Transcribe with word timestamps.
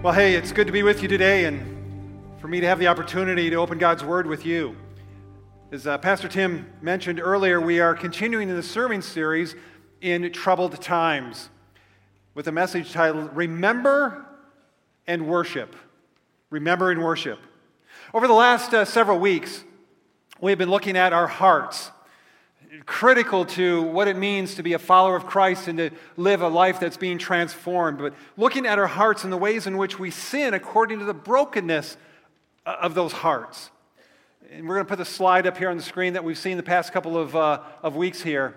Well, 0.00 0.12
hey, 0.12 0.36
it's 0.36 0.52
good 0.52 0.68
to 0.68 0.72
be 0.72 0.84
with 0.84 1.02
you 1.02 1.08
today 1.08 1.46
and 1.46 1.60
for 2.40 2.46
me 2.46 2.60
to 2.60 2.66
have 2.68 2.78
the 2.78 2.86
opportunity 2.86 3.50
to 3.50 3.56
open 3.56 3.78
God's 3.78 4.04
Word 4.04 4.28
with 4.28 4.46
you. 4.46 4.76
As 5.72 5.88
uh, 5.88 5.98
Pastor 5.98 6.28
Tim 6.28 6.72
mentioned 6.80 7.18
earlier, 7.18 7.60
we 7.60 7.80
are 7.80 7.96
continuing 7.96 8.48
in 8.48 8.54
the 8.54 8.62
sermon 8.62 9.02
series 9.02 9.56
in 10.00 10.32
troubled 10.32 10.80
times 10.80 11.48
with 12.34 12.46
a 12.46 12.52
message 12.52 12.92
titled 12.92 13.36
Remember 13.36 14.24
and 15.08 15.26
Worship. 15.26 15.74
Remember 16.48 16.92
and 16.92 17.02
Worship. 17.02 17.40
Over 18.14 18.28
the 18.28 18.34
last 18.34 18.72
uh, 18.72 18.84
several 18.84 19.18
weeks, 19.18 19.64
we've 20.40 20.58
been 20.58 20.70
looking 20.70 20.96
at 20.96 21.12
our 21.12 21.26
hearts 21.26 21.90
critical 22.86 23.44
to 23.44 23.82
what 23.82 24.08
it 24.08 24.16
means 24.16 24.56
to 24.56 24.62
be 24.62 24.72
a 24.72 24.78
follower 24.78 25.16
of 25.16 25.26
Christ 25.26 25.68
and 25.68 25.78
to 25.78 25.90
live 26.16 26.42
a 26.42 26.48
life 26.48 26.80
that's 26.80 26.96
being 26.96 27.18
transformed, 27.18 27.98
but 27.98 28.14
looking 28.36 28.66
at 28.66 28.78
our 28.78 28.86
hearts 28.86 29.24
and 29.24 29.32
the 29.32 29.36
ways 29.36 29.66
in 29.66 29.76
which 29.76 29.98
we 29.98 30.10
sin 30.10 30.54
according 30.54 30.98
to 30.98 31.04
the 31.04 31.14
brokenness 31.14 31.96
of 32.66 32.94
those 32.94 33.12
hearts. 33.12 33.70
And 34.50 34.66
we're 34.66 34.76
going 34.76 34.86
to 34.86 34.88
put 34.88 34.98
the 34.98 35.04
slide 35.04 35.46
up 35.46 35.58
here 35.58 35.70
on 35.70 35.76
the 35.76 35.82
screen 35.82 36.14
that 36.14 36.24
we've 36.24 36.38
seen 36.38 36.56
the 36.56 36.62
past 36.62 36.92
couple 36.92 37.16
of, 37.16 37.34
uh, 37.36 37.60
of 37.82 37.96
weeks 37.96 38.22
here. 38.22 38.54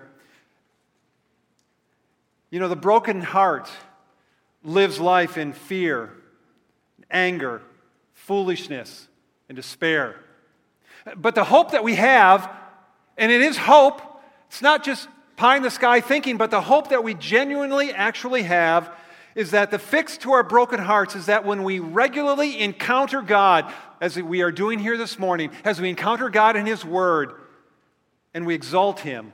You 2.50 2.60
know, 2.60 2.68
the 2.68 2.76
broken 2.76 3.22
heart 3.22 3.70
lives 4.62 5.00
life 5.00 5.36
in 5.38 5.52
fear, 5.52 6.12
anger, 7.10 7.62
foolishness, 8.14 9.08
and 9.48 9.56
despair. 9.56 10.16
But 11.16 11.34
the 11.34 11.44
hope 11.44 11.72
that 11.72 11.82
we 11.82 11.94
have, 11.96 12.50
and 13.16 13.30
it 13.30 13.40
is 13.40 13.56
hope, 13.56 14.00
it's 14.48 14.62
not 14.62 14.84
just 14.84 15.08
pie 15.36 15.56
in 15.56 15.62
the 15.62 15.70
sky 15.70 16.00
thinking, 16.00 16.36
but 16.36 16.50
the 16.50 16.60
hope 16.60 16.88
that 16.88 17.04
we 17.04 17.14
genuinely 17.14 17.92
actually 17.92 18.42
have 18.42 18.92
is 19.34 19.52
that 19.52 19.70
the 19.70 19.78
fix 19.78 20.18
to 20.18 20.32
our 20.32 20.42
broken 20.42 20.78
hearts 20.78 21.16
is 21.16 21.26
that 21.26 21.44
when 21.44 21.62
we 21.62 21.78
regularly 21.78 22.60
encounter 22.60 23.22
God, 23.22 23.72
as 24.00 24.16
we 24.20 24.42
are 24.42 24.52
doing 24.52 24.78
here 24.78 24.96
this 24.96 25.18
morning, 25.18 25.50
as 25.64 25.80
we 25.80 25.88
encounter 25.88 26.28
God 26.28 26.56
in 26.56 26.66
His 26.66 26.84
Word 26.84 27.32
and 28.34 28.46
we 28.46 28.54
exalt 28.54 29.00
Him, 29.00 29.32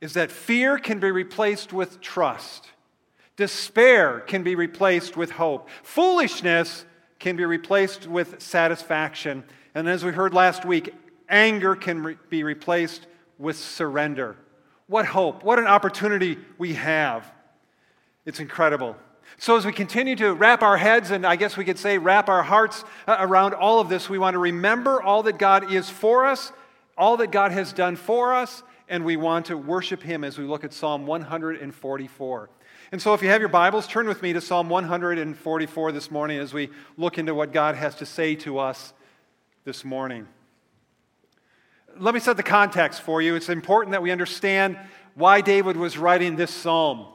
is 0.00 0.14
that 0.14 0.30
fear 0.30 0.78
can 0.78 1.00
be 1.00 1.10
replaced 1.10 1.72
with 1.72 2.00
trust. 2.00 2.68
Despair 3.36 4.20
can 4.20 4.42
be 4.42 4.54
replaced 4.54 5.16
with 5.16 5.30
hope. 5.30 5.68
Foolishness 5.82 6.84
can 7.18 7.36
be 7.36 7.44
replaced 7.44 8.06
with 8.06 8.42
satisfaction. 8.42 9.44
And 9.74 9.88
as 9.88 10.04
we 10.04 10.12
heard 10.12 10.34
last 10.34 10.64
week, 10.64 10.94
anger 11.28 11.76
can 11.76 12.02
re- 12.02 12.16
be 12.28 12.44
replaced 12.44 13.06
with 13.38 13.56
surrender. 13.56 14.36
What 14.86 15.06
hope, 15.06 15.42
what 15.42 15.58
an 15.58 15.66
opportunity 15.66 16.38
we 16.58 16.74
have. 16.74 17.30
It's 18.26 18.40
incredible. 18.40 18.96
So, 19.38 19.56
as 19.56 19.66
we 19.66 19.72
continue 19.72 20.16
to 20.16 20.32
wrap 20.32 20.62
our 20.62 20.76
heads, 20.76 21.10
and 21.10 21.26
I 21.26 21.36
guess 21.36 21.56
we 21.56 21.64
could 21.64 21.78
say 21.78 21.98
wrap 21.98 22.28
our 22.28 22.42
hearts 22.42 22.84
uh, 23.06 23.16
around 23.18 23.54
all 23.54 23.80
of 23.80 23.88
this, 23.88 24.08
we 24.08 24.18
want 24.18 24.34
to 24.34 24.38
remember 24.38 25.02
all 25.02 25.22
that 25.24 25.38
God 25.38 25.72
is 25.72 25.90
for 25.90 26.24
us, 26.26 26.52
all 26.96 27.16
that 27.16 27.30
God 27.30 27.50
has 27.50 27.72
done 27.72 27.96
for 27.96 28.34
us, 28.34 28.62
and 28.88 29.04
we 29.04 29.16
want 29.16 29.46
to 29.46 29.56
worship 29.56 30.02
Him 30.02 30.24
as 30.24 30.38
we 30.38 30.44
look 30.44 30.62
at 30.62 30.72
Psalm 30.72 31.06
144. 31.06 32.50
And 32.92 33.02
so, 33.02 33.14
if 33.14 33.22
you 33.22 33.28
have 33.30 33.40
your 33.40 33.48
Bibles, 33.48 33.86
turn 33.88 34.06
with 34.06 34.22
me 34.22 34.32
to 34.34 34.40
Psalm 34.40 34.68
144 34.68 35.92
this 35.92 36.10
morning 36.10 36.38
as 36.38 36.52
we 36.52 36.70
look 36.96 37.18
into 37.18 37.34
what 37.34 37.52
God 37.52 37.74
has 37.74 37.96
to 37.96 38.06
say 38.06 38.34
to 38.36 38.58
us 38.58 38.92
this 39.64 39.84
morning 39.84 40.28
let 41.98 42.14
me 42.14 42.20
set 42.20 42.36
the 42.36 42.42
context 42.42 43.02
for 43.02 43.22
you. 43.22 43.34
It's 43.34 43.48
important 43.48 43.92
that 43.92 44.02
we 44.02 44.10
understand 44.10 44.78
why 45.14 45.40
David 45.40 45.76
was 45.76 45.96
writing 45.96 46.36
this 46.36 46.50
psalm. 46.50 47.06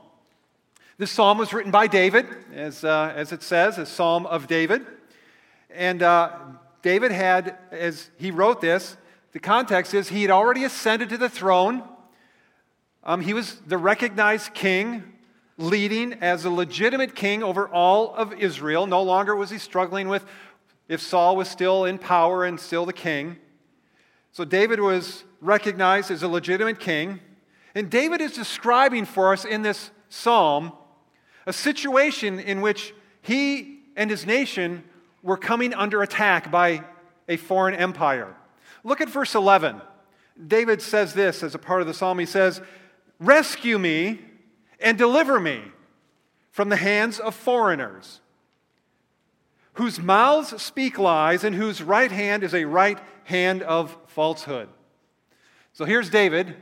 This 0.97 1.11
psalm 1.11 1.37
was 1.37 1.53
written 1.53 1.71
by 1.71 1.87
David, 1.87 2.27
as, 2.53 2.83
uh, 2.83 3.13
as 3.15 3.31
it 3.31 3.41
says, 3.41 3.77
a 3.77 3.85
psalm 3.85 4.25
of 4.25 4.47
David. 4.47 4.85
And 5.69 6.03
uh, 6.03 6.37
David 6.81 7.11
had, 7.11 7.57
as 7.71 8.09
he 8.17 8.31
wrote 8.31 8.61
this, 8.61 8.97
the 9.31 9.39
context 9.39 9.93
is 9.93 10.09
he 10.09 10.21
had 10.21 10.31
already 10.31 10.63
ascended 10.63 11.09
to 11.09 11.17
the 11.17 11.29
throne. 11.29 11.83
Um, 13.03 13.21
he 13.21 13.33
was 13.33 13.55
the 13.67 13.77
recognized 13.77 14.53
king, 14.53 15.03
leading 15.57 16.13
as 16.13 16.45
a 16.45 16.49
legitimate 16.49 17.15
king 17.15 17.43
over 17.43 17.67
all 17.67 18.13
of 18.15 18.33
Israel. 18.33 18.87
No 18.87 19.03
longer 19.03 19.35
was 19.35 19.49
he 19.49 19.57
struggling 19.57 20.07
with 20.07 20.25
if 20.87 21.01
Saul 21.01 21.35
was 21.35 21.49
still 21.49 21.85
in 21.85 21.97
power 21.97 22.45
and 22.45 22.59
still 22.59 22.85
the 22.85 22.93
king. 22.93 23.37
So 24.31 24.45
David 24.45 24.79
was 24.79 25.23
recognized 25.41 26.11
as 26.11 26.23
a 26.23 26.27
legitimate 26.27 26.79
king. 26.79 27.19
And 27.75 27.89
David 27.89 28.21
is 28.21 28.33
describing 28.33 29.05
for 29.05 29.33
us 29.33 29.45
in 29.45 29.61
this 29.61 29.91
psalm 30.09 30.73
a 31.45 31.53
situation 31.53 32.39
in 32.39 32.61
which 32.61 32.93
he 33.21 33.79
and 33.95 34.09
his 34.09 34.25
nation 34.25 34.83
were 35.23 35.37
coming 35.37 35.73
under 35.73 36.01
attack 36.01 36.51
by 36.51 36.83
a 37.27 37.37
foreign 37.37 37.75
empire. 37.75 38.35
Look 38.83 39.01
at 39.01 39.09
verse 39.09 39.35
11. 39.35 39.81
David 40.47 40.81
says 40.81 41.13
this 41.13 41.43
as 41.43 41.53
a 41.53 41.59
part 41.59 41.81
of 41.81 41.87
the 41.87 41.93
psalm. 41.93 42.19
He 42.19 42.25
says, 42.25 42.61
Rescue 43.19 43.77
me 43.77 44.19
and 44.79 44.97
deliver 44.97 45.39
me 45.39 45.61
from 46.51 46.69
the 46.69 46.77
hands 46.77 47.19
of 47.19 47.35
foreigners, 47.35 48.21
whose 49.79 49.97
mouths 49.97 50.61
speak 50.61 50.99
lies 50.99 51.45
and 51.45 51.55
whose 51.55 51.81
right 51.81 52.11
hand 52.11 52.43
is 52.43 52.53
a 52.53 52.65
right 52.65 52.99
hand 53.23 53.63
of 53.63 53.95
falsehood. 54.07 54.67
So 55.71 55.85
here's 55.85 56.09
David, 56.09 56.53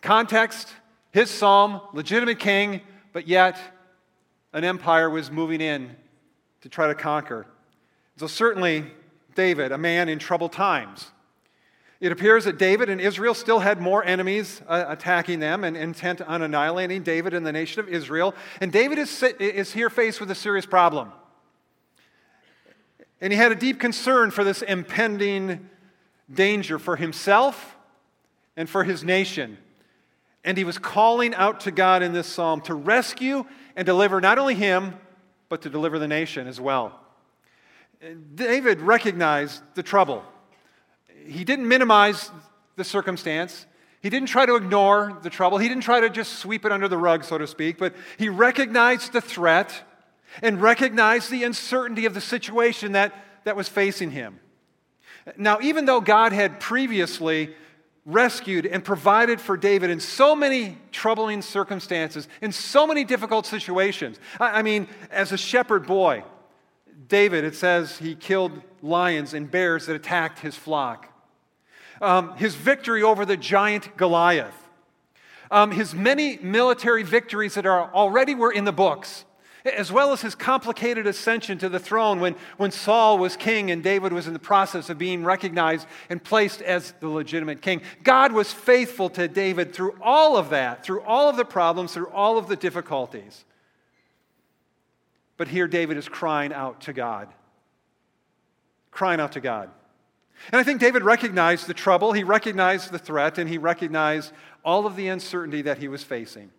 context, 0.00 0.72
his 1.10 1.28
psalm, 1.28 1.82
legitimate 1.92 2.38
king, 2.38 2.80
but 3.12 3.28
yet 3.28 3.58
an 4.54 4.64
empire 4.64 5.10
was 5.10 5.30
moving 5.30 5.60
in 5.60 5.94
to 6.62 6.70
try 6.70 6.86
to 6.86 6.94
conquer. 6.94 7.46
So 8.16 8.26
certainly, 8.26 8.86
David, 9.34 9.70
a 9.70 9.76
man 9.76 10.08
in 10.08 10.18
troubled 10.18 10.52
times. 10.52 11.10
It 12.00 12.10
appears 12.10 12.46
that 12.46 12.56
David 12.56 12.88
and 12.88 13.02
Israel 13.02 13.34
still 13.34 13.58
had 13.58 13.82
more 13.82 14.02
enemies 14.02 14.62
uh, 14.66 14.86
attacking 14.88 15.40
them 15.40 15.62
and 15.62 15.76
intent 15.76 16.22
on 16.22 16.40
annihilating 16.40 17.02
David 17.02 17.34
and 17.34 17.46
the 17.46 17.52
nation 17.52 17.80
of 17.80 17.88
Israel. 17.90 18.34
And 18.62 18.72
David 18.72 18.96
is, 18.96 19.22
is 19.38 19.74
here 19.74 19.90
faced 19.90 20.20
with 20.20 20.30
a 20.30 20.34
serious 20.34 20.64
problem. 20.64 21.12
And 23.20 23.32
he 23.32 23.38
had 23.38 23.52
a 23.52 23.54
deep 23.54 23.80
concern 23.80 24.30
for 24.30 24.44
this 24.44 24.62
impending 24.62 25.70
danger 26.32 26.78
for 26.78 26.96
himself 26.96 27.76
and 28.56 28.68
for 28.68 28.84
his 28.84 29.04
nation. 29.04 29.58
And 30.44 30.56
he 30.56 30.64
was 30.64 30.78
calling 30.78 31.34
out 31.34 31.60
to 31.60 31.70
God 31.70 32.02
in 32.02 32.12
this 32.12 32.26
psalm 32.26 32.60
to 32.62 32.74
rescue 32.74 33.44
and 33.74 33.84
deliver 33.86 34.20
not 34.20 34.38
only 34.38 34.54
him, 34.54 34.94
but 35.48 35.62
to 35.62 35.70
deliver 35.70 35.98
the 35.98 36.08
nation 36.08 36.46
as 36.46 36.60
well. 36.60 37.00
David 38.34 38.80
recognized 38.80 39.62
the 39.74 39.82
trouble. 39.82 40.22
He 41.26 41.44
didn't 41.44 41.66
minimize 41.66 42.30
the 42.76 42.84
circumstance. 42.84 43.66
He 44.02 44.10
didn't 44.10 44.28
try 44.28 44.46
to 44.46 44.54
ignore 44.54 45.18
the 45.22 45.30
trouble. 45.30 45.58
He 45.58 45.68
didn't 45.68 45.82
try 45.82 46.00
to 46.00 46.10
just 46.10 46.34
sweep 46.34 46.64
it 46.64 46.70
under 46.70 46.86
the 46.86 46.98
rug, 46.98 47.24
so 47.24 47.38
to 47.38 47.46
speak, 47.46 47.78
but 47.78 47.94
he 48.18 48.28
recognized 48.28 49.12
the 49.12 49.20
threat 49.20 49.82
and 50.42 50.60
recognized 50.60 51.30
the 51.30 51.44
uncertainty 51.44 52.06
of 52.06 52.14
the 52.14 52.20
situation 52.20 52.92
that, 52.92 53.14
that 53.44 53.56
was 53.56 53.68
facing 53.68 54.10
him. 54.10 54.40
Now, 55.36 55.58
even 55.60 55.86
though 55.86 56.00
God 56.00 56.32
had 56.32 56.60
previously 56.60 57.54
rescued 58.04 58.64
and 58.64 58.84
provided 58.84 59.40
for 59.40 59.56
David 59.56 59.90
in 59.90 59.98
so 59.98 60.36
many 60.36 60.78
troubling 60.92 61.42
circumstances, 61.42 62.28
in 62.40 62.52
so 62.52 62.86
many 62.86 63.02
difficult 63.02 63.46
situations, 63.46 64.18
I 64.38 64.62
mean, 64.62 64.88
as 65.10 65.32
a 65.32 65.36
shepherd 65.36 65.86
boy, 65.86 66.22
David, 67.08 67.44
it 67.44 67.54
says 67.54 67.98
he 67.98 68.14
killed 68.14 68.52
lions 68.82 69.34
and 69.34 69.50
bears 69.50 69.86
that 69.86 69.96
attacked 69.96 70.38
his 70.38 70.56
flock. 70.56 71.12
Um, 72.00 72.36
his 72.36 72.54
victory 72.54 73.02
over 73.02 73.24
the 73.24 73.36
giant 73.36 73.96
Goliath. 73.96 74.54
Um, 75.50 75.70
his 75.70 75.94
many 75.94 76.38
military 76.38 77.02
victories 77.02 77.54
that 77.54 77.66
are 77.66 77.92
already 77.92 78.34
were 78.34 78.52
in 78.52 78.64
the 78.64 78.72
books 78.72 79.24
as 79.66 79.90
well 79.90 80.12
as 80.12 80.22
his 80.22 80.34
complicated 80.34 81.06
ascension 81.06 81.58
to 81.58 81.68
the 81.68 81.78
throne 81.78 82.20
when, 82.20 82.34
when 82.56 82.70
Saul 82.70 83.18
was 83.18 83.36
king 83.36 83.70
and 83.70 83.82
David 83.82 84.12
was 84.12 84.26
in 84.26 84.32
the 84.32 84.38
process 84.38 84.90
of 84.90 84.98
being 84.98 85.24
recognized 85.24 85.86
and 86.08 86.22
placed 86.22 86.62
as 86.62 86.92
the 87.00 87.08
legitimate 87.08 87.62
king. 87.62 87.82
God 88.02 88.32
was 88.32 88.52
faithful 88.52 89.10
to 89.10 89.28
David 89.28 89.74
through 89.74 89.96
all 90.00 90.36
of 90.36 90.50
that, 90.50 90.84
through 90.84 91.02
all 91.02 91.28
of 91.28 91.36
the 91.36 91.44
problems, 91.44 91.94
through 91.94 92.08
all 92.08 92.38
of 92.38 92.48
the 92.48 92.56
difficulties. 92.56 93.44
But 95.36 95.48
here 95.48 95.68
David 95.68 95.96
is 95.96 96.08
crying 96.08 96.52
out 96.52 96.82
to 96.82 96.92
God. 96.92 97.28
Crying 98.90 99.20
out 99.20 99.32
to 99.32 99.40
God. 99.40 99.70
And 100.52 100.60
I 100.60 100.64
think 100.64 100.80
David 100.80 101.02
recognized 101.02 101.66
the 101.66 101.74
trouble, 101.74 102.12
he 102.12 102.24
recognized 102.24 102.90
the 102.90 102.98
threat, 102.98 103.38
and 103.38 103.48
he 103.48 103.58
recognized 103.58 104.32
all 104.64 104.86
of 104.86 104.96
the 104.96 105.08
uncertainty 105.08 105.62
that 105.62 105.78
he 105.78 105.88
was 105.88 106.02
facing. 106.02 106.50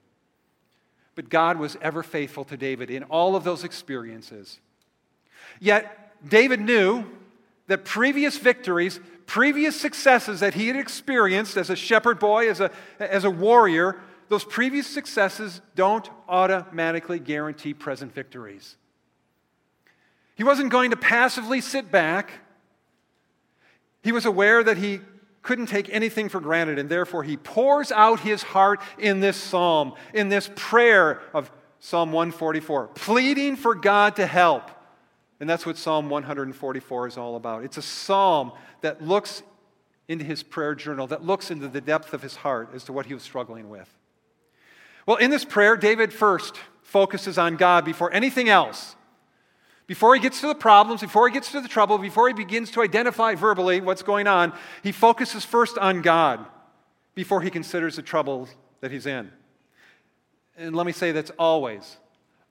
But 1.17 1.29
God 1.29 1.57
was 1.57 1.75
ever 1.81 2.03
faithful 2.03 2.45
to 2.45 2.55
David 2.55 2.91
in 2.91 3.01
all 3.01 3.35
of 3.35 3.43
those 3.43 3.63
experiences. 3.63 4.59
Yet, 5.59 6.13
David 6.29 6.61
knew 6.61 7.05
that 7.65 7.85
previous 7.85 8.37
victories, 8.37 8.99
previous 9.25 9.75
successes 9.75 10.41
that 10.41 10.53
he 10.53 10.67
had 10.67 10.75
experienced 10.75 11.57
as 11.57 11.71
a 11.71 11.75
shepherd 11.75 12.19
boy, 12.19 12.47
as 12.47 12.59
a, 12.59 12.69
as 12.99 13.23
a 13.23 13.31
warrior, 13.31 13.99
those 14.29 14.43
previous 14.43 14.85
successes 14.85 15.59
don't 15.73 16.07
automatically 16.29 17.17
guarantee 17.17 17.73
present 17.73 18.13
victories. 18.13 18.75
He 20.35 20.43
wasn't 20.43 20.69
going 20.69 20.91
to 20.91 20.97
passively 20.97 21.61
sit 21.61 21.91
back. 21.91 22.29
He 24.03 24.11
was 24.11 24.27
aware 24.27 24.63
that 24.63 24.77
he 24.77 24.99
couldn't 25.47 25.67
take 25.67 25.89
anything 25.89 26.27
for 26.27 26.41
granted, 26.41 26.77
and 26.77 26.89
therefore 26.89 27.23
he 27.23 27.37
pours 27.37 27.89
out 27.93 28.19
his 28.19 28.43
heart 28.43 28.81
in 28.99 29.21
this 29.21 29.37
psalm, 29.37 29.93
in 30.13 30.27
this 30.27 30.51
prayer 30.57 31.21
of 31.33 31.49
Psalm 31.79 32.11
144, 32.11 32.87
pleading 32.87 33.55
for 33.55 33.73
God 33.73 34.17
to 34.17 34.27
help. 34.27 34.69
And 35.39 35.49
that's 35.49 35.65
what 35.65 35.77
Psalm 35.77 36.09
144 36.09 37.07
is 37.07 37.17
all 37.17 37.37
about. 37.37 37.63
It's 37.63 37.77
a 37.77 37.81
psalm 37.81 38.51
that 38.81 39.01
looks 39.01 39.41
into 40.09 40.25
his 40.25 40.43
prayer 40.43 40.75
journal, 40.75 41.07
that 41.07 41.23
looks 41.23 41.49
into 41.49 41.69
the 41.69 41.79
depth 41.79 42.13
of 42.13 42.21
his 42.21 42.35
heart 42.35 42.71
as 42.73 42.83
to 42.83 42.91
what 42.91 43.05
he 43.05 43.13
was 43.13 43.23
struggling 43.23 43.69
with. 43.69 43.89
Well, 45.05 45.15
in 45.15 45.31
this 45.31 45.45
prayer, 45.45 45.77
David 45.77 46.11
first 46.11 46.57
focuses 46.81 47.37
on 47.37 47.55
God 47.55 47.85
before 47.85 48.11
anything 48.11 48.49
else. 48.49 48.96
Before 49.87 50.13
he 50.13 50.19
gets 50.19 50.41
to 50.41 50.47
the 50.47 50.55
problems, 50.55 50.99
before 50.99 51.27
he 51.27 51.33
gets 51.33 51.51
to 51.53 51.61
the 51.61 51.69
trouble, 51.69 51.97
before 51.97 52.27
he 52.27 52.33
begins 52.33 52.71
to 52.71 52.81
identify 52.81 53.35
verbally 53.35 53.79
what's 53.79 54.03
going 54.03 54.27
on, 54.27 54.53
he 54.83 54.91
focuses 54.91 55.45
first 55.45 55.77
on 55.77 56.01
God 56.01 56.45
before 57.15 57.41
he 57.41 57.49
considers 57.49 57.95
the 57.95 58.01
trouble 58.01 58.49
that 58.81 58.91
he's 58.91 59.05
in. 59.05 59.31
And 60.57 60.75
let 60.75 60.85
me 60.85 60.91
say 60.91 61.13
that's 61.13 61.31
always, 61.39 61.97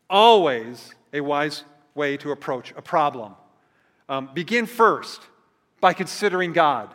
always 0.09 0.95
a 1.13 1.21
wise 1.21 1.65
way 1.95 2.17
to 2.19 2.31
approach 2.31 2.73
a 2.75 2.83
problem. 2.83 3.35
Um, 4.09 4.31
begin 4.33 4.65
first 4.67 5.21
by 5.81 5.93
considering 5.93 6.53
God. 6.53 6.95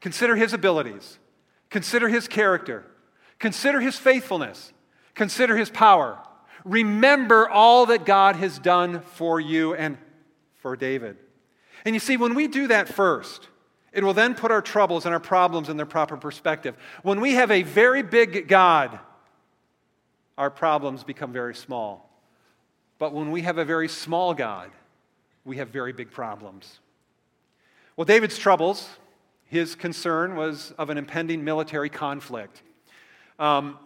Consider 0.00 0.36
his 0.36 0.52
abilities, 0.52 1.18
consider 1.70 2.08
his 2.08 2.28
character, 2.28 2.84
consider 3.38 3.80
his 3.80 3.96
faithfulness, 3.96 4.72
consider 5.14 5.56
his 5.56 5.70
power. 5.70 6.18
Remember 6.64 7.48
all 7.48 7.86
that 7.86 8.04
God 8.04 8.36
has 8.36 8.58
done 8.58 9.00
for 9.00 9.38
you 9.38 9.74
and 9.74 9.98
for 10.56 10.76
David. 10.76 11.18
And 11.84 11.94
you 11.94 12.00
see, 12.00 12.16
when 12.16 12.34
we 12.34 12.48
do 12.48 12.68
that 12.68 12.88
first, 12.88 13.48
it 13.92 14.02
will 14.02 14.14
then 14.14 14.34
put 14.34 14.50
our 14.50 14.62
troubles 14.62 15.04
and 15.04 15.14
our 15.14 15.20
problems 15.20 15.68
in 15.68 15.76
their 15.76 15.86
proper 15.86 16.16
perspective. 16.16 16.76
When 17.02 17.20
we 17.20 17.34
have 17.34 17.50
a 17.50 17.62
very 17.62 18.02
big 18.02 18.48
God, 18.48 18.98
our 20.36 20.50
problems 20.50 21.04
become 21.04 21.32
very 21.32 21.54
small. 21.54 22.10
But 22.98 23.12
when 23.12 23.30
we 23.30 23.42
have 23.42 23.58
a 23.58 23.64
very 23.64 23.88
small 23.88 24.34
God, 24.34 24.70
we 25.44 25.58
have 25.58 25.68
very 25.68 25.92
big 25.92 26.10
problems. 26.10 26.80
Well, 27.96 28.04
David's 28.04 28.38
troubles, 28.38 28.88
his 29.44 29.74
concern 29.74 30.34
was 30.34 30.72
of 30.78 30.90
an 30.90 30.98
impending 30.98 31.44
military 31.44 31.90
conflict. 31.90 32.62
Um, 33.38 33.78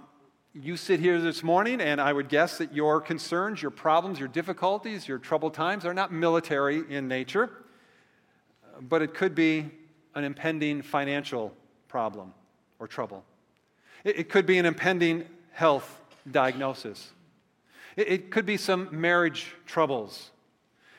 you 0.63 0.77
sit 0.77 0.99
here 0.99 1.21
this 1.21 1.43
morning, 1.43 1.81
and 1.81 2.01
I 2.01 2.13
would 2.13 2.29
guess 2.29 2.59
that 2.59 2.75
your 2.75 3.01
concerns, 3.01 3.63
your 3.63 3.71
problems, 3.71 4.19
your 4.19 4.29
difficulties, 4.29 5.07
your 5.07 5.19
troubled 5.19 5.55
times 5.55 5.85
are 5.85 5.95
not 5.95 6.13
military 6.13 6.83
in 6.89 7.07
nature, 7.07 7.51
but 8.81 9.03
it 9.03 9.15
could 9.15 9.35
be 9.35 9.71
an 10.15 10.25
impending 10.25 10.83
financial 10.83 11.53
problem 11.87 12.35
or 12.79 12.89
trouble. 12.89 13.25
It, 14.05 14.29
could 14.29 14.47
be 14.47 14.59
an 14.59 14.67
impending 14.67 15.27
health 15.53 16.01
diagnosis. 16.31 17.13
it 17.97 18.31
could 18.31 18.47
be 18.47 18.57
some 18.57 18.89
marriage 18.91 19.55
troubles. 19.67 20.31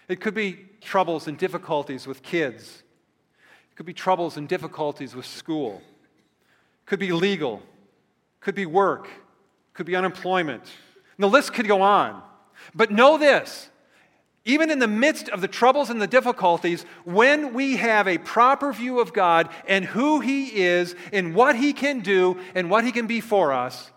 It 0.07 0.21
could 0.21 0.33
be 0.33 0.65
troubles 0.81 1.27
and 1.27 1.37
difficulties 1.37 2.07
with 2.07 2.23
kids. 2.23 2.83
It 3.71 3.75
could 3.75 3.85
be 3.85 3.93
troubles 3.93 4.37
and 4.37 4.47
difficulties 4.47 5.15
with 5.15 5.25
school. 5.25 5.81
It 5.81 6.85
could 6.85 6.99
be 6.99 7.11
legal. 7.11 7.57
It 7.57 8.41
could 8.41 8.55
be 8.55 8.65
work 8.65 9.09
could 9.79 9.85
be 9.85 9.95
unemployment. 9.95 10.61
And 10.61 11.23
the 11.23 11.29
list 11.29 11.53
could 11.53 11.65
go 11.65 11.81
on. 11.81 12.21
But 12.75 12.91
know 12.91 13.17
this 13.17 13.69
even 14.43 14.71
in 14.71 14.79
the 14.79 14.89
midst 14.89 15.29
of 15.29 15.39
the 15.39 15.47
troubles 15.47 15.89
and 15.89 16.01
the 16.01 16.07
difficulties, 16.07 16.83
when 17.05 17.53
we 17.53 17.77
have 17.77 18.09
a 18.09 18.17
proper 18.17 18.73
view 18.73 18.99
of 18.99 19.13
God 19.13 19.47
and 19.69 19.85
who 19.85 20.19
He 20.19 20.47
is 20.47 20.95
and 21.13 21.33
what 21.33 21.55
He 21.55 21.71
can 21.71 22.01
do 22.01 22.37
and 22.55 22.69
what 22.69 22.83
He 22.83 22.91
can 22.91 23.07
be 23.07 23.21
for 23.21 23.53
us, 23.53 23.89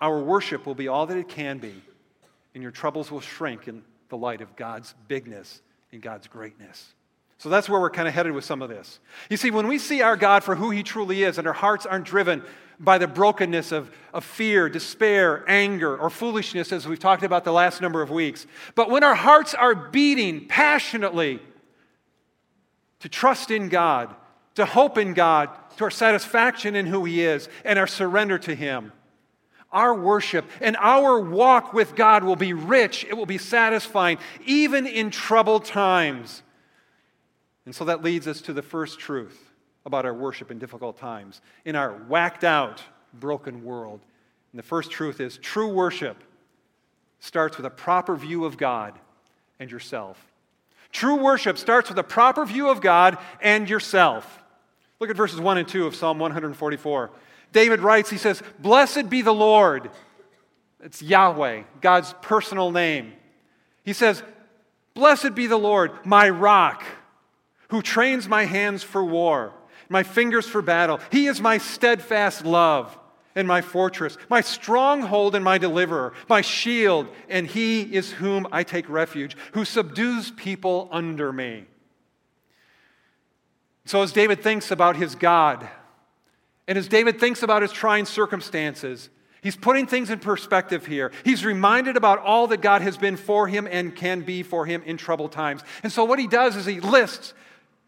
our 0.00 0.18
worship 0.18 0.66
will 0.66 0.74
be 0.74 0.88
all 0.88 1.06
that 1.06 1.16
it 1.16 1.28
can 1.28 1.58
be, 1.58 1.74
and 2.54 2.62
your 2.64 2.72
troubles 2.72 3.12
will 3.12 3.20
shrink 3.20 3.68
in 3.68 3.84
the 4.08 4.16
light 4.16 4.40
of 4.40 4.56
God's 4.56 4.92
bigness 5.06 5.62
and 5.92 6.02
God's 6.02 6.26
greatness. 6.26 6.94
So 7.38 7.48
that's 7.48 7.68
where 7.68 7.80
we're 7.80 7.90
kind 7.90 8.08
of 8.08 8.14
headed 8.14 8.32
with 8.32 8.44
some 8.44 8.60
of 8.60 8.68
this. 8.68 8.98
You 9.28 9.36
see, 9.36 9.52
when 9.52 9.68
we 9.68 9.78
see 9.78 10.02
our 10.02 10.16
God 10.16 10.42
for 10.42 10.56
who 10.56 10.70
He 10.70 10.82
truly 10.82 11.22
is 11.22 11.38
and 11.38 11.46
our 11.46 11.52
hearts 11.52 11.86
aren't 11.86 12.06
driven 12.06 12.42
by 12.80 12.96
the 12.96 13.06
brokenness 13.06 13.72
of, 13.72 13.90
of 14.14 14.24
fear, 14.24 14.68
despair, 14.70 15.44
anger, 15.46 15.96
or 15.96 16.08
foolishness, 16.08 16.72
as 16.72 16.88
we've 16.88 16.98
talked 16.98 17.22
about 17.22 17.44
the 17.44 17.52
last 17.52 17.82
number 17.82 18.00
of 18.00 18.10
weeks. 18.10 18.46
But 18.74 18.90
when 18.90 19.04
our 19.04 19.14
hearts 19.14 19.52
are 19.52 19.74
beating 19.74 20.48
passionately 20.48 21.40
to 23.00 23.08
trust 23.08 23.50
in 23.50 23.68
God, 23.68 24.14
to 24.54 24.64
hope 24.64 24.96
in 24.96 25.12
God, 25.12 25.50
to 25.76 25.84
our 25.84 25.90
satisfaction 25.90 26.74
in 26.74 26.86
who 26.86 27.04
He 27.04 27.22
is, 27.22 27.50
and 27.64 27.78
our 27.78 27.86
surrender 27.86 28.38
to 28.38 28.54
Him, 28.54 28.92
our 29.70 29.94
worship 29.94 30.46
and 30.60 30.76
our 30.78 31.20
walk 31.20 31.74
with 31.74 31.94
God 31.94 32.24
will 32.24 32.34
be 32.34 32.54
rich, 32.54 33.04
it 33.04 33.14
will 33.14 33.26
be 33.26 33.38
satisfying, 33.38 34.18
even 34.46 34.86
in 34.86 35.10
troubled 35.10 35.66
times. 35.66 36.42
And 37.66 37.74
so 37.74 37.84
that 37.84 38.02
leads 38.02 38.26
us 38.26 38.40
to 38.42 38.54
the 38.54 38.62
first 38.62 38.98
truth 38.98 39.49
about 39.86 40.04
our 40.04 40.14
worship 40.14 40.50
in 40.50 40.58
difficult 40.58 40.98
times, 40.98 41.40
in 41.64 41.76
our 41.76 41.92
whacked 41.92 42.44
out, 42.44 42.82
broken 43.14 43.64
world. 43.64 44.00
And 44.52 44.58
the 44.58 44.62
first 44.62 44.90
truth 44.90 45.20
is 45.20 45.38
true 45.38 45.68
worship 45.68 46.22
starts 47.20 47.56
with 47.56 47.66
a 47.66 47.70
proper 47.70 48.16
view 48.16 48.44
of 48.44 48.56
God 48.56 48.98
and 49.58 49.70
yourself. 49.70 50.18
True 50.92 51.16
worship 51.16 51.58
starts 51.58 51.88
with 51.88 51.98
a 51.98 52.04
proper 52.04 52.44
view 52.44 52.68
of 52.68 52.80
God 52.80 53.18
and 53.40 53.68
yourself. 53.68 54.42
Look 54.98 55.10
at 55.10 55.16
verses 55.16 55.40
1 55.40 55.58
and 55.58 55.68
2 55.68 55.86
of 55.86 55.94
Psalm 55.94 56.18
144. 56.18 57.10
David 57.52 57.80
writes, 57.80 58.10
he 58.10 58.18
says, 58.18 58.42
Blessed 58.58 59.08
be 59.08 59.22
the 59.22 59.34
Lord. 59.34 59.90
It's 60.82 61.02
Yahweh, 61.02 61.62
God's 61.80 62.14
personal 62.22 62.70
name. 62.70 63.12
He 63.84 63.92
says, 63.92 64.22
Blessed 64.94 65.34
be 65.34 65.46
the 65.46 65.58
Lord, 65.58 65.92
my 66.04 66.28
rock, 66.28 66.82
who 67.68 67.82
trains 67.82 68.28
my 68.28 68.44
hands 68.44 68.82
for 68.82 69.04
war 69.04 69.52
my 69.90 70.04
fingers 70.04 70.46
for 70.46 70.62
battle. 70.62 71.00
He 71.12 71.26
is 71.26 71.40
my 71.42 71.58
steadfast 71.58 72.46
love 72.46 72.96
and 73.34 73.46
my 73.46 73.60
fortress, 73.60 74.16
my 74.30 74.40
stronghold 74.40 75.34
and 75.34 75.44
my 75.44 75.58
deliverer, 75.58 76.14
my 76.28 76.40
shield, 76.40 77.08
and 77.28 77.46
he 77.46 77.82
is 77.82 78.12
whom 78.12 78.46
I 78.50 78.62
take 78.62 78.88
refuge, 78.88 79.36
who 79.52 79.64
subdues 79.64 80.30
people 80.30 80.88
under 80.90 81.32
me. 81.32 81.66
So, 83.84 84.02
as 84.02 84.12
David 84.12 84.42
thinks 84.42 84.70
about 84.70 84.96
his 84.96 85.14
God, 85.14 85.68
and 86.68 86.78
as 86.78 86.86
David 86.86 87.18
thinks 87.18 87.42
about 87.42 87.62
his 87.62 87.72
trying 87.72 88.04
circumstances, 88.04 89.10
he's 89.42 89.56
putting 89.56 89.86
things 89.86 90.10
in 90.10 90.20
perspective 90.20 90.86
here. 90.86 91.10
He's 91.24 91.44
reminded 91.44 91.96
about 91.96 92.20
all 92.20 92.46
that 92.48 92.60
God 92.60 92.82
has 92.82 92.96
been 92.96 93.16
for 93.16 93.48
him 93.48 93.66
and 93.68 93.96
can 93.96 94.20
be 94.20 94.44
for 94.44 94.66
him 94.66 94.82
in 94.84 94.96
troubled 94.96 95.32
times. 95.32 95.62
And 95.82 95.90
so, 95.90 96.04
what 96.04 96.20
he 96.20 96.28
does 96.28 96.54
is 96.54 96.66
he 96.66 96.78
lists 96.78 97.34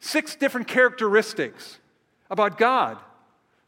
six 0.01 0.35
different 0.35 0.67
characteristics 0.67 1.79
about 2.33 2.57
God 2.57 2.97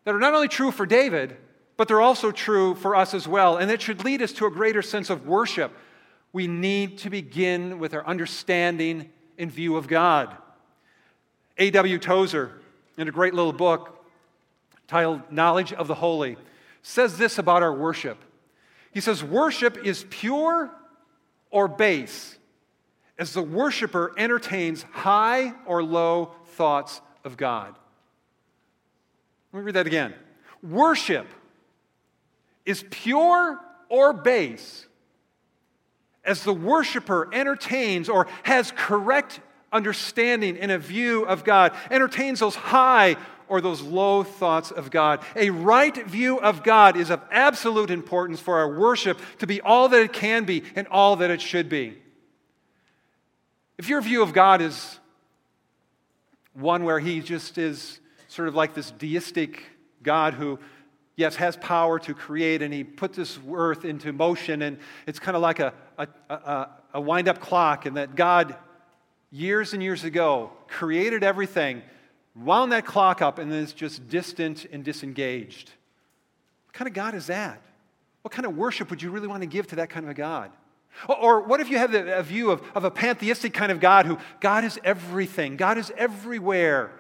that 0.05 0.15
are 0.15 0.19
not 0.19 0.33
only 0.33 0.49
true 0.49 0.73
for 0.73 0.87
David, 0.87 1.37
but 1.77 1.87
they're 1.87 2.01
also 2.01 2.33
true 2.33 2.75
for 2.75 2.97
us 2.97 3.13
as 3.13 3.29
well. 3.29 3.59
And 3.59 3.71
it 3.71 3.83
should 3.83 4.03
lead 4.05 4.23
us 4.23 4.33
to 4.33 4.47
a 4.47 4.51
greater 4.51 4.81
sense 4.81 5.11
of 5.11 5.27
worship. 5.27 5.71
We 6.33 6.49
need 6.49 6.99
to 6.99 7.11
begin 7.11 7.79
with 7.79 7.93
our 7.93 8.05
understanding 8.07 9.11
in 9.37 9.51
view 9.51 9.77
of 9.77 9.87
God. 9.87 10.35
A.W. 11.59 11.99
Tozer, 11.99 12.53
in 12.97 13.07
a 13.07 13.13
great 13.13 13.35
little 13.35 13.53
book 13.53 14.03
titled 14.89 15.31
Knowledge 15.31 15.75
of 15.75 15.87
the 15.87 15.95
Holy, 15.95 16.37
says 16.83 17.19
this 17.19 17.39
about 17.39 17.63
our 17.63 17.75
worship. 17.75 18.19
He 18.93 19.01
says, 19.01 19.23
Worship 19.23 19.77
is 19.85 20.07
pure 20.09 20.71
or 21.51 21.69
base 21.69 22.39
as 23.19 23.35
the 23.35 23.43
worshiper 23.43 24.13
entertains 24.17 24.85
high 24.91 25.53
or 25.67 25.83
low 25.83 26.33
thoughts 26.47 27.03
of 27.25 27.37
God. 27.37 27.75
Let 29.55 29.61
me 29.61 29.67
read 29.67 29.77
that 29.77 29.87
again. 29.87 30.13
Worship 30.65 31.29
is 32.67 32.85
pure 32.91 33.61
or 33.89 34.13
base 34.13 34.89
as 36.25 36.43
the 36.43 36.53
worshiper 36.53 37.33
entertains 37.33 38.09
or 38.09 38.27
has 38.43 38.73
correct 38.73 39.39
understanding 39.73 40.57
in 40.57 40.71
a 40.71 40.79
view 40.79 41.25
of 41.27 41.45
God, 41.45 41.73
entertains 41.89 42.41
those 42.41 42.57
high 42.57 43.17
or 43.47 43.61
those 43.61 43.81
low 43.81 44.25
thoughts 44.25 44.73
of 44.73 44.91
God. 44.91 45.23
A 45.37 45.51
right 45.51 46.05
view 46.05 46.41
of 46.41 46.65
God 46.65 46.97
is 46.97 47.11
of 47.11 47.23
absolute 47.31 47.91
importance 47.91 48.41
for 48.41 48.59
our 48.59 48.77
worship 48.77 49.21
to 49.39 49.47
be 49.47 49.61
all 49.61 49.89
that 49.91 50.03
it 50.03 50.13
can 50.13 50.45
be 50.45 50.65
and 50.75 50.89
all 50.89 51.15
that 51.17 51.31
it 51.31 51.41
should 51.41 51.69
be. 51.69 51.97
If 53.79 53.89
your 53.89 54.01
view 54.01 54.21
of 54.21 54.33
God 54.33 54.61
is 54.61 54.99
one 56.55 56.83
where 56.83 56.99
He 56.99 57.21
just 57.21 57.57
is 57.57 58.01
sort 58.35 58.49
of 58.49 58.55
like 58.55 58.75
this 58.75 58.91
deistic 58.91 59.63
God 60.03 60.35
who 60.35 60.59
yes, 61.17 61.37
has 61.37 61.57
power 61.57 61.99
to 62.01 62.15
create, 62.15 62.63
and 62.63 62.75
He 62.75 62.85
put 62.85 63.13
this 63.13 63.39
earth 63.53 63.85
into 63.85 64.13
motion, 64.13 64.63
and 64.63 64.79
it's 65.07 65.19
kind 65.19 65.37
of 65.37 65.43
like 65.43 65.61
a, 65.61 65.73
a, 65.99 66.09
a, 66.29 66.69
a 66.95 67.01
wind 67.01 67.29
up 67.29 67.41
clock, 67.41 67.87
and 67.87 67.97
that 67.97 68.17
God, 68.17 68.57
years 69.31 69.75
and 69.75 69.83
years 69.83 70.05
ago, 70.05 70.51
created 70.67 71.23
everything, 71.23 71.83
wound 72.35 72.73
that 72.73 72.85
clock 72.85 73.23
up, 73.23 73.39
and 73.39 73.51
then 73.51 73.63
it's 73.63 73.73
just 73.73 74.09
distant 74.09 74.65
and 74.67 74.85
disengaged. 74.85 75.71
What 76.67 76.75
kind 76.75 76.89
of 76.89 76.95
God 76.95 77.15
is 77.15 77.29
that? 77.29 77.61
What 78.23 78.33
kind 78.33 78.47
of 78.47 78.57
worship 78.57 78.91
would 78.91 79.03
you 79.03 79.11
really 79.11 79.29
want 79.29 79.43
to 79.43 79.47
give 79.47 79.69
to 79.69 79.77
that 79.77 79.91
kind 79.91 80.05
of 80.05 80.11
a 80.11 80.15
God? 80.15 80.51
Or, 81.09 81.41
what 81.43 81.61
if 81.61 81.71
you 81.71 81.79
have 81.79 81.93
a 81.93 82.23
view 82.23 82.51
of, 82.53 82.63
of 82.75 82.85
a 82.85 82.91
pantheistic 82.91 83.53
kind 83.53 83.73
of 83.73 83.81
God 83.81 84.07
who 84.07 84.19
God 84.41 84.65
is 84.65 84.79
everything, 84.85 85.57
God 85.57 85.77
is 85.77 85.93
everywhere? 85.97 86.93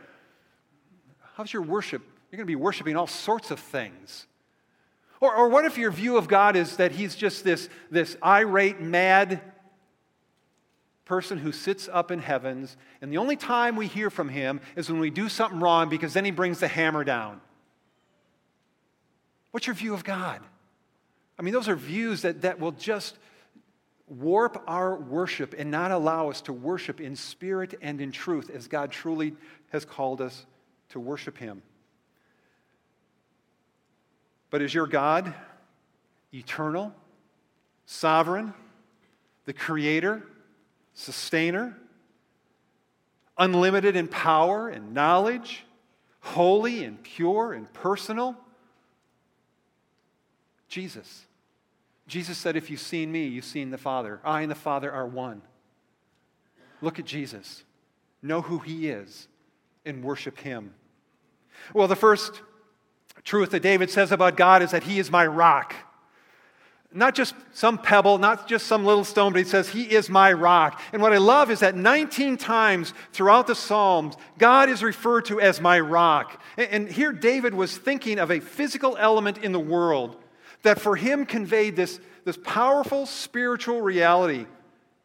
How's 1.34 1.52
your 1.52 1.62
worship? 1.62 2.02
You're 2.30 2.38
going 2.38 2.46
to 2.46 2.50
be 2.50 2.56
worshiping 2.56 2.96
all 2.96 3.08
sorts 3.08 3.50
of 3.50 3.58
things. 3.58 4.26
Or, 5.20 5.34
or 5.34 5.48
what 5.48 5.64
if 5.64 5.76
your 5.76 5.90
view 5.90 6.16
of 6.16 6.28
God 6.28 6.54
is 6.54 6.76
that 6.76 6.92
he's 6.92 7.16
just 7.16 7.44
this, 7.44 7.68
this 7.90 8.16
irate, 8.24 8.80
mad 8.80 9.40
person 11.04 11.38
who 11.38 11.50
sits 11.50 11.88
up 11.92 12.10
in 12.10 12.20
heavens, 12.20 12.76
and 13.02 13.12
the 13.12 13.18
only 13.18 13.36
time 13.36 13.74
we 13.76 13.88
hear 13.88 14.10
from 14.10 14.28
him 14.28 14.60
is 14.76 14.88
when 14.88 15.00
we 15.00 15.10
do 15.10 15.28
something 15.28 15.60
wrong 15.60 15.88
because 15.88 16.14
then 16.14 16.24
he 16.24 16.30
brings 16.30 16.60
the 16.60 16.68
hammer 16.68 17.04
down? 17.04 17.40
What's 19.50 19.66
your 19.66 19.74
view 19.74 19.92
of 19.92 20.04
God? 20.04 20.40
I 21.38 21.42
mean, 21.42 21.52
those 21.52 21.68
are 21.68 21.76
views 21.76 22.22
that, 22.22 22.42
that 22.42 22.60
will 22.60 22.72
just 22.72 23.18
warp 24.06 24.62
our 24.68 24.96
worship 24.96 25.54
and 25.58 25.70
not 25.70 25.90
allow 25.90 26.30
us 26.30 26.40
to 26.42 26.52
worship 26.52 27.00
in 27.00 27.16
spirit 27.16 27.74
and 27.82 28.00
in 28.00 28.12
truth 28.12 28.50
as 28.50 28.68
God 28.68 28.92
truly 28.92 29.34
has 29.72 29.84
called 29.84 30.20
us 30.20 30.46
to 30.94 31.00
worship 31.00 31.36
Him. 31.36 31.60
But 34.48 34.62
is 34.62 34.72
your 34.72 34.86
God 34.86 35.34
eternal, 36.32 36.92
sovereign, 37.84 38.54
the 39.44 39.52
creator, 39.52 40.22
sustainer, 40.94 41.76
unlimited 43.36 43.96
in 43.96 44.06
power 44.06 44.68
and 44.68 44.94
knowledge, 44.94 45.64
holy 46.20 46.84
and 46.84 47.02
pure 47.02 47.52
and 47.52 47.72
personal? 47.72 48.36
Jesus. 50.68 51.26
Jesus 52.06 52.38
said, 52.38 52.54
If 52.56 52.70
you've 52.70 52.78
seen 52.78 53.10
me, 53.10 53.26
you've 53.26 53.44
seen 53.44 53.70
the 53.70 53.78
Father. 53.78 54.20
I 54.24 54.42
and 54.42 54.50
the 54.50 54.54
Father 54.54 54.92
are 54.92 55.06
one. 55.06 55.42
Look 56.80 57.00
at 57.00 57.04
Jesus. 57.04 57.64
Know 58.22 58.42
who 58.42 58.60
he 58.60 58.88
is 58.88 59.26
and 59.84 60.04
worship 60.04 60.38
him. 60.38 60.74
Well, 61.72 61.88
the 61.88 61.96
first 61.96 62.42
truth 63.24 63.50
that 63.50 63.62
David 63.62 63.90
says 63.90 64.12
about 64.12 64.36
God 64.36 64.62
is 64.62 64.72
that 64.72 64.84
he 64.84 64.98
is 64.98 65.10
my 65.10 65.26
rock. 65.26 65.74
Not 66.96 67.16
just 67.16 67.34
some 67.52 67.76
pebble, 67.76 68.18
not 68.18 68.46
just 68.46 68.66
some 68.66 68.84
little 68.84 69.02
stone, 69.02 69.32
but 69.32 69.40
he 69.40 69.44
says, 69.44 69.68
He 69.68 69.82
is 69.82 70.08
my 70.08 70.32
rock. 70.32 70.80
And 70.92 71.02
what 71.02 71.12
I 71.12 71.18
love 71.18 71.50
is 71.50 71.58
that 71.58 71.74
19 71.74 72.36
times 72.36 72.94
throughout 73.12 73.48
the 73.48 73.56
Psalms, 73.56 74.14
God 74.38 74.68
is 74.68 74.80
referred 74.80 75.24
to 75.24 75.40
as 75.40 75.60
my 75.60 75.80
rock. 75.80 76.40
And 76.56 76.88
here 76.88 77.12
David 77.12 77.52
was 77.52 77.76
thinking 77.76 78.20
of 78.20 78.30
a 78.30 78.38
physical 78.38 78.96
element 78.96 79.38
in 79.38 79.50
the 79.50 79.58
world 79.58 80.16
that 80.62 80.80
for 80.80 80.94
him 80.94 81.26
conveyed 81.26 81.74
this, 81.74 81.98
this 82.24 82.38
powerful 82.44 83.06
spiritual 83.06 83.80
reality. 83.80 84.46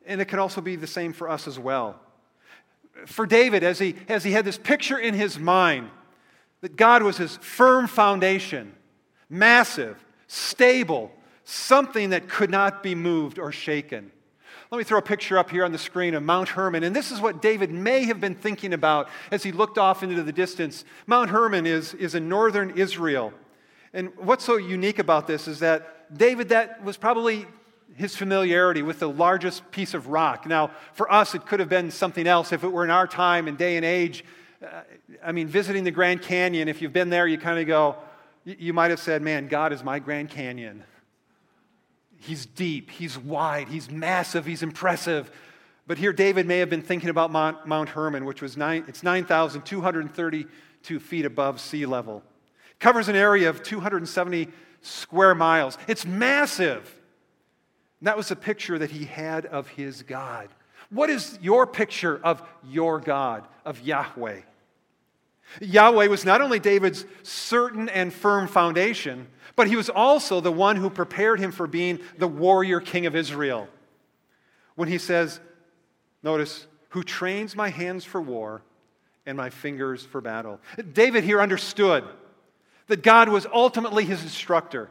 And 0.06 0.22
it 0.22 0.26
can 0.26 0.38
also 0.38 0.62
be 0.62 0.76
the 0.76 0.88
same 0.88 1.12
for 1.12 1.28
us 1.28 1.48
as 1.48 1.58
well. 1.58 2.00
For 3.08 3.26
David, 3.26 3.64
as 3.64 3.80
he, 3.80 3.96
as 4.08 4.24
he 4.24 4.32
had 4.32 4.46
this 4.46 4.60
picture 4.60 4.98
in 4.98 5.16
his 5.16 5.40
mind, 5.40 5.90
that 6.62 6.76
God 6.76 7.04
was 7.04 7.18
his 7.18 7.38
firm 7.38 7.88
foundation, 7.88 8.74
massive, 9.30 10.04
stable, 10.28 11.12
something 11.44 12.12
that 12.12 12.30
could 12.30 12.50
not 12.50 12.84
be 12.84 12.96
moved 12.96 13.40
or 13.40 13.52
shaken. 13.52 14.12
Let 14.72 14.78
me 14.78 14.84
throw 14.84 15.00
a 15.00 15.04
picture 15.04 15.40
up 15.40 15.50
here 15.50 15.66
on 15.66 15.72
the 15.72 15.80
screen 15.80 16.14
of 16.14 16.22
Mount 16.22 16.50
Hermon. 16.50 16.84
And 16.84 16.96
this 16.96 17.12
is 17.12 17.20
what 17.20 17.42
David 17.42 17.72
may 17.72 18.04
have 18.06 18.22
been 18.22 18.36
thinking 18.36 18.74
about 18.74 19.10
as 19.32 19.42
he 19.42 19.52
looked 19.52 19.80
off 19.80 20.04
into 20.04 20.22
the 20.22 20.32
distance. 20.32 20.86
Mount 21.08 21.32
Hermon 21.32 21.66
is, 21.66 21.96
is 21.96 22.14
in 22.14 22.30
northern 22.30 22.78
Israel. 22.78 23.34
And 23.94 24.16
what's 24.18 24.44
so 24.44 24.58
unique 24.58 25.00
about 25.00 25.26
this 25.26 25.48
is 25.48 25.60
that 25.60 26.16
David, 26.16 26.50
that 26.50 26.84
was 26.84 26.98
probably 26.98 27.48
his 27.96 28.16
familiarity 28.16 28.84
with 28.84 29.00
the 29.00 29.10
largest 29.10 29.72
piece 29.72 29.96
of 29.96 30.08
rock. 30.08 30.46
Now, 30.46 30.70
for 30.94 31.12
us, 31.12 31.34
it 31.34 31.48
could 31.48 31.60
have 31.60 31.70
been 31.70 31.90
something 31.90 32.28
else 32.28 32.52
if 32.52 32.64
it 32.64 32.70
were 32.70 32.84
in 32.84 32.92
our 32.92 33.08
time 33.08 33.48
and 33.48 33.58
day 33.58 33.76
and 33.76 33.86
age. 33.86 34.24
Uh, 34.62 34.82
I 35.24 35.32
mean, 35.32 35.48
visiting 35.48 35.84
the 35.84 35.92
Grand 35.92 36.22
Canyon, 36.22 36.68
if 36.68 36.82
you've 36.82 36.94
been 36.94 37.10
there, 37.10 37.28
you 37.28 37.38
kind 37.38 37.60
of 37.60 37.68
go, 37.68 37.96
you, 38.44 38.74
might 38.74 38.92
have 38.92 39.00
said, 39.00 39.22
Man, 39.22 39.48
God 39.48 39.74
is 39.74 39.84
my 39.84 40.00
Grand 40.00 40.30
Canyon. 40.30 40.84
He's 42.18 42.46
deep, 42.46 42.92
he's 42.92 43.18
wide, 43.18 43.70
he's 43.70 43.90
massive, 43.90 44.46
he's 44.46 44.62
impressive. 44.64 45.32
But 45.88 45.98
here, 45.98 46.12
David 46.12 46.46
may 46.46 46.60
have 46.60 46.70
been 46.70 46.82
thinking 46.82 47.10
about 47.10 47.32
Mount, 47.32 47.66
Mount 47.66 47.90
Hermon, 47.90 48.26
which 48.26 48.42
was 48.42 48.58
nine, 48.58 48.84
it's 48.88 49.04
9,232 49.04 51.00
feet 51.00 51.26
above 51.26 51.62
sea 51.62 51.86
level 51.86 52.24
covers 52.80 53.10
an 53.10 53.16
area 53.16 53.50
of 53.50 53.62
270 53.62 54.48
square 54.82 55.36
miles. 55.36 55.78
It's 55.88 56.06
massive. 56.06 56.96
And 58.00 58.08
that 58.08 58.18
was 58.18 58.32
a 58.32 58.36
picture 58.36 58.80
that 58.80 58.92
he 58.92 59.06
had 59.06 59.46
of 59.46 59.68
his 59.68 60.04
God. 60.04 60.50
What 60.90 61.10
is 61.10 61.38
your 61.42 61.68
picture 61.68 62.20
of 62.24 62.42
your 62.66 63.00
God, 63.00 63.48
of 63.66 63.82
Yahweh? 63.82 64.42
Yahweh 65.62 66.08
was 66.08 66.26
not 66.26 66.42
only 66.42 66.60
David's 66.60 67.06
certain 67.24 67.90
and 67.90 68.14
firm 68.14 68.48
foundation, 68.48 69.28
but 69.56 69.68
he 69.68 69.76
was 69.76 69.90
also 69.90 70.40
the 70.40 70.52
one 70.52 70.76
who 70.76 70.90
prepared 70.90 71.40
him 71.40 71.52
for 71.52 71.68
being 71.68 72.00
the 72.18 72.28
warrior 72.28 72.80
king 72.80 73.06
of 73.06 73.16
Israel. 73.16 73.68
When 74.76 74.88
he 74.88 74.98
says, 74.98 75.40
notice, 76.24 76.68
who 76.90 77.04
trains 77.04 77.56
my 77.56 77.70
hands 77.70 78.06
for 78.06 78.22
war 78.22 78.62
and 79.26 79.38
my 79.38 79.50
fingers 79.50 80.04
for 80.04 80.22
battle. 80.22 80.60
David 80.94 81.24
here 81.24 81.42
understood 81.42 82.04
that 82.88 83.04
God 83.04 83.30
was 83.30 83.46
ultimately 83.52 84.06
his 84.06 84.24
instructor. 84.24 84.90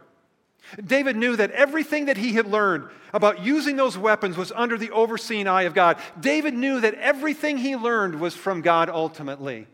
David 0.84 1.16
knew 1.16 1.34
that 1.36 1.50
everything 1.52 2.06
that 2.06 2.16
he 2.16 2.34
had 2.34 2.46
learned 2.46 2.88
about 3.12 3.42
using 3.42 3.76
those 3.76 3.96
weapons 3.96 4.36
was 4.36 4.52
under 4.52 4.76
the 4.76 4.90
overseeing 4.90 5.48
eye 5.48 5.62
of 5.62 5.74
God. 5.74 5.96
David 6.20 6.54
knew 6.54 6.80
that 6.80 6.94
everything 6.94 7.58
he 7.58 7.74
learned 7.74 8.20
was 8.20 8.34
from 8.34 8.60
God 8.60 8.90
ultimately. 8.90 9.66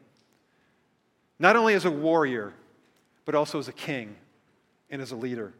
Not 1.38 1.57
only 1.57 1.75
as 1.75 1.85
a 1.85 1.91
warrior, 1.91 2.53
but 3.25 3.35
also 3.35 3.59
as 3.59 3.69
a 3.69 3.73
king 3.73 4.17
and 4.91 5.03
as 5.03 5.12
a 5.12 5.17
leader. 5.17 5.53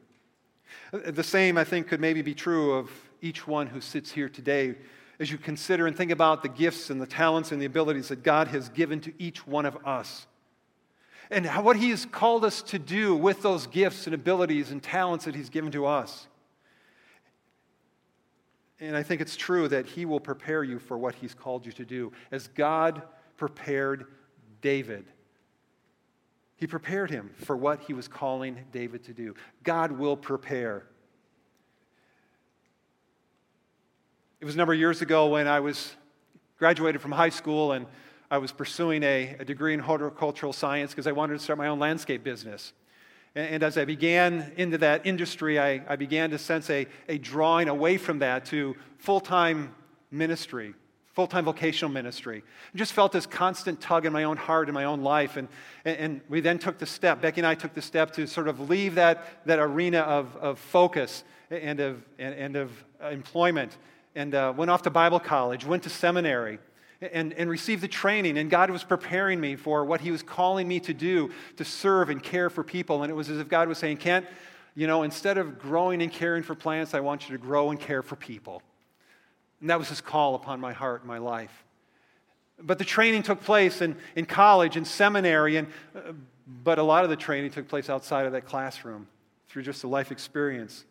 The 0.93 1.23
same, 1.23 1.59
I 1.59 1.65
think, 1.65 1.89
could 1.89 2.01
maybe 2.01 2.23
be 2.23 2.35
true 2.35 2.75
of 2.75 2.91
each 3.21 3.47
one 3.47 3.67
who 3.67 3.81
sits 3.81 4.11
here 4.11 4.29
today 4.29 4.77
as 5.19 5.31
you 5.31 5.39
consider 5.39 5.87
and 5.87 5.97
think 5.97 6.11
about 6.11 6.43
the 6.43 6.49
gifts 6.49 6.91
and 6.91 7.01
the 7.01 7.07
talents 7.07 7.53
and 7.53 7.61
the 7.61 7.67
abilities 7.67 8.09
that 8.09 8.23
God 8.23 8.49
has 8.49 8.69
given 8.69 9.01
to 9.03 9.13
each 9.19 9.47
one 9.47 9.67
of 9.67 9.77
us 9.87 10.27
and 11.31 11.47
what 11.65 11.77
He's 11.77 12.07
called 12.07 12.45
us 12.45 12.63
to 12.63 12.79
do 12.79 13.15
with 13.15 13.43
those 13.43 13.67
gifts 13.67 14.07
and 14.07 14.15
abilities 14.15 14.71
and 14.71 14.83
talents 14.83 15.25
that 15.25 15.35
He's 15.35 15.51
given 15.51 15.73
to 15.73 15.87
us. 15.87 16.27
And 18.81 18.97
I 18.97 19.03
think 19.03 19.21
it's 19.21 19.37
true 19.37 19.69
that 19.69 19.87
He 19.87 20.05
will 20.05 20.21
prepare 20.21 20.63
you 20.63 20.79
for 20.79 20.99
what 20.99 21.15
He's 21.15 21.35
called 21.35 21.65
you 21.67 21.73
to 21.73 21.85
do, 21.85 22.13
as 22.31 22.49
God 22.49 23.03
prepared 23.37 24.07
David. 24.61 25.07
He 26.65 26.67
prepared 26.67 27.11
him 27.11 27.29
for 27.37 27.59
what 27.59 27.81
he 27.81 27.93
was 27.93 28.09
calling 28.09 28.59
David 28.73 29.05
to 29.05 29.13
do. 29.13 29.35
God 29.65 29.93
will 29.93 30.17
prepare. 30.17 30.87
It 34.41 34.47
was 34.47 34.55
a 34.55 34.57
number 34.57 34.73
of 34.73 34.79
years 34.79 35.03
ago 35.03 35.27
when 35.27 35.47
I 35.47 35.61
was 35.61 35.95
graduated 36.59 37.03
from 37.03 37.13
high 37.13 37.29
school 37.29 37.73
and 37.73 37.85
I 38.31 38.39
was 38.39 38.51
pursuing 38.51 39.03
a, 39.03 39.37
a 39.41 39.45
degree 39.45 39.75
in 39.75 39.81
horticultural 39.81 40.55
science 40.55 40.93
because 40.93 41.07
I 41.07 41.13
wanted 41.13 41.35
to 41.35 41.41
start 41.41 41.59
my 41.59 41.67
own 41.67 41.81
landscape 41.81 42.25
business. 42.25 42.73
And, 43.35 43.47
and 43.57 43.63
as 43.63 43.77
I 43.77 43.85
began 43.85 44.51
into 44.57 44.79
that 44.79 45.05
industry, 45.05 45.61
I, 45.61 45.83
I 45.87 45.97
began 45.97 46.31
to 46.31 46.39
sense 46.39 46.71
a, 46.71 46.87
a 47.11 47.19
drawing 47.19 47.69
away 47.69 47.99
from 47.99 48.21
that 48.21 48.47
to 48.47 48.75
full 48.97 49.21
time 49.21 49.75
ministry, 50.11 50.73
full 51.15 51.27
time 51.27 51.45
vocational 51.45 51.93
ministry. 51.93 52.43
I 52.75 52.79
just 52.79 52.93
felt 52.93 53.13
this 53.13 53.25
constant 53.25 53.81
tug 53.81 54.05
in 54.05 54.13
my 54.13 54.25
own 54.25 54.37
heart 54.37 54.69
and 54.69 54.75
my 54.75 54.85
own 54.85 55.03
life. 55.03 55.37
And, 55.37 55.49
and, 55.85 55.97
and, 55.97 56.21
we 56.29 56.41
then 56.41 56.59
took 56.59 56.79
the 56.79 56.87
step, 56.87 57.21
Becky 57.21 57.41
and 57.41 57.47
I 57.47 57.55
took 57.55 57.73
the 57.73 57.83
step 57.83 58.13
to 58.15 58.27
sort 58.27 58.49
of 58.49 58.69
leave 58.69 58.97
that, 58.97 59.47
that 59.47 59.61
arena 59.61 60.01
of, 60.01 60.37
of 60.37 60.59
focus 60.59 61.25
and 61.51 61.81
of, 61.81 62.03
and, 62.19 62.35
and 62.35 62.57
of 62.57 62.85
employment 63.01 63.77
and 64.17 64.35
uh, 64.35 64.53
went 64.57 64.71
off 64.71 64.83
to 64.83 64.91
Bible 64.91 65.21
college, 65.21 65.65
went 65.65 65.83
to 65.85 65.91
seminary 65.91 66.59
and, 67.01 67.33
and 67.33 67.51
received 67.51 67.83
the 67.83 67.89
training. 67.89 68.39
And 68.39 68.51
God 68.51 68.71
was 68.71 68.85
preparing 68.85 69.41
me 69.41 69.57
for 69.57 69.85
what 69.85 70.01
He 70.01 70.11
was 70.11 70.23
calling 70.23 70.67
me 70.67 70.81
to 70.81 70.95
do 70.95 71.31
to 71.57 71.65
serve 71.65 72.11
and 72.11 72.23
care 72.23 72.51
for 72.51 72.65
people. 72.65 73.03
And 73.03 73.11
it 73.11 73.15
was 73.15 73.31
as 73.31 73.39
if 73.39 73.49
God 73.49 73.69
was 73.69 73.79
saying, 73.79 73.99
Kent, 73.99 74.27
you 74.75 74.87
know, 74.87 75.05
instead 75.05 75.39
of 75.39 75.59
growing 75.59 76.03
and 76.03 76.11
caring 76.11 76.43
for 76.43 76.55
plants, 76.55 76.95
I 76.95 77.01
want 77.01 77.29
you 77.29 77.37
to 77.37 77.43
grow 77.43 77.71
and 77.71 77.79
care 77.79 78.03
for 78.03 78.17
people. 78.17 78.63
And 79.61 79.71
that 79.71 79.79
was 79.79 79.89
His 79.89 80.01
call 80.01 80.35
upon 80.35 80.61
my 80.61 80.73
heart 80.73 81.01
and 81.01 81.09
my 81.09 81.19
life. 81.19 81.65
But 82.61 82.79
the 82.79 82.85
training 82.85 83.23
took 83.23 83.43
place 83.43 83.81
in, 83.81 83.97
in 84.15 84.27
college 84.27 84.77
and 84.77 84.87
seminary, 84.87 85.57
and 85.57 85.69
uh, 85.95 86.13
but 86.63 86.79
a 86.79 86.83
lot 86.83 87.05
of 87.05 87.11
the 87.11 87.17
training 87.17 87.51
took 87.51 87.69
place 87.69 87.89
outside 87.89 88.27
of 88.27 88.33
that 88.33 88.45
classroom 88.47 89.07
through 89.49 89.63
just 89.63 89.85
a 89.85 89.89
life 89.89 90.13
experience. 90.13 90.85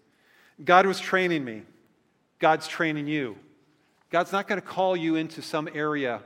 God 0.63 0.85
was 0.85 0.99
training 0.99 1.45
me. 1.45 1.63
God's 2.39 2.67
training 2.67 3.07
you. 3.07 3.37
God's 4.09 4.31
not 4.31 4.47
going 4.47 4.59
to 4.59 4.65
call 4.65 4.95
you 4.95 5.15
into 5.15 5.41
some 5.41 5.69
area 5.73 6.21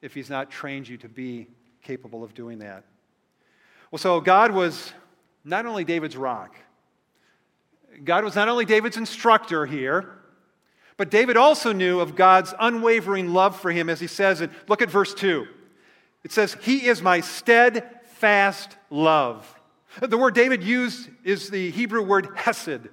if 0.00 0.14
He's 0.14 0.30
not 0.30 0.50
trained 0.50 0.88
you 0.88 0.96
to 0.98 1.08
be 1.08 1.46
capable 1.82 2.22
of 2.22 2.34
doing 2.34 2.58
that. 2.58 2.84
Well, 3.90 3.98
so 3.98 4.20
God 4.20 4.52
was 4.52 4.92
not 5.44 5.66
only 5.66 5.84
David's 5.84 6.16
rock, 6.16 6.56
God 8.04 8.24
was 8.24 8.34
not 8.34 8.48
only 8.48 8.64
David's 8.64 8.96
instructor 8.96 9.66
here, 9.66 10.10
but 10.96 11.10
David 11.10 11.36
also 11.36 11.72
knew 11.72 12.00
of 12.00 12.16
God's 12.16 12.54
unwavering 12.58 13.32
love 13.32 13.58
for 13.58 13.70
him, 13.70 13.88
as 13.88 14.00
he 14.00 14.06
says, 14.06 14.40
and 14.40 14.52
look 14.68 14.82
at 14.82 14.90
verse 14.90 15.14
2. 15.14 15.46
It 16.24 16.32
says, 16.32 16.56
He 16.62 16.86
is 16.86 17.02
my 17.02 17.20
steadfast 17.20 18.76
love. 18.90 19.60
The 20.00 20.18
word 20.18 20.34
David 20.34 20.62
used 20.62 21.10
is 21.24 21.50
the 21.50 21.70
Hebrew 21.70 22.02
word 22.02 22.28
hesed, 22.34 22.88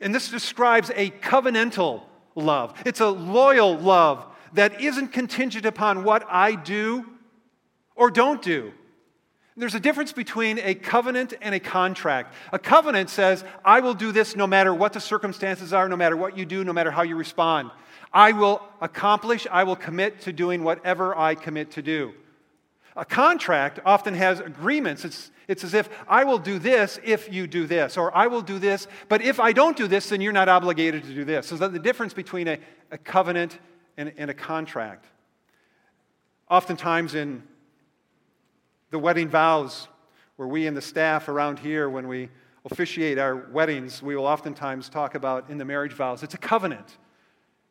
and 0.00 0.14
this 0.14 0.30
describes 0.30 0.90
a 0.94 1.10
covenantal 1.10 2.02
love. 2.34 2.74
It's 2.84 3.00
a 3.00 3.08
loyal 3.08 3.76
love 3.78 4.26
that 4.54 4.80
isn't 4.80 5.08
contingent 5.08 5.66
upon 5.66 6.04
what 6.04 6.24
I 6.28 6.54
do 6.54 7.06
or 7.94 8.10
don't 8.10 8.42
do. 8.42 8.72
There's 9.56 9.74
a 9.76 9.80
difference 9.80 10.12
between 10.12 10.58
a 10.58 10.74
covenant 10.74 11.32
and 11.40 11.54
a 11.54 11.60
contract. 11.60 12.34
A 12.52 12.58
covenant 12.58 13.08
says, 13.08 13.44
I 13.64 13.80
will 13.80 13.94
do 13.94 14.10
this 14.10 14.34
no 14.34 14.48
matter 14.48 14.74
what 14.74 14.92
the 14.92 15.00
circumstances 15.00 15.72
are, 15.72 15.88
no 15.88 15.96
matter 15.96 16.16
what 16.16 16.36
you 16.36 16.44
do, 16.44 16.64
no 16.64 16.72
matter 16.72 16.90
how 16.90 17.02
you 17.02 17.14
respond. 17.14 17.70
I 18.12 18.32
will 18.32 18.62
accomplish, 18.80 19.46
I 19.50 19.62
will 19.62 19.76
commit 19.76 20.22
to 20.22 20.32
doing 20.32 20.64
whatever 20.64 21.16
I 21.16 21.36
commit 21.36 21.70
to 21.72 21.82
do. 21.82 22.14
A 22.96 23.04
contract 23.04 23.78
often 23.84 24.14
has 24.14 24.40
agreements. 24.40 25.04
It's, 25.04 25.30
it's 25.46 25.62
as 25.62 25.74
if 25.74 25.88
I 26.08 26.24
will 26.24 26.38
do 26.38 26.58
this 26.58 26.98
if 27.04 27.32
you 27.32 27.46
do 27.46 27.66
this, 27.66 27.96
or 27.96 28.16
I 28.16 28.26
will 28.26 28.42
do 28.42 28.58
this, 28.58 28.88
but 29.08 29.22
if 29.22 29.38
I 29.38 29.52
don't 29.52 29.76
do 29.76 29.86
this, 29.86 30.08
then 30.08 30.20
you're 30.20 30.32
not 30.32 30.48
obligated 30.48 31.04
to 31.04 31.14
do 31.14 31.24
this. 31.24 31.46
So 31.46 31.56
the 31.56 31.78
difference 31.78 32.14
between 32.14 32.48
a, 32.48 32.58
a 32.90 32.98
covenant 32.98 33.58
and, 33.96 34.12
and 34.16 34.30
a 34.30 34.34
contract. 34.34 35.06
Oftentimes 36.48 37.14
in 37.14 37.42
the 38.94 38.98
wedding 39.00 39.28
vows, 39.28 39.88
where 40.36 40.46
we 40.46 40.68
and 40.68 40.76
the 40.76 40.80
staff 40.80 41.28
around 41.28 41.58
here, 41.58 41.90
when 41.90 42.06
we 42.06 42.28
officiate 42.64 43.18
our 43.18 43.34
weddings, 43.34 44.00
we 44.00 44.14
will 44.14 44.24
oftentimes 44.24 44.88
talk 44.88 45.16
about 45.16 45.50
in 45.50 45.58
the 45.58 45.64
marriage 45.64 45.92
vows. 45.92 46.22
It's 46.22 46.34
a 46.34 46.38
covenant. 46.38 46.96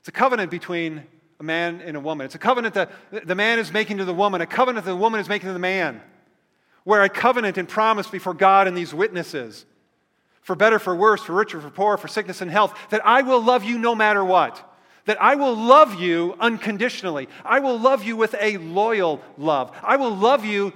It's 0.02 0.10
a 0.10 0.12
covenant 0.12 0.52
between 0.52 1.06
a 1.40 1.44
man 1.44 1.80
and 1.80 1.96
a 1.96 2.00
woman. 2.02 2.26
It's 2.26 2.36
a 2.36 2.40
covenant 2.40 2.74
that 2.74 2.92
the 3.26 3.36
man 3.36 3.58
is 3.58 3.72
making 3.72 4.00
to 4.00 4.06
the 4.06 4.14
woman, 4.14 4.42
a 4.42 4.46
covenant 4.46 4.84
that 4.84 4.92
the 4.92 4.98
woman 4.98 5.22
is 5.22 5.30
making 5.30 5.48
to 5.48 5.54
the 5.54 5.60
man. 5.60 6.02
Where 6.84 7.04
a 7.04 7.08
covenant 7.08 7.58
and 7.58 7.70
promise 7.70 8.08
before 8.08 8.34
God 8.34 8.68
and 8.68 8.76
these 8.76 8.94
witnesses, 8.94 9.66
for 10.42 10.58
better, 10.58 10.78
for 10.78 10.94
worse, 10.94 11.24
for 11.24 11.32
richer, 11.32 11.62
for 11.62 11.70
poorer, 11.70 11.96
for 11.96 12.10
sickness 12.10 12.42
and 12.42 12.52
health, 12.52 12.78
that 12.90 13.00
I 13.06 13.22
will 13.22 13.42
love 13.42 13.64
you 13.64 13.78
no 13.78 13.96
matter 13.96 14.26
what 14.26 14.62
that 15.06 15.22
I 15.22 15.36
will 15.36 15.56
love 15.56 16.00
you 16.00 16.36
unconditionally. 16.40 17.28
I 17.44 17.60
will 17.60 17.78
love 17.78 18.04
you 18.04 18.16
with 18.16 18.36
a 18.40 18.58
loyal 18.58 19.22
love. 19.38 19.76
I 19.84 19.98
will 19.98 20.16
love 20.16 20.46
you 20.46 20.74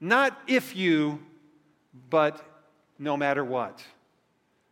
not 0.00 0.38
if 0.46 0.74
you, 0.74 1.20
but 2.08 2.42
no 2.98 3.16
matter 3.16 3.44
what. 3.44 3.82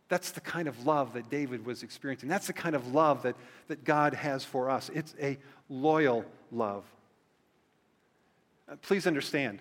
That's 0.07 0.31
the 0.31 0.41
kind 0.41 0.67
of 0.67 0.87
love 0.87 1.13
that 1.13 1.29
David 1.29 1.65
was 1.65 1.83
experiencing. 1.83 2.29
That's 2.29 2.47
the 2.47 2.53
kind 2.53 2.75
of 2.75 2.93
love 2.93 3.23
that, 3.23 3.35
that 3.67 3.83
God 3.83 4.15
has 4.15 4.43
for 4.43 4.69
us. 4.69 4.89
It's 4.93 5.13
a 5.21 5.37
loyal 5.69 6.25
love. 6.51 6.83
Uh, 8.67 8.75
please 8.81 9.05
understand, 9.05 9.59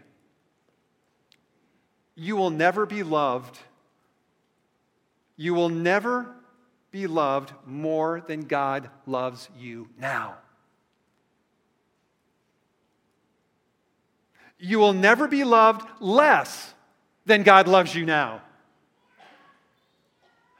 you 2.14 2.34
will 2.34 2.50
never 2.50 2.86
be 2.86 3.02
loved. 3.02 3.58
You 5.36 5.54
will 5.54 5.68
never 5.68 6.34
be 6.90 7.06
loved 7.06 7.52
more 7.66 8.22
than 8.26 8.40
God 8.42 8.90
loves 9.06 9.48
you 9.58 9.88
now. 9.98 10.38
You 14.58 14.78
will 14.78 14.92
never 14.92 15.28
be 15.28 15.44
loved 15.44 15.86
less 16.00 16.74
than 17.26 17.42
God 17.42 17.68
loves 17.68 17.94
you 17.94 18.04
now. 18.04 18.42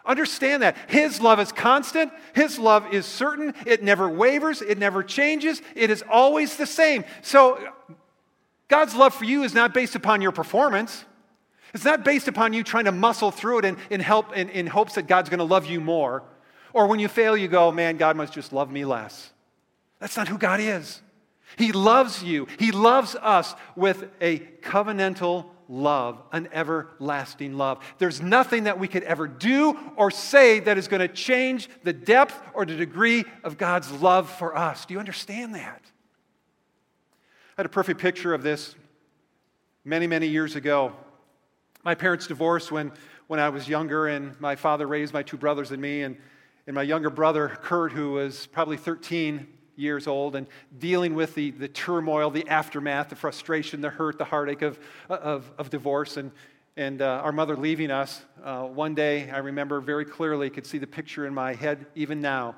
Understand 0.07 0.63
that. 0.63 0.77
His 0.89 1.21
love 1.21 1.39
is 1.39 1.53
constant. 1.53 2.13
His 2.35 2.59
love 2.59 2.95
is 2.95 3.05
certain. 3.05 3.53
It 3.67 3.83
never 3.83 4.09
wavers. 4.09 4.63
It 4.63 4.79
never 4.79 5.03
changes. 5.03 5.61
It 5.75 5.91
is 5.91 6.03
always 6.11 6.57
the 6.57 6.67
same. 6.67 7.05
So, 7.21 7.59
God's 8.69 8.95
love 8.95 9.15
for 9.15 9.25
you 9.25 9.43
is 9.43 9.53
not 9.53 9.75
based 9.75 9.95
upon 9.95 10.23
your 10.23 10.33
performance. 10.33 11.05
It's 11.75 11.85
not 11.85 12.05
based 12.05 12.29
upon 12.29 12.55
you 12.55 12.63
trying 12.63 12.87
to 12.87 12.93
muscle 12.93 13.31
through 13.31 13.61
it 13.61 13.65
in, 13.67 13.77
in, 13.91 14.01
help, 14.01 14.35
in, 14.35 14.49
in 14.49 14.67
hopes 14.67 14.95
that 14.95 15.07
God's 15.07 15.29
going 15.29 15.39
to 15.39 15.45
love 15.45 15.67
you 15.67 15.81
more. 15.81 16.23
Or 16.73 16.87
when 16.87 17.01
you 17.01 17.09
fail, 17.09 17.37
you 17.37 17.49
go, 17.49 17.71
man, 17.71 17.99
God 17.99 18.17
must 18.17 18.33
just 18.33 18.53
love 18.53 18.71
me 18.71 18.85
less. 18.85 19.31
That's 19.99 20.17
not 20.17 20.29
who 20.29 20.39
God 20.39 20.61
is. 20.61 21.03
He 21.57 21.73
loves 21.73 22.23
you. 22.23 22.47
He 22.59 22.73
loves 22.73 23.15
us 23.17 23.55
with 23.75 24.09
a 24.21 24.39
covenantal 24.39 25.47
love, 25.69 26.23
an 26.33 26.49
everlasting 26.53 27.57
love. 27.57 27.85
There's 27.99 28.21
nothing 28.23 28.65
that 28.65 28.79
we 28.79 28.89
could 28.89 29.03
ever 29.03 29.27
do 29.29 29.79
or 29.97 30.11
say 30.11 30.61
that 30.61 30.79
is 30.79 30.89
going 30.89 31.01
to 31.01 31.09
change 31.09 31.69
the 31.85 31.93
depth 31.93 32.41
or 32.55 32.65
the 32.65 32.77
degree 32.77 33.25
of 33.45 33.59
God's 33.59 33.91
love 33.93 34.31
for 34.31 34.57
us. 34.57 34.87
Do 34.87 34.95
you 34.95 35.01
understand 35.01 35.55
that? 35.55 35.83
I 37.57 37.63
had 37.63 37.67
a 37.67 37.71
perfect 37.71 38.01
picture 38.01 38.35
of 38.35 38.43
this 38.43 38.75
many, 39.85 40.07
many 40.07 40.29
years 40.29 40.57
ago. 40.57 40.93
My 41.85 41.95
parents 41.95 42.27
divorced 42.27 42.73
when, 42.73 42.93
when 43.27 43.41
I 43.41 43.49
was 43.49 43.69
younger, 43.69 44.07
and 44.07 44.39
my 44.41 44.57
father 44.57 44.87
raised 44.87 45.13
my 45.13 45.23
two 45.23 45.37
brothers 45.37 45.71
and 45.71 45.81
me. 45.81 46.03
And, 46.03 46.17
and 46.67 46.75
my 46.75 46.83
younger 46.83 47.11
brother, 47.11 47.49
Kurt, 47.63 47.93
who 47.93 48.13
was 48.13 48.47
probably 48.47 48.77
13, 48.77 49.47
years 49.79 50.07
old 50.07 50.35
and 50.37 50.47
dealing 50.79 51.15
with 51.15 51.35
the, 51.35 51.53
the 51.53 51.69
turmoil, 51.69 52.31
the 52.31 52.47
aftermath, 52.49 53.09
the 53.09 53.17
frustration, 53.17 53.81
the 53.81 53.91
hurt, 53.91 54.19
the 54.19 54.25
heartache 54.25 54.63
of, 54.63 54.79
of, 55.09 55.51
of 55.57 55.71
divorce 55.71 56.17
and, 56.17 56.33
and 56.77 57.01
uh, 57.01 57.21
our 57.25 57.33
mother 57.33 57.57
leaving 57.57 57.91
us. 57.91 58.23
Uh, 58.43 58.65
one 58.65 58.95
day, 58.95 59.31
I 59.31 59.39
remember 59.39 59.81
very 59.81 60.05
clearly, 60.05 60.51
could 60.51 60.67
see 60.67 60.79
the 60.79 60.87
picture 60.87 61.27
in 61.27 61.35
my 61.35 61.55
head 61.55 61.87
even 61.95 62.21
now, 62.21 62.57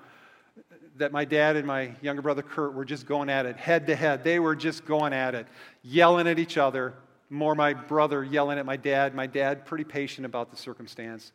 that 0.96 1.12
my 1.12 1.24
dad 1.24 1.56
and 1.56 1.66
my 1.66 1.92
younger 2.02 2.22
brother 2.22 2.42
Kurt 2.42 2.74
were 2.74 2.84
just 2.84 3.06
going 3.06 3.30
at 3.30 3.46
it, 3.46 3.56
head 3.56 3.86
to 3.86 3.96
head. 3.96 4.24
They 4.24 4.38
were 4.38 4.56
just 4.56 4.84
going 4.84 5.12
at 5.12 5.34
it, 5.34 5.46
yelling 5.82 6.26
at 6.26 6.38
each 6.38 6.58
other. 6.58 6.94
More 7.30 7.54
my 7.54 7.74
brother 7.74 8.24
yelling 8.24 8.58
at 8.58 8.66
my 8.66 8.76
dad, 8.76 9.14
my 9.14 9.26
dad 9.26 9.64
pretty 9.64 9.84
patient 9.84 10.26
about 10.26 10.50
the 10.50 10.56
circumstance. 10.56 11.32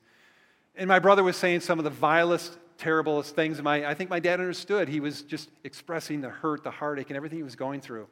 And 0.76 0.88
my 0.88 1.00
brother 1.00 1.24
was 1.24 1.38
saying 1.38 1.62
some 1.62 1.80
of 1.80 1.86
the 1.86 1.90
vilest 1.90 2.58
terriblest 2.78 3.36
things. 3.36 3.62
My, 3.62 3.86
I 3.86 3.94
think 3.94 4.10
my 4.10 4.20
dad 4.20 4.40
understood. 4.40 4.88
He 4.88 5.00
was 5.00 5.22
just 5.22 5.50
expressing 5.64 6.22
the 6.22 6.30
hurt, 6.30 6.64
the 6.64 6.72
heartache, 6.72 7.10
and 7.10 7.18
everything 7.18 7.40
he 7.40 7.44
was 7.44 7.56
going 7.56 7.82
through. 7.82 8.08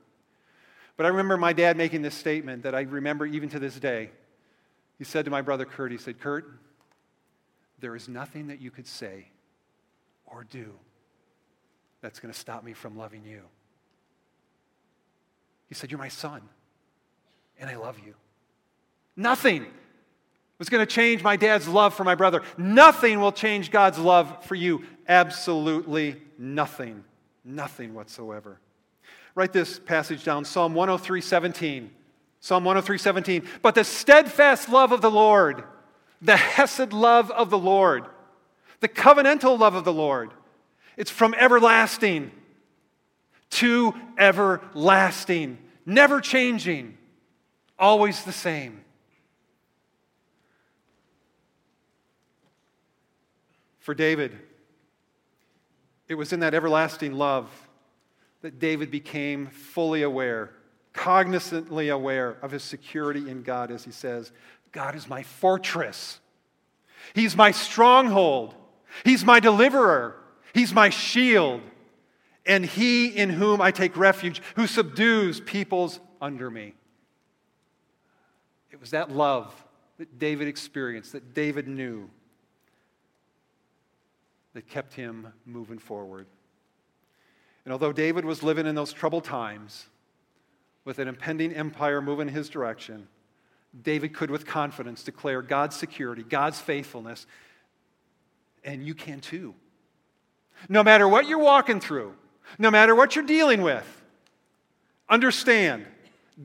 But 0.95 1.06
I 1.06 1.10
remember 1.10 1.38
my 1.38 1.54
dad 1.54 1.78
making 1.78 2.02
this 2.02 2.15
statement 2.15 2.63
that 2.63 2.76
I 2.76 2.82
remember 2.82 3.26
even 3.26 3.49
to 3.49 3.60
this 3.60 3.80
day. 3.80 4.12
He 4.97 5.04
said 5.04 5.26
to 5.26 5.32
my 5.32 5.41
brother 5.41 5.65
Kurt, 5.65 5.91
he 5.91 5.97
said, 5.97 6.19
Kurt, 6.19 6.45
there 7.80 7.95
is 7.95 8.08
nothing 8.08 8.47
that 8.47 8.62
you 8.62 8.71
could 8.71 8.88
say 8.88 9.28
or 10.26 10.43
do 10.43 10.73
that's 12.02 12.19
going 12.19 12.34
to 12.34 12.39
stop 12.39 12.63
me 12.63 12.73
from 12.73 12.97
loving 12.97 13.23
you. 13.26 13.41
He 15.67 15.76
said, 15.76 15.89
You're 15.89 15.99
my 15.99 16.10
son, 16.10 16.41
and 17.60 17.69
I 17.69 17.76
love 17.76 17.97
you. 18.06 18.13
Nothing 19.15 19.65
was 20.60 20.70
going 20.70 20.86
to 20.86 20.92
change 20.92 21.24
my 21.24 21.36
dad's 21.36 21.68
love 21.68 21.94
for 21.94 22.04
my 22.04 22.16
brother. 22.16 22.42
Nothing 22.58 23.20
will 23.20 23.32
change 23.32 23.72
God's 23.72 24.00
love 24.00 24.46
for 24.46 24.56
you. 24.56 24.84
Absolutely 25.08 26.22
nothing. 26.38 27.04
Nothing 27.44 27.94
whatsoever. 27.94 28.60
Write 29.36 29.52
this 29.52 29.80
passage 29.80 30.24
down 30.24 30.46
Psalm 30.46 30.74
103 30.74 31.22
17. 31.22 31.92
Psalm 32.39 32.63
103 32.63 32.98
17. 32.98 33.48
But 33.62 33.76
the 33.76 33.84
steadfast 33.84 34.70
love 34.70 34.92
of 34.92 35.02
the 35.02 35.12
Lord, 35.12 35.63
the 36.22 36.38
Hesed 36.38 36.94
love 36.94 37.32
of 37.32 37.50
the 37.50 37.58
Lord, 37.58 38.06
the 38.80 38.89
covenantal 38.89 39.58
love 39.58 39.76
of 39.76 39.86
the 39.86 39.94
Lord, 39.94 40.32
it's 40.98 41.12
from 41.12 41.34
everlasting 41.34 42.32
to 43.52 43.94
everlasting, 44.18 45.58
never 45.86 46.20
changing, 46.20 46.98
always 47.78 48.24
the 48.24 48.32
same. 48.32 48.84
For 53.84 53.93
David. 53.93 54.32
It 56.08 56.15
was 56.15 56.32
in 56.32 56.39
that 56.39 56.54
everlasting 56.54 57.13
love 57.13 57.50
that 58.41 58.58
David 58.58 58.89
became 58.89 59.48
fully 59.48 60.04
aware, 60.04 60.52
cognizantly 60.93 61.89
aware 61.89 62.38
of 62.41 62.52
his 62.52 62.63
security 62.63 63.30
in 63.30 63.43
God, 63.43 63.72
as 63.72 63.84
he 63.84 63.91
says, 63.91 64.32
God 64.72 64.96
is 64.96 65.10
my 65.10 65.22
fortress. 65.22 66.22
He's 67.13 67.36
my 67.36 67.52
stronghold. 67.52 68.56
He's 69.04 69.26
my 69.26 69.41
deliverer. 69.41 70.15
He's 70.54 70.74
my 70.74 70.89
shield. 70.89 71.62
And 72.46 72.65
he 72.65 73.08
in 73.08 73.30
whom 73.30 73.60
I 73.60 73.72
take 73.72 73.98
refuge, 73.98 74.41
who 74.56 74.65
subdues 74.65 75.41
peoples 75.41 76.00
under 76.22 76.50
me. 76.50 76.74
It 78.72 78.80
was 78.80 78.91
that 78.91 79.12
love 79.12 79.54
that 79.98 80.19
David 80.19 80.48
experienced, 80.48 81.12
that 81.12 81.34
David 81.34 81.67
knew, 81.67 82.10
that 84.54 84.68
kept 84.68 84.94
him 84.94 85.28
moving 85.46 85.80
forward. 85.80 86.28
And 87.66 87.72
although 87.72 87.94
David 87.94 88.26
was 88.26 88.44
living 88.44 88.66
in 88.66 88.76
those 88.76 88.94
troubled 88.94 89.24
times, 89.24 89.88
with 90.86 91.00
an 91.00 91.08
impending 91.08 91.54
empire 91.54 92.02
moving 92.02 92.28
in 92.28 92.34
his 92.34 92.50
direction, 92.50 93.08
David 93.82 94.13
could 94.13 94.30
with 94.30 94.46
confidence 94.46 95.04
declare 95.04 95.42
God's 95.42 95.76
security, 95.76 96.24
God's 96.24 96.60
faithfulness, 96.60 97.26
and 98.63 98.86
you 98.86 98.94
can 98.94 99.20
too. 99.20 99.56
No 100.70 100.84
matter 100.84 101.08
what 101.08 101.28
you're 101.28 101.39
walking 101.39 101.80
through, 101.80 102.13
no 102.60 102.70
matter 102.70 102.94
what 102.94 103.16
you're 103.16 103.26
dealing 103.26 103.62
with, 103.62 103.88
understand 105.10 105.86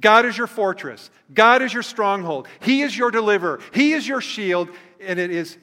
God 0.01 0.25
is 0.25 0.37
your 0.37 0.47
fortress, 0.47 1.11
God 1.33 1.63
is 1.63 1.73
your 1.73 1.83
stronghold, 1.83 2.47
He 2.61 2.83
is 2.83 2.97
your 2.97 3.11
deliverer, 3.11 3.61
He 3.73 3.93
is 3.93 4.07
your 4.07 4.21
shield, 4.21 4.71
and 5.01 5.19
it 5.19 5.31
is 5.31 5.59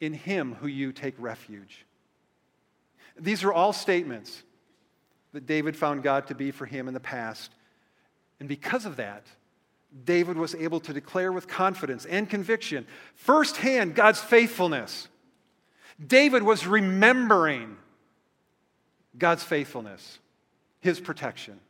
in 0.00 0.12
Him 0.12 0.54
who 0.54 0.66
you 0.66 0.92
take 0.92 1.14
refuge. 1.18 1.84
These 3.20 3.44
are 3.44 3.52
all 3.52 3.72
statements 3.72 4.42
that 5.32 5.46
David 5.46 5.76
found 5.76 6.02
God 6.02 6.26
to 6.28 6.34
be 6.34 6.50
for 6.50 6.66
him 6.66 6.88
in 6.88 6.94
the 6.94 7.00
past. 7.00 7.52
And 8.40 8.48
because 8.48 8.86
of 8.86 8.96
that, 8.96 9.26
David 10.04 10.36
was 10.36 10.54
able 10.54 10.80
to 10.80 10.92
declare 10.92 11.32
with 11.32 11.48
confidence 11.48 12.06
and 12.06 12.28
conviction 12.28 12.86
firsthand 13.14 13.94
God's 13.94 14.20
faithfulness. 14.20 15.08
David 16.04 16.42
was 16.42 16.66
remembering 16.66 17.76
God's 19.18 19.42
faithfulness, 19.42 20.18
His 20.80 21.00
protection, 21.00 21.60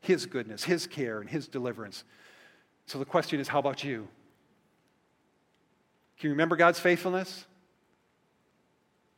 His 0.00 0.26
goodness, 0.26 0.64
His 0.64 0.86
care, 0.86 1.20
and 1.20 1.30
His 1.30 1.48
deliverance. 1.48 2.04
So 2.86 2.98
the 2.98 3.04
question 3.04 3.40
is 3.40 3.48
how 3.48 3.60
about 3.60 3.84
you? 3.84 4.08
Can 6.18 6.28
you 6.28 6.30
remember 6.30 6.56
God's 6.56 6.80
faithfulness? 6.80 7.46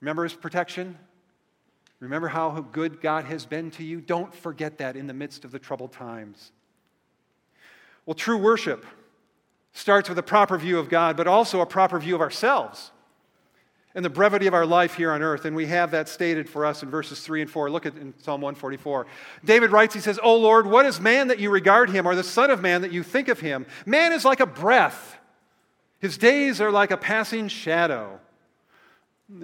Remember 0.01 0.23
His 0.25 0.35
protection? 0.35 0.99
Remember 2.01 2.29
how 2.29 2.51
good 2.73 3.01
God 3.01 3.27
has 3.27 3.45
been 3.45 3.71
to 3.73 3.85
you? 3.85 4.01
Don't 4.01 4.35
forget 4.35 4.79
that 4.79 4.97
in 4.97 5.07
the 5.07 5.15
midst 5.15 5.45
of 5.45 5.53
the 5.53 5.59
troubled 5.59 5.93
times. 5.93 6.51
Well, 8.07 8.15
true 8.15 8.39
worship 8.39 8.87
starts 9.73 10.09
with 10.09 10.19
a 10.19 10.23
proper 10.23 10.59
view 10.59 10.79
of 10.79 10.89
God, 10.89 11.17
but 11.17 11.27
also 11.27 11.61
a 11.61 11.67
proper 11.67 11.99
view 12.01 12.15
of 12.15 12.21
ourselves 12.21 12.91
and 13.95 14.05
the 14.05 14.11
brevity 14.11 14.47
of 14.47 14.55
our 14.55 14.67
life 14.67 14.95
here 14.95 15.13
on 15.13 15.23
earth. 15.23 15.45
And 15.45 15.55
we 15.55 15.67
have 15.67 15.91
that 15.91 16.09
stated 16.09 16.49
for 16.49 16.65
us 16.65 16.83
in 16.83 16.91
verses 16.91 17.21
3 17.21 17.43
and 17.43 17.51
4. 17.51 17.71
Look 17.71 17.87
at 17.87 17.97
in 17.97 18.15
Psalm 18.19 18.41
144. 18.41 19.07
David 19.45 19.71
writes, 19.71 19.95
he 19.95 20.01
says, 20.01 20.19
O 20.23 20.37
Lord, 20.37 20.67
what 20.67 20.87
is 20.87 21.01
man 21.01 21.29
that 21.29 21.39
you 21.39 21.51
regard 21.51 21.91
him, 21.91 22.07
or 22.07 22.15
the 22.15 22.25
Son 22.25 22.51
of 22.51 22.63
Man 22.63 22.83
that 22.83 22.93
you 22.93 23.03
think 23.03 23.29
of 23.29 23.41
him? 23.41 23.67
Man 23.85 24.13
is 24.13 24.25
like 24.25 24.41
a 24.41 24.47
breath, 24.47 25.19
his 25.99 26.17
days 26.17 26.61
are 26.61 26.71
like 26.71 26.91
a 26.91 26.97
passing 26.97 27.49
shadow. 27.49 28.21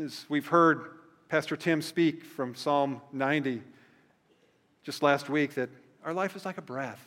As 0.00 0.24
we've 0.28 0.46
heard 0.46 0.95
Pastor 1.28 1.56
Tim 1.56 1.82
speak 1.82 2.24
from 2.24 2.54
Psalm 2.54 3.00
90 3.12 3.60
just 4.84 5.02
last 5.02 5.28
week 5.28 5.54
that 5.54 5.68
our 6.04 6.14
life 6.14 6.36
is 6.36 6.44
like 6.44 6.56
a 6.56 6.62
breath. 6.62 7.04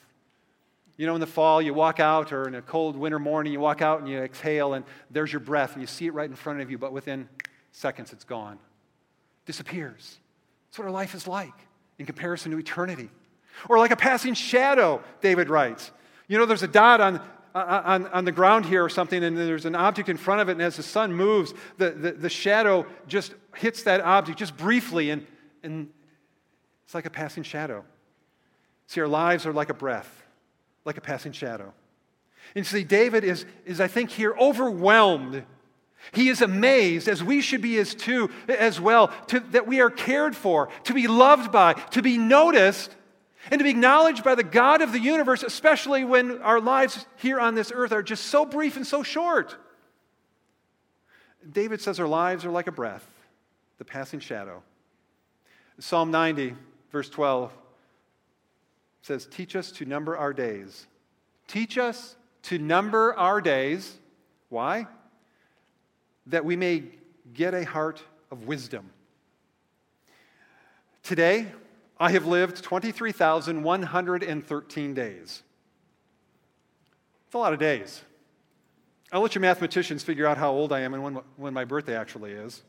You 0.98 1.08
know, 1.08 1.14
in 1.14 1.22
the 1.22 1.28
fall, 1.28 1.62
you 1.62 1.74
walk 1.74 2.02
out, 2.02 2.34
or 2.34 2.46
in 2.46 2.56
a 2.56 2.62
cold 2.62 2.98
winter 2.98 3.20
morning, 3.20 3.54
you 3.54 3.62
walk 3.62 3.82
out 3.82 4.02
and 4.02 4.10
you 4.10 4.20
exhale, 4.20 4.74
and 4.74 4.84
there's 5.10 5.32
your 5.32 5.40
breath, 5.40 5.72
and 5.72 5.82
you 5.82 5.88
see 5.88 6.08
it 6.08 6.14
right 6.14 6.30
in 6.30 6.36
front 6.36 6.60
of 6.60 6.70
you, 6.70 6.78
but 6.78 6.92
within 6.92 7.30
seconds, 7.72 8.12
it's 8.12 8.26
gone. 8.26 8.60
Disappears. 9.46 10.18
That's 10.68 10.80
what 10.80 10.86
our 10.86 10.92
life 10.92 11.16
is 11.16 11.26
like 11.26 11.54
in 11.98 12.06
comparison 12.06 12.52
to 12.52 12.60
eternity. 12.60 13.10
Or 13.70 13.80
like 13.80 13.92
a 13.92 13.96
passing 13.96 14.34
shadow, 14.34 15.02
David 15.22 15.50
writes. 15.50 15.92
You 16.28 16.38
know, 16.38 16.46
there's 16.46 16.64
a 16.64 16.68
dot 16.68 17.00
on, 17.00 17.22
on, 17.56 18.08
on 18.08 18.26
the 18.26 18.32
ground 18.32 18.66
here 18.66 18.84
or 18.84 18.90
something, 18.90 19.24
and 19.24 19.38
there's 19.38 19.66
an 19.66 19.76
object 19.76 20.10
in 20.10 20.18
front 20.18 20.42
of 20.42 20.50
it, 20.50 20.54
and 20.54 20.62
as 20.62 20.78
the 20.78 20.84
sun 20.84 21.14
moves, 21.14 21.54
the, 21.78 21.92
the, 21.92 22.12
the 22.12 22.30
shadow 22.30 22.86
just 23.08 23.34
hits 23.56 23.84
that 23.84 24.02
object 24.02 24.40
just 24.40 24.56
briefly, 24.58 25.10
and, 25.10 25.26
and 25.64 25.90
it's 26.86 26.94
like 26.94 27.06
a 27.06 27.10
passing 27.10 27.44
shadow. 27.44 27.84
See, 28.88 29.02
our 29.02 29.08
lives 29.08 29.46
are 29.46 29.54
like 29.54 29.70
a 29.70 29.74
breath, 29.74 30.24
like 30.86 30.98
a 30.98 31.02
passing 31.02 31.32
shadow. 31.32 31.74
And 32.56 32.66
see, 32.66 32.84
David 32.84 33.24
is, 33.24 33.46
is 33.66 33.80
I 33.80 33.88
think, 33.88 34.10
here 34.10 34.36
overwhelmed. 34.40 35.44
He 36.12 36.30
is 36.30 36.42
amazed, 36.42 37.08
as 37.08 37.24
we 37.24 37.42
should 37.42 37.62
be 37.62 37.78
as 37.78 37.94
too, 37.94 38.30
as 38.48 38.80
well, 38.80 39.10
to, 39.28 39.40
that 39.52 39.68
we 39.68 39.82
are 39.82 39.90
cared 39.90 40.36
for, 40.36 40.70
to 40.86 40.94
be 40.94 41.08
loved 41.08 41.52
by, 41.52 41.74
to 41.74 42.02
be 42.02 42.18
noticed, 42.18 42.96
and 43.52 43.60
to 43.60 43.64
be 43.64 43.70
acknowledged 43.70 44.24
by 44.24 44.36
the 44.36 44.44
God 44.44 44.82
of 44.82 44.92
the 44.92 45.00
universe, 45.00 45.44
especially 45.44 46.04
when 46.04 46.42
our 46.42 46.60
lives 46.60 47.06
here 47.18 47.40
on 47.40 47.56
this 47.56 47.72
earth 47.74 47.92
are 47.92 48.04
just 48.04 48.26
so 48.26 48.46
brief 48.46 48.76
and 48.76 48.86
so 48.86 49.04
short. 49.04 49.56
David 51.52 51.82
says 51.82 52.00
our 52.00 52.08
lives 52.08 52.46
are 52.46 52.52
like 52.52 52.68
a 52.68 52.72
breath, 52.72 53.06
the 53.78 53.86
passing 53.86 54.20
shadow. 54.20 54.62
Psalm 55.80 56.12
90, 56.12 56.56
verse 56.92 57.10
12 57.10 57.52
says, 59.02 59.26
Teach 59.26 59.56
us 59.56 59.72
to 59.72 59.86
number 59.86 60.18
our 60.18 60.34
days. 60.34 60.86
Teach 61.48 61.78
us 61.78 62.16
to 62.44 62.60
number 62.60 63.16
our 63.16 63.42
days. 63.42 63.98
Why? 64.50 64.88
That 66.28 66.46
we 66.46 66.56
may 66.56 66.84
get 67.34 67.54
a 67.54 67.64
heart 67.64 68.02
of 68.30 68.46
wisdom. 68.46 68.92
Today, 71.02 71.48
I 72.00 72.12
have 72.12 72.26
lived 72.26 72.64
23,113 72.64 74.94
days. 74.94 75.44
It's 77.26 77.36
a 77.36 77.38
lot 77.38 77.52
of 77.52 77.60
days. 77.60 78.02
I'll 79.12 79.20
let 79.22 79.36
you 79.36 79.42
mathematicians 79.42 80.02
figure 80.04 80.26
out 80.26 80.38
how 80.38 80.52
old 80.52 80.72
I 80.72 80.80
am 80.82 80.94
and 80.94 81.04
when, 81.04 81.16
when 81.36 81.54
my 81.54 81.66
birthday 81.66 81.98
actually 81.98 82.32
is. 82.32 82.64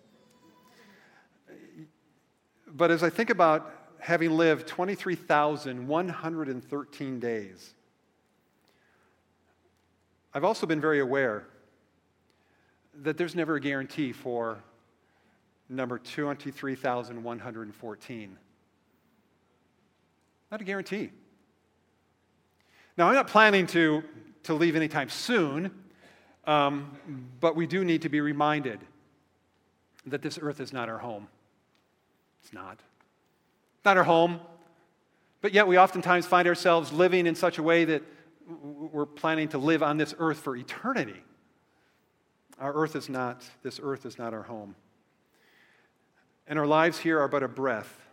But 2.67 2.91
as 2.91 3.05
I 3.05 3.11
think 3.11 3.31
about 3.31 3.73
having 3.99 4.33
lived 4.33 4.67
23,113 4.67 7.21
days, 7.21 7.75
I've 10.33 10.45
also 10.45 10.65
been 10.67 10.81
very 10.81 11.01
aware 11.01 11.45
that 13.03 13.19
there's 13.19 13.35
never 13.35 13.57
a 13.57 13.61
guarantee 13.61 14.13
for 14.13 14.63
number 15.69 15.99
23,114. 15.99 18.39
Not 20.51 20.61
a 20.61 20.65
guarantee. 20.65 21.11
Now, 22.97 23.09
I'm 23.09 23.15
not 23.15 23.29
planning 23.29 23.67
to, 23.69 24.03
to 24.45 24.55
leave 24.55 24.75
anytime 24.75 25.09
soon, 25.09 25.71
um, 26.45 26.99
but 27.39 27.55
we 27.55 27.67
do 27.67 27.85
need 27.85 28.03
to 28.03 28.09
be 28.09 28.21
reminded 28.21 28.81
that 30.07 30.23
this 30.23 30.39
earth 30.43 30.61
is 30.61 30.73
not 30.73 30.89
our 30.89 30.99
home. 30.99 31.29
It's 32.43 32.53
not. 32.53 32.81
Not 33.85 33.97
our 33.97 34.05
home, 34.05 34.41
but 35.41 35.55
yet 35.55 35.69
we 35.69 35.79
oftentimes 35.79 36.27
find 36.27 36.49
ourselves 36.49 36.93
living 36.93 37.27
in 37.27 37.35
such 37.35 37.59
a 37.59 37.63
way 37.63 37.85
that 37.85 38.03
we're 38.63 39.07
planning 39.07 39.49
to 39.51 39.59
live 39.59 39.83
on 39.83 39.97
this 39.97 40.15
earth 40.19 40.41
for 40.41 40.57
eternity. 40.57 41.23
Our 42.59 42.75
earth 42.75 42.97
is 42.97 43.09
not, 43.09 43.45
this 43.63 43.79
earth 43.81 44.05
is 44.05 44.19
not 44.19 44.35
our 44.35 44.43
home. 44.43 44.75
And 46.49 46.59
our 46.59 46.67
lives 46.67 46.99
here 46.99 47.21
are 47.21 47.29
but 47.29 47.45
a 47.45 47.49
breath, 47.49 48.05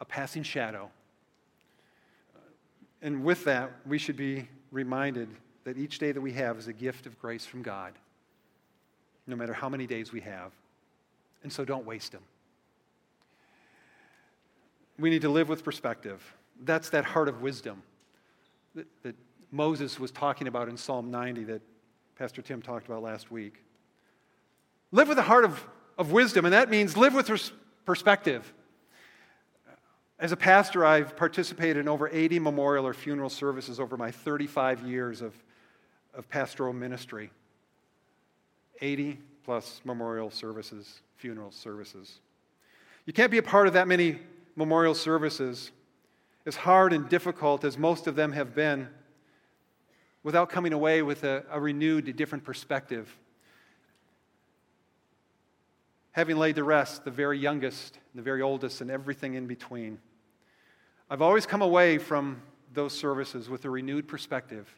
a 0.00 0.04
passing 0.04 0.42
shadow 0.42 0.90
and 3.02 3.24
with 3.24 3.44
that, 3.44 3.70
we 3.86 3.98
should 3.98 4.16
be 4.16 4.48
reminded 4.70 5.28
that 5.64 5.76
each 5.76 5.98
day 5.98 6.12
that 6.12 6.20
we 6.20 6.32
have 6.32 6.58
is 6.58 6.66
a 6.66 6.72
gift 6.72 7.06
of 7.06 7.18
grace 7.20 7.44
from 7.44 7.62
God, 7.62 7.92
no 9.26 9.36
matter 9.36 9.52
how 9.52 9.68
many 9.68 9.86
days 9.86 10.12
we 10.12 10.20
have. 10.20 10.52
And 11.42 11.52
so 11.52 11.64
don't 11.64 11.86
waste 11.86 12.12
them. 12.12 12.22
We 14.98 15.10
need 15.10 15.22
to 15.22 15.28
live 15.28 15.48
with 15.48 15.62
perspective. 15.62 16.34
That's 16.64 16.90
that 16.90 17.04
heart 17.04 17.28
of 17.28 17.40
wisdom 17.40 17.82
that, 18.74 18.86
that 19.02 19.14
Moses 19.52 20.00
was 20.00 20.10
talking 20.10 20.48
about 20.48 20.68
in 20.68 20.76
Psalm 20.76 21.10
90 21.10 21.44
that 21.44 21.62
Pastor 22.18 22.42
Tim 22.42 22.60
talked 22.60 22.86
about 22.86 23.02
last 23.02 23.30
week. 23.30 23.62
Live 24.90 25.08
with 25.08 25.18
a 25.18 25.22
heart 25.22 25.44
of, 25.44 25.64
of 25.96 26.10
wisdom, 26.10 26.44
and 26.44 26.52
that 26.52 26.68
means 26.68 26.96
live 26.96 27.14
with 27.14 27.30
perspective. 27.84 28.52
As 30.20 30.32
a 30.32 30.36
pastor, 30.36 30.84
I've 30.84 31.16
participated 31.16 31.76
in 31.76 31.88
over 31.88 32.08
80 32.08 32.40
memorial 32.40 32.86
or 32.86 32.92
funeral 32.92 33.30
services 33.30 33.78
over 33.78 33.96
my 33.96 34.10
35 34.10 34.84
years 34.84 35.22
of, 35.22 35.32
of 36.12 36.28
pastoral 36.28 36.72
ministry. 36.72 37.30
80 38.80 39.18
plus 39.44 39.80
memorial 39.84 40.30
services, 40.30 41.02
funeral 41.16 41.52
services. 41.52 42.18
You 43.06 43.12
can't 43.12 43.30
be 43.30 43.38
a 43.38 43.42
part 43.42 43.68
of 43.68 43.74
that 43.74 43.86
many 43.86 44.18
memorial 44.56 44.94
services, 44.94 45.70
as 46.46 46.56
hard 46.56 46.92
and 46.92 47.08
difficult 47.08 47.64
as 47.64 47.78
most 47.78 48.08
of 48.08 48.16
them 48.16 48.32
have 48.32 48.56
been, 48.56 48.88
without 50.24 50.50
coming 50.50 50.72
away 50.72 51.00
with 51.00 51.22
a, 51.22 51.44
a 51.48 51.60
renewed, 51.60 52.14
different 52.16 52.42
perspective. 52.42 53.16
Having 56.10 56.38
laid 56.38 56.56
to 56.56 56.64
rest 56.64 57.04
the 57.04 57.10
very 57.12 57.38
youngest, 57.38 58.00
the 58.16 58.22
very 58.22 58.42
oldest, 58.42 58.80
and 58.80 58.90
everything 58.90 59.34
in 59.34 59.46
between. 59.46 59.98
I've 61.10 61.22
always 61.22 61.46
come 61.46 61.62
away 61.62 61.96
from 61.96 62.42
those 62.74 62.92
services 62.92 63.48
with 63.48 63.64
a 63.64 63.70
renewed 63.70 64.06
perspective, 64.06 64.68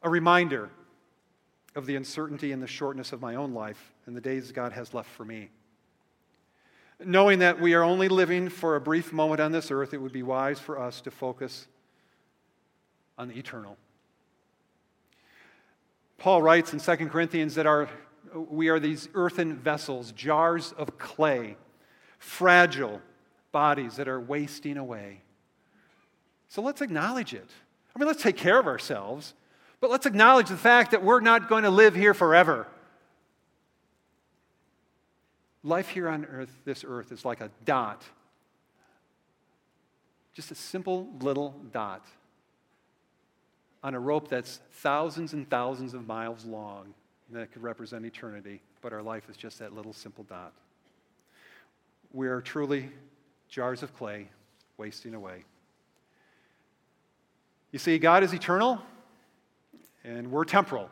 a 0.00 0.08
reminder 0.08 0.70
of 1.74 1.86
the 1.86 1.96
uncertainty 1.96 2.52
and 2.52 2.62
the 2.62 2.68
shortness 2.68 3.12
of 3.12 3.20
my 3.20 3.34
own 3.34 3.52
life 3.52 3.92
and 4.06 4.16
the 4.16 4.20
days 4.20 4.52
God 4.52 4.72
has 4.72 4.94
left 4.94 5.10
for 5.10 5.24
me. 5.24 5.50
Knowing 7.04 7.40
that 7.40 7.60
we 7.60 7.74
are 7.74 7.82
only 7.82 8.08
living 8.08 8.48
for 8.48 8.76
a 8.76 8.80
brief 8.80 9.12
moment 9.12 9.40
on 9.40 9.50
this 9.50 9.72
earth, 9.72 9.92
it 9.92 9.98
would 9.98 10.12
be 10.12 10.22
wise 10.22 10.60
for 10.60 10.78
us 10.78 11.00
to 11.00 11.10
focus 11.10 11.66
on 13.18 13.26
the 13.26 13.36
eternal. 13.36 13.76
Paul 16.16 16.42
writes 16.42 16.72
in 16.72 16.78
2 16.78 17.08
Corinthians 17.08 17.56
that 17.56 17.66
our, 17.66 17.88
we 18.32 18.68
are 18.68 18.78
these 18.78 19.08
earthen 19.14 19.56
vessels, 19.56 20.12
jars 20.12 20.72
of 20.78 20.96
clay, 20.96 21.56
fragile 22.20 23.00
bodies 23.52 23.96
that 23.96 24.08
are 24.08 24.20
wasting 24.20 24.76
away. 24.76 25.20
So 26.48 26.62
let's 26.62 26.80
acknowledge 26.80 27.34
it. 27.34 27.48
I 27.94 27.98
mean, 27.98 28.08
let's 28.08 28.22
take 28.22 28.36
care 28.36 28.58
of 28.58 28.66
ourselves, 28.66 29.34
but 29.80 29.90
let's 29.90 30.06
acknowledge 30.06 30.48
the 30.48 30.56
fact 30.56 30.90
that 30.90 31.04
we're 31.04 31.20
not 31.20 31.48
going 31.48 31.64
to 31.64 31.70
live 31.70 31.94
here 31.94 32.14
forever. 32.14 32.66
Life 35.62 35.88
here 35.88 36.08
on 36.08 36.24
earth, 36.24 36.50
this 36.64 36.84
earth, 36.86 37.12
is 37.12 37.24
like 37.24 37.40
a 37.40 37.50
dot. 37.64 38.02
Just 40.34 40.50
a 40.50 40.54
simple 40.54 41.08
little 41.20 41.54
dot 41.72 42.04
on 43.84 43.94
a 43.94 44.00
rope 44.00 44.28
that's 44.28 44.60
thousands 44.72 45.32
and 45.32 45.48
thousands 45.50 45.94
of 45.94 46.06
miles 46.06 46.44
long 46.44 46.94
that 47.30 47.52
could 47.52 47.62
represent 47.62 48.04
eternity, 48.04 48.60
but 48.80 48.92
our 48.92 49.02
life 49.02 49.28
is 49.28 49.36
just 49.36 49.58
that 49.58 49.74
little 49.74 49.92
simple 49.92 50.24
dot. 50.24 50.52
We 52.12 52.28
are 52.28 52.40
truly 52.40 52.90
jars 53.52 53.82
of 53.82 53.94
clay 53.94 54.26
wasting 54.78 55.14
away. 55.14 55.44
You 57.70 57.78
see, 57.78 57.98
God 57.98 58.24
is 58.24 58.32
eternal 58.32 58.80
and 60.04 60.30
we're 60.30 60.46
temporal. 60.46 60.88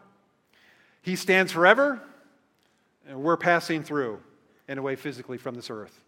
He 1.00 1.16
stands 1.16 1.52
forever 1.52 2.02
and 3.08 3.22
we're 3.22 3.38
passing 3.38 3.82
through 3.82 4.20
and 4.68 4.78
away 4.78 4.94
physically 4.94 5.38
from 5.38 5.54
this 5.54 5.70
earth. 5.70 6.04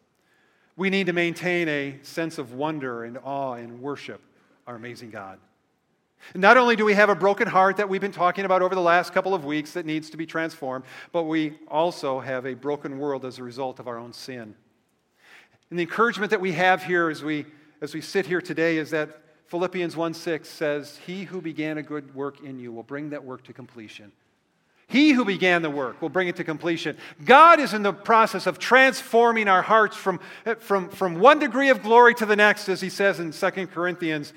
We 0.76 0.90
need 0.90 1.06
to 1.06 1.14
maintain 1.14 1.68
a 1.68 1.98
sense 2.02 2.36
of 2.36 2.52
wonder 2.52 3.04
and 3.04 3.18
awe 3.24 3.54
and 3.54 3.80
worship 3.80 4.20
our 4.66 4.76
amazing 4.76 5.08
God. 5.08 5.38
Not 6.34 6.58
only 6.58 6.76
do 6.76 6.84
we 6.84 6.92
have 6.92 7.08
a 7.08 7.14
broken 7.14 7.48
heart 7.48 7.78
that 7.78 7.88
we've 7.88 8.00
been 8.00 8.12
talking 8.12 8.44
about 8.44 8.60
over 8.60 8.74
the 8.74 8.80
last 8.82 9.14
couple 9.14 9.34
of 9.34 9.46
weeks 9.46 9.72
that 9.72 9.86
needs 9.86 10.10
to 10.10 10.18
be 10.18 10.26
transformed, 10.26 10.84
but 11.12 11.22
we 11.22 11.58
also 11.66 12.20
have 12.20 12.44
a 12.44 12.52
broken 12.52 12.98
world 12.98 13.24
as 13.24 13.38
a 13.38 13.42
result 13.42 13.80
of 13.80 13.88
our 13.88 13.96
own 13.96 14.12
sin. 14.12 14.54
And 15.72 15.78
the 15.78 15.84
encouragement 15.84 16.32
that 16.32 16.40
we 16.42 16.52
have 16.52 16.82
here 16.82 17.08
as 17.08 17.24
we, 17.24 17.46
as 17.80 17.94
we 17.94 18.02
sit 18.02 18.26
here 18.26 18.42
today 18.42 18.76
is 18.76 18.90
that 18.90 19.22
Philippians 19.46 19.96
1 19.96 20.12
6 20.12 20.46
says, 20.46 20.98
He 21.06 21.24
who 21.24 21.40
began 21.40 21.78
a 21.78 21.82
good 21.82 22.14
work 22.14 22.44
in 22.44 22.58
you 22.58 22.70
will 22.70 22.82
bring 22.82 23.08
that 23.08 23.24
work 23.24 23.42
to 23.44 23.54
completion. 23.54 24.12
He 24.86 25.12
who 25.12 25.24
began 25.24 25.62
the 25.62 25.70
work 25.70 26.02
will 26.02 26.10
bring 26.10 26.28
it 26.28 26.36
to 26.36 26.44
completion. 26.44 26.98
God 27.24 27.58
is 27.58 27.72
in 27.72 27.82
the 27.82 27.94
process 27.94 28.46
of 28.46 28.58
transforming 28.58 29.48
our 29.48 29.62
hearts 29.62 29.96
from, 29.96 30.20
from, 30.58 30.90
from 30.90 31.18
one 31.18 31.38
degree 31.38 31.70
of 31.70 31.82
glory 31.82 32.14
to 32.16 32.26
the 32.26 32.36
next, 32.36 32.68
as 32.68 32.82
he 32.82 32.90
says 32.90 33.18
in 33.18 33.32
2 33.32 33.66
Corinthians 33.68 34.34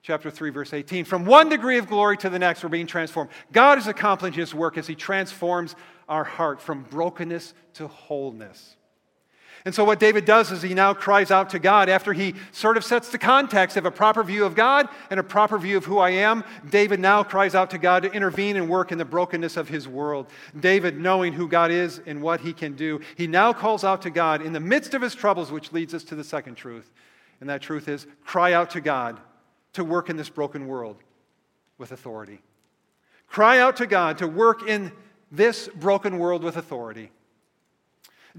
chapter 0.00 0.30
3, 0.30 0.48
verse 0.48 0.72
18. 0.72 1.04
From 1.04 1.26
one 1.26 1.50
degree 1.50 1.76
of 1.76 1.88
glory 1.88 2.16
to 2.16 2.30
the 2.30 2.38
next, 2.38 2.62
we're 2.62 2.70
being 2.70 2.86
transformed. 2.86 3.28
God 3.52 3.76
is 3.76 3.86
accomplishing 3.86 4.40
his 4.40 4.54
work 4.54 4.78
as 4.78 4.86
he 4.86 4.94
transforms 4.94 5.76
our 6.08 6.24
heart 6.24 6.58
from 6.58 6.84
brokenness 6.84 7.52
to 7.74 7.86
wholeness. 7.86 8.76
And 9.64 9.74
so, 9.74 9.84
what 9.84 10.00
David 10.00 10.24
does 10.24 10.50
is 10.50 10.62
he 10.62 10.72
now 10.72 10.94
cries 10.94 11.30
out 11.30 11.50
to 11.50 11.58
God 11.58 11.90
after 11.90 12.14
he 12.14 12.34
sort 12.50 12.78
of 12.78 12.84
sets 12.84 13.10
the 13.10 13.18
context 13.18 13.76
of 13.76 13.84
a 13.84 13.90
proper 13.90 14.22
view 14.22 14.44
of 14.46 14.54
God 14.54 14.88
and 15.10 15.20
a 15.20 15.22
proper 15.22 15.58
view 15.58 15.76
of 15.76 15.84
who 15.84 15.98
I 15.98 16.10
am. 16.10 16.44
David 16.70 16.98
now 16.98 17.22
cries 17.22 17.54
out 17.54 17.70
to 17.70 17.78
God 17.78 18.02
to 18.04 18.12
intervene 18.12 18.56
and 18.56 18.70
work 18.70 18.90
in 18.90 18.96
the 18.96 19.04
brokenness 19.04 19.58
of 19.58 19.68
his 19.68 19.86
world. 19.86 20.28
David, 20.58 20.98
knowing 20.98 21.34
who 21.34 21.46
God 21.46 21.70
is 21.70 22.00
and 22.06 22.22
what 22.22 22.40
he 22.40 22.54
can 22.54 22.74
do, 22.74 23.00
he 23.16 23.26
now 23.26 23.52
calls 23.52 23.84
out 23.84 24.00
to 24.02 24.10
God 24.10 24.40
in 24.40 24.54
the 24.54 24.60
midst 24.60 24.94
of 24.94 25.02
his 25.02 25.14
troubles, 25.14 25.52
which 25.52 25.72
leads 25.72 25.92
us 25.92 26.04
to 26.04 26.14
the 26.14 26.24
second 26.24 26.54
truth. 26.54 26.90
And 27.40 27.48
that 27.50 27.60
truth 27.60 27.86
is 27.86 28.06
cry 28.24 28.54
out 28.54 28.70
to 28.70 28.80
God 28.80 29.20
to 29.74 29.84
work 29.84 30.08
in 30.08 30.16
this 30.16 30.30
broken 30.30 30.68
world 30.68 30.96
with 31.76 31.92
authority. 31.92 32.40
Cry 33.28 33.58
out 33.58 33.76
to 33.76 33.86
God 33.86 34.18
to 34.18 34.26
work 34.26 34.66
in 34.66 34.90
this 35.30 35.68
broken 35.68 36.18
world 36.18 36.42
with 36.42 36.56
authority. 36.56 37.10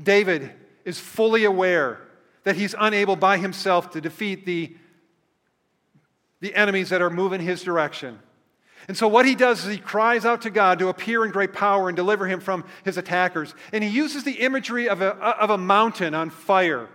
David 0.02 0.52
is 0.86 1.00
fully 1.00 1.44
aware 1.44 2.00
that 2.44 2.56
he's 2.56 2.76
unable 2.78 3.16
by 3.16 3.38
himself 3.38 3.92
to 3.92 4.02
defeat 4.02 4.46
the, 4.46 4.76
the 6.40 6.56
enemies 6.56 6.90
that 6.90 7.02
are 7.02 7.10
moving 7.10 7.42
his 7.42 7.62
direction. 7.64 8.20
And 8.88 8.98
so, 8.98 9.08
what 9.08 9.26
he 9.26 9.36
does 9.36 9.64
is 9.64 9.72
he 9.72 9.78
cries 9.78 10.26
out 10.26 10.42
to 10.42 10.50
God 10.50 10.80
to 10.80 10.88
appear 10.88 11.24
in 11.24 11.32
great 11.32 11.54
power 11.54 11.88
and 11.88 11.96
deliver 11.96 12.26
him 12.28 12.40
from 12.40 12.66
his 12.84 12.98
attackers. 12.98 13.54
And 13.72 13.84
he 13.84 13.90
uses 13.90 14.24
the 14.24 14.34
imagery 14.34 14.90
of 14.90 15.02
a, 15.02 15.16
of 15.16 15.52
a 15.52 15.58
mountain 15.58 16.16
on 16.16 16.32
fire 16.32 16.90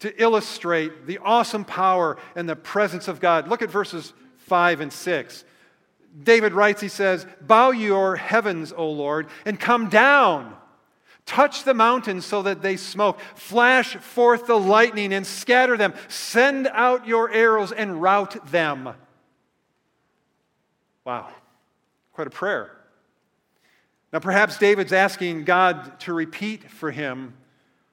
to 0.00 0.22
illustrate 0.22 1.06
the 1.06 1.18
awesome 1.18 1.64
power 1.64 2.16
and 2.34 2.48
the 2.48 2.56
presence 2.56 3.06
of 3.06 3.20
God. 3.20 3.46
Look 3.46 3.62
at 3.62 3.70
verses 3.70 4.12
5 4.38 4.80
and 4.80 4.92
6. 4.92 5.44
David 6.22 6.52
writes, 6.52 6.80
he 6.80 6.88
says, 6.88 7.26
Bow 7.40 7.70
your 7.70 8.16
heavens, 8.16 8.72
O 8.76 8.90
Lord, 8.90 9.28
and 9.44 9.60
come 9.60 9.88
down. 9.88 10.56
Touch 11.30 11.62
the 11.62 11.74
mountains 11.74 12.26
so 12.26 12.42
that 12.42 12.60
they 12.60 12.76
smoke. 12.76 13.20
Flash 13.36 13.94
forth 13.94 14.48
the 14.48 14.58
lightning 14.58 15.12
and 15.12 15.24
scatter 15.24 15.76
them. 15.76 15.94
Send 16.08 16.66
out 16.66 17.06
your 17.06 17.30
arrows 17.30 17.70
and 17.70 18.02
rout 18.02 18.50
them. 18.50 18.88
Wow, 21.04 21.28
quite 22.14 22.26
a 22.26 22.30
prayer. 22.30 22.76
Now, 24.12 24.18
perhaps 24.18 24.58
David's 24.58 24.92
asking 24.92 25.44
God 25.44 26.00
to 26.00 26.12
repeat 26.12 26.68
for 26.68 26.90
him 26.90 27.34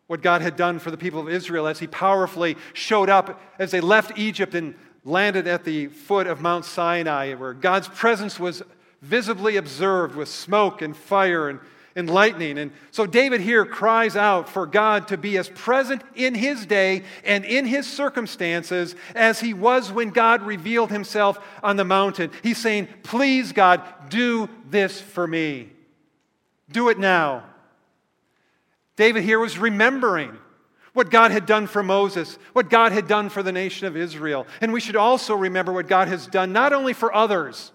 what 0.08 0.24
God 0.24 0.42
had 0.42 0.56
done 0.56 0.80
for 0.80 0.90
the 0.90 0.98
people 0.98 1.20
of 1.20 1.30
Israel 1.30 1.68
as 1.68 1.78
he 1.78 1.86
powerfully 1.86 2.58
showed 2.74 3.08
up 3.08 3.40
as 3.60 3.70
they 3.70 3.82
left 3.82 4.18
Egypt 4.18 4.56
and 4.56 4.74
landed 5.04 5.46
at 5.46 5.64
the 5.64 5.90
foot 5.90 6.26
of 6.26 6.42
Mount 6.42 6.66
Sinai, 6.66 7.36
where 7.36 7.54
God's 7.54 7.88
presence 7.88 8.40
was 8.40 8.64
visibly 9.00 9.58
observed 9.58 10.16
with 10.16 10.28
smoke 10.28 10.82
and 10.82 10.98
fire 10.98 11.50
and 11.50 11.60
and 11.98 12.08
lightning. 12.08 12.60
And 12.60 12.72
so 12.92 13.08
David 13.08 13.42
here 13.42 13.66
cries 13.66 14.16
out 14.16 14.48
for 14.48 14.68
God 14.68 15.08
to 15.08 15.18
be 15.18 15.36
as 15.38 15.50
present 15.50 16.04
in 16.16 16.36
his 16.36 16.68
day 16.68 17.04
and 17.26 17.44
in 17.44 17.66
his 17.66 17.92
circumstances 17.92 18.96
as 19.16 19.40
he 19.40 19.56
was 19.56 19.92
when 19.92 20.12
God 20.12 20.44
revealed 20.44 20.92
himself 20.92 21.40
on 21.64 21.76
the 21.76 21.84
mountain. 21.84 22.32
He's 22.44 22.60
saying, 22.60 22.88
Please, 23.02 23.52
God, 23.52 23.82
do 24.10 24.48
this 24.70 25.02
for 25.02 25.26
me. 25.26 25.72
Do 26.72 26.90
it 26.90 27.00
now. 27.00 27.44
David 28.96 29.24
here 29.24 29.40
was 29.40 29.58
remembering 29.58 30.38
what 30.94 31.10
God 31.10 31.32
had 31.32 31.48
done 31.48 31.66
for 31.66 31.82
Moses, 31.82 32.38
what 32.54 32.70
God 32.70 32.92
had 32.92 33.08
done 33.08 33.30
for 33.30 33.42
the 33.42 33.52
nation 33.52 33.88
of 33.88 33.98
Israel. 33.98 34.46
And 34.62 34.72
we 34.72 34.80
should 34.80 34.96
also 34.96 35.34
remember 35.34 35.74
what 35.74 35.88
God 35.88 36.08
has 36.10 36.28
done 36.28 36.54
not 36.54 36.74
only 36.74 36.94
for 36.94 37.14
others, 37.14 37.72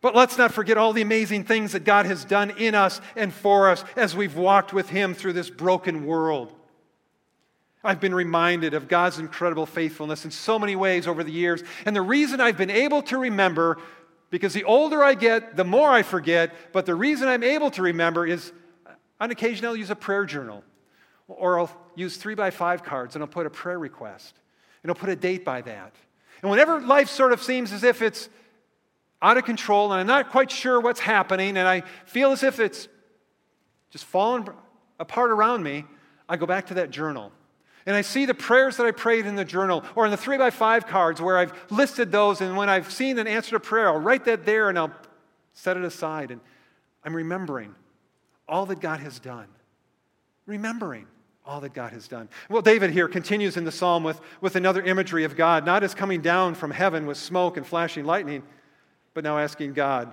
but 0.00 0.14
let's 0.14 0.38
not 0.38 0.52
forget 0.52 0.78
all 0.78 0.92
the 0.92 1.02
amazing 1.02 1.44
things 1.44 1.72
that 1.72 1.84
God 1.84 2.06
has 2.06 2.24
done 2.24 2.50
in 2.50 2.74
us 2.74 3.00
and 3.16 3.32
for 3.32 3.68
us 3.68 3.84
as 3.96 4.16
we've 4.16 4.36
walked 4.36 4.72
with 4.72 4.88
Him 4.88 5.14
through 5.14 5.32
this 5.32 5.50
broken 5.50 6.06
world. 6.06 6.52
I've 7.82 8.00
been 8.00 8.14
reminded 8.14 8.74
of 8.74 8.88
God's 8.88 9.18
incredible 9.18 9.66
faithfulness 9.66 10.24
in 10.24 10.30
so 10.30 10.58
many 10.58 10.76
ways 10.76 11.06
over 11.06 11.22
the 11.24 11.32
years. 11.32 11.62
And 11.84 11.94
the 11.94 12.02
reason 12.02 12.40
I've 12.40 12.56
been 12.56 12.70
able 12.70 13.02
to 13.02 13.18
remember, 13.18 13.78
because 14.30 14.52
the 14.52 14.64
older 14.64 15.02
I 15.02 15.14
get, 15.14 15.56
the 15.56 15.64
more 15.64 15.90
I 15.90 16.02
forget, 16.02 16.54
but 16.72 16.86
the 16.86 16.94
reason 16.94 17.28
I'm 17.28 17.44
able 17.44 17.70
to 17.72 17.82
remember 17.82 18.26
is 18.26 18.52
on 19.20 19.30
occasion 19.30 19.66
I'll 19.66 19.76
use 19.76 19.90
a 19.90 19.96
prayer 19.96 20.24
journal 20.24 20.64
or 21.28 21.60
I'll 21.60 21.70
use 21.94 22.16
three 22.16 22.34
by 22.34 22.50
five 22.50 22.82
cards 22.82 23.14
and 23.14 23.22
I'll 23.22 23.28
put 23.28 23.46
a 23.46 23.50
prayer 23.50 23.78
request 23.78 24.34
and 24.82 24.90
I'll 24.90 24.96
put 24.96 25.08
a 25.08 25.16
date 25.16 25.44
by 25.44 25.60
that. 25.62 25.94
And 26.42 26.50
whenever 26.50 26.80
life 26.80 27.08
sort 27.08 27.32
of 27.32 27.42
seems 27.42 27.72
as 27.72 27.84
if 27.84 28.02
it's 28.02 28.28
out 29.20 29.36
of 29.36 29.44
control 29.44 29.92
and 29.92 30.00
I'm 30.00 30.06
not 30.06 30.30
quite 30.30 30.50
sure 30.50 30.80
what's 30.80 31.00
happening 31.00 31.56
and 31.56 31.66
I 31.66 31.82
feel 32.06 32.32
as 32.32 32.42
if 32.42 32.60
it's 32.60 32.88
just 33.90 34.04
falling 34.04 34.48
apart 35.00 35.30
around 35.30 35.62
me, 35.62 35.84
I 36.28 36.36
go 36.36 36.46
back 36.46 36.66
to 36.66 36.74
that 36.74 36.90
journal. 36.90 37.32
And 37.86 37.96
I 37.96 38.02
see 38.02 38.26
the 38.26 38.34
prayers 38.34 38.76
that 38.76 38.86
I 38.86 38.90
prayed 38.90 39.24
in 39.24 39.34
the 39.34 39.46
journal 39.46 39.82
or 39.94 40.04
in 40.04 40.10
the 40.10 40.16
three 40.16 40.36
by 40.36 40.50
five 40.50 40.86
cards 40.86 41.22
where 41.22 41.38
I've 41.38 41.54
listed 41.70 42.12
those. 42.12 42.42
And 42.42 42.54
when 42.54 42.68
I've 42.68 42.92
seen 42.92 43.18
an 43.18 43.26
answer 43.26 43.52
to 43.52 43.60
prayer, 43.60 43.88
I'll 43.88 43.98
write 43.98 44.26
that 44.26 44.44
there 44.44 44.68
and 44.68 44.78
I'll 44.78 44.92
set 45.54 45.78
it 45.78 45.84
aside. 45.84 46.30
And 46.30 46.42
I'm 47.02 47.16
remembering 47.16 47.74
all 48.46 48.66
that 48.66 48.80
God 48.80 49.00
has 49.00 49.18
done. 49.18 49.46
Remembering 50.44 51.06
all 51.46 51.62
that 51.62 51.72
God 51.72 51.92
has 51.92 52.08
done. 52.08 52.28
Well, 52.50 52.60
David 52.60 52.90
here 52.90 53.08
continues 53.08 53.56
in 53.56 53.64
the 53.64 53.72
psalm 53.72 54.04
with, 54.04 54.20
with 54.42 54.54
another 54.54 54.82
imagery 54.82 55.24
of 55.24 55.34
God, 55.34 55.64
not 55.64 55.82
as 55.82 55.94
coming 55.94 56.20
down 56.20 56.54
from 56.56 56.70
heaven 56.70 57.06
with 57.06 57.16
smoke 57.16 57.56
and 57.56 57.66
flashing 57.66 58.04
lightning 58.04 58.42
but 59.14 59.24
now 59.24 59.38
asking 59.38 59.74
God. 59.74 60.12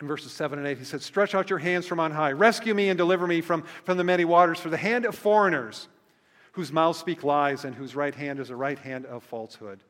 In 0.00 0.06
verses 0.06 0.32
7 0.32 0.58
and 0.58 0.68
8, 0.68 0.78
he 0.78 0.84
said, 0.84 1.00
Stretch 1.00 1.34
out 1.34 1.48
your 1.48 1.58
hands 1.58 1.86
from 1.86 2.00
on 2.00 2.10
high. 2.10 2.32
Rescue 2.32 2.74
me 2.74 2.90
and 2.90 2.98
deliver 2.98 3.26
me 3.26 3.40
from, 3.40 3.62
from 3.84 3.96
the 3.96 4.04
many 4.04 4.24
waters, 4.24 4.60
for 4.60 4.68
the 4.68 4.76
hand 4.76 5.06
of 5.06 5.14
foreigners, 5.14 5.88
whose 6.52 6.70
mouths 6.70 6.98
speak 6.98 7.24
lies 7.24 7.64
and 7.64 7.74
whose 7.74 7.96
right 7.96 8.14
hand 8.14 8.38
is 8.38 8.50
a 8.50 8.56
right 8.56 8.78
hand 8.78 9.06
of 9.06 9.22
falsehood. 9.22 9.80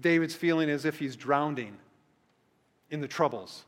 David's 0.00 0.34
feeling 0.34 0.70
as 0.70 0.84
if 0.84 0.98
he's 0.98 1.16
drowning 1.16 1.76
in 2.90 3.00
the 3.00 3.08
troubles 3.08 3.64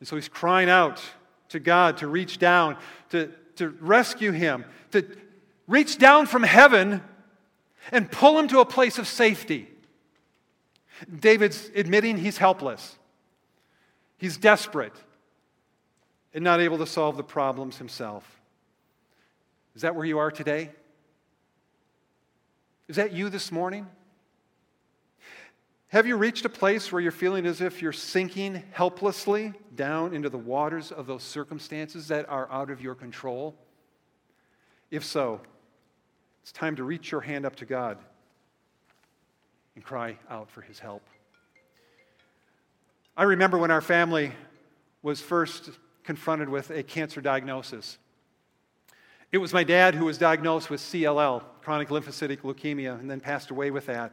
And 0.00 0.08
so 0.08 0.16
he's 0.16 0.28
crying 0.28 0.68
out 0.68 1.00
to 1.50 1.60
God 1.60 1.98
to 1.98 2.08
reach 2.08 2.38
down, 2.38 2.76
to, 3.10 3.30
to 3.56 3.68
rescue 3.80 4.32
him, 4.32 4.64
to 4.90 5.06
reach 5.68 5.98
down 5.98 6.26
from 6.26 6.42
heaven 6.42 7.02
and 7.92 8.10
pull 8.10 8.38
him 8.38 8.48
to 8.48 8.60
a 8.60 8.64
place 8.64 8.98
of 8.98 9.06
safety. 9.06 9.68
David's 11.04 11.70
admitting 11.74 12.16
he's 12.16 12.38
helpless, 12.38 12.96
he's 14.16 14.36
desperate, 14.36 14.94
and 16.32 16.42
not 16.42 16.60
able 16.60 16.78
to 16.78 16.86
solve 16.86 17.16
the 17.16 17.24
problems 17.24 17.78
himself. 17.78 18.40
Is 19.74 19.82
that 19.82 19.94
where 19.94 20.04
you 20.04 20.18
are 20.18 20.30
today? 20.30 20.70
Is 22.88 22.96
that 22.96 23.12
you 23.12 23.28
this 23.28 23.50
morning? 23.50 23.86
Have 25.88 26.06
you 26.06 26.16
reached 26.16 26.44
a 26.44 26.48
place 26.48 26.90
where 26.90 27.00
you're 27.00 27.12
feeling 27.12 27.46
as 27.46 27.60
if 27.60 27.80
you're 27.80 27.92
sinking 27.92 28.62
helplessly 28.72 29.52
down 29.74 30.12
into 30.12 30.28
the 30.28 30.38
waters 30.38 30.90
of 30.90 31.06
those 31.06 31.22
circumstances 31.22 32.08
that 32.08 32.28
are 32.28 32.50
out 32.50 32.70
of 32.70 32.80
your 32.80 32.94
control? 32.94 33.54
If 34.90 35.04
so, 35.04 35.40
it's 36.42 36.52
time 36.52 36.76
to 36.76 36.84
reach 36.84 37.10
your 37.10 37.20
hand 37.20 37.46
up 37.46 37.56
to 37.56 37.64
God 37.64 37.98
and 39.74 39.84
cry 39.84 40.16
out 40.30 40.50
for 40.50 40.60
his 40.60 40.78
help. 40.78 41.02
I 43.16 43.24
remember 43.24 43.58
when 43.58 43.70
our 43.70 43.80
family 43.80 44.32
was 45.02 45.20
first 45.20 45.70
confronted 46.02 46.48
with 46.48 46.70
a 46.70 46.82
cancer 46.82 47.20
diagnosis. 47.20 47.98
It 49.32 49.38
was 49.38 49.52
my 49.52 49.64
dad 49.64 49.94
who 49.94 50.04
was 50.04 50.18
diagnosed 50.18 50.70
with 50.70 50.80
CLL, 50.80 51.42
chronic 51.62 51.88
lymphocytic 51.88 52.38
leukemia, 52.38 52.98
and 52.98 53.10
then 53.10 53.20
passed 53.20 53.50
away 53.50 53.70
with 53.70 53.86
that. 53.86 54.12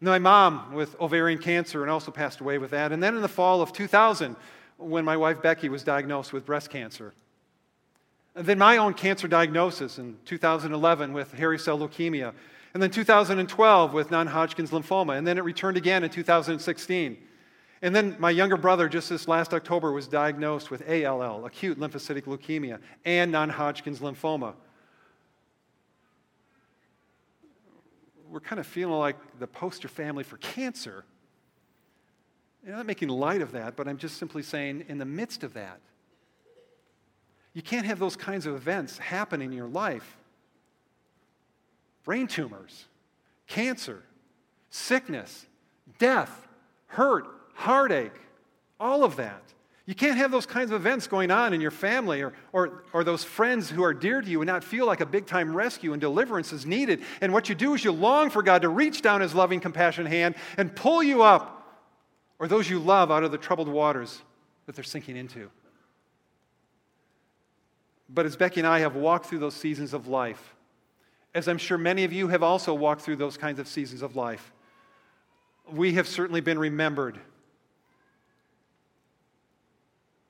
And 0.00 0.08
then 0.08 0.12
my 0.12 0.18
mom 0.18 0.74
with 0.74 0.98
ovarian 1.00 1.38
cancer 1.38 1.82
and 1.82 1.90
also 1.90 2.10
passed 2.10 2.40
away 2.40 2.58
with 2.58 2.70
that. 2.72 2.92
And 2.92 3.02
then 3.02 3.14
in 3.14 3.22
the 3.22 3.28
fall 3.28 3.62
of 3.62 3.72
2000, 3.72 4.36
when 4.76 5.04
my 5.04 5.16
wife 5.16 5.40
Becky 5.40 5.68
was 5.68 5.84
diagnosed 5.84 6.32
with 6.32 6.44
breast 6.44 6.70
cancer. 6.70 7.14
And 8.34 8.46
then 8.46 8.58
my 8.58 8.78
own 8.78 8.94
cancer 8.94 9.28
diagnosis 9.28 9.98
in 9.98 10.18
2011 10.24 11.12
with 11.12 11.32
hairy 11.32 11.58
cell 11.58 11.78
leukemia. 11.78 12.32
And 12.74 12.82
then 12.82 12.90
2012 12.90 13.92
with 13.92 14.10
non 14.10 14.26
Hodgkin's 14.26 14.70
lymphoma. 14.70 15.16
And 15.16 15.26
then 15.26 15.38
it 15.38 15.44
returned 15.44 15.76
again 15.76 16.04
in 16.04 16.10
2016. 16.10 17.18
And 17.82 17.94
then 17.94 18.16
my 18.18 18.30
younger 18.30 18.56
brother, 18.56 18.88
just 18.88 19.08
this 19.08 19.26
last 19.26 19.52
October, 19.52 19.92
was 19.92 20.06
diagnosed 20.06 20.70
with 20.70 20.88
ALL, 20.88 21.44
acute 21.44 21.78
lymphocytic 21.78 22.22
leukemia, 22.22 22.78
and 23.04 23.32
non 23.32 23.50
Hodgkin's 23.50 23.98
lymphoma. 24.00 24.54
We're 28.30 28.40
kind 28.40 28.60
of 28.60 28.66
feeling 28.66 28.98
like 28.98 29.16
the 29.38 29.46
poster 29.46 29.88
family 29.88 30.24
for 30.24 30.38
cancer. 30.38 31.04
I'm 32.64 32.72
not 32.72 32.86
making 32.86 33.08
light 33.08 33.42
of 33.42 33.52
that, 33.52 33.76
but 33.76 33.88
I'm 33.88 33.98
just 33.98 34.16
simply 34.16 34.42
saying, 34.42 34.84
in 34.88 34.96
the 34.96 35.04
midst 35.04 35.42
of 35.42 35.52
that, 35.54 35.80
you 37.52 37.60
can't 37.60 37.84
have 37.84 37.98
those 37.98 38.16
kinds 38.16 38.46
of 38.46 38.54
events 38.54 38.96
happen 38.96 39.42
in 39.42 39.52
your 39.52 39.66
life 39.66 40.16
brain 42.04 42.26
tumors, 42.26 42.86
cancer, 43.46 44.02
sickness, 44.70 45.46
death, 45.98 46.48
hurt, 46.86 47.26
heartache, 47.54 48.12
all 48.80 49.04
of 49.04 49.16
that. 49.16 49.42
You 49.84 49.94
can't 49.96 50.16
have 50.16 50.30
those 50.30 50.46
kinds 50.46 50.70
of 50.70 50.80
events 50.80 51.08
going 51.08 51.30
on 51.32 51.52
in 51.52 51.60
your 51.60 51.72
family 51.72 52.22
or, 52.22 52.32
or, 52.52 52.84
or 52.92 53.02
those 53.02 53.24
friends 53.24 53.68
who 53.68 53.82
are 53.82 53.92
dear 53.92 54.20
to 54.20 54.28
you 54.28 54.40
and 54.40 54.46
not 54.46 54.62
feel 54.62 54.86
like 54.86 55.00
a 55.00 55.06
big 55.06 55.26
time 55.26 55.56
rescue 55.56 55.92
and 55.92 56.00
deliverance 56.00 56.52
is 56.52 56.64
needed. 56.64 57.02
And 57.20 57.32
what 57.32 57.48
you 57.48 57.54
do 57.56 57.74
is 57.74 57.84
you 57.84 57.90
long 57.90 58.30
for 58.30 58.42
God 58.42 58.62
to 58.62 58.68
reach 58.68 59.02
down 59.02 59.20
his 59.20 59.34
loving, 59.34 59.58
compassionate 59.58 60.10
hand 60.10 60.36
and 60.56 60.74
pull 60.74 61.02
you 61.02 61.22
up 61.22 61.62
or 62.38 62.46
those 62.46 62.70
you 62.70 62.78
love 62.78 63.10
out 63.10 63.24
of 63.24 63.32
the 63.32 63.38
troubled 63.38 63.68
waters 63.68 64.22
that 64.66 64.76
they're 64.76 64.84
sinking 64.84 65.16
into. 65.16 65.50
But 68.08 68.26
as 68.26 68.36
Becky 68.36 68.60
and 68.60 68.66
I 68.66 68.80
have 68.80 68.94
walked 68.94 69.26
through 69.26 69.38
those 69.38 69.54
seasons 69.54 69.94
of 69.94 70.06
life, 70.06 70.51
as 71.34 71.48
I'm 71.48 71.58
sure 71.58 71.78
many 71.78 72.04
of 72.04 72.12
you 72.12 72.28
have 72.28 72.42
also 72.42 72.74
walked 72.74 73.02
through 73.02 73.16
those 73.16 73.36
kinds 73.36 73.58
of 73.58 73.66
seasons 73.66 74.02
of 74.02 74.16
life, 74.16 74.52
we 75.70 75.94
have 75.94 76.06
certainly 76.06 76.40
been 76.40 76.58
remembered 76.58 77.18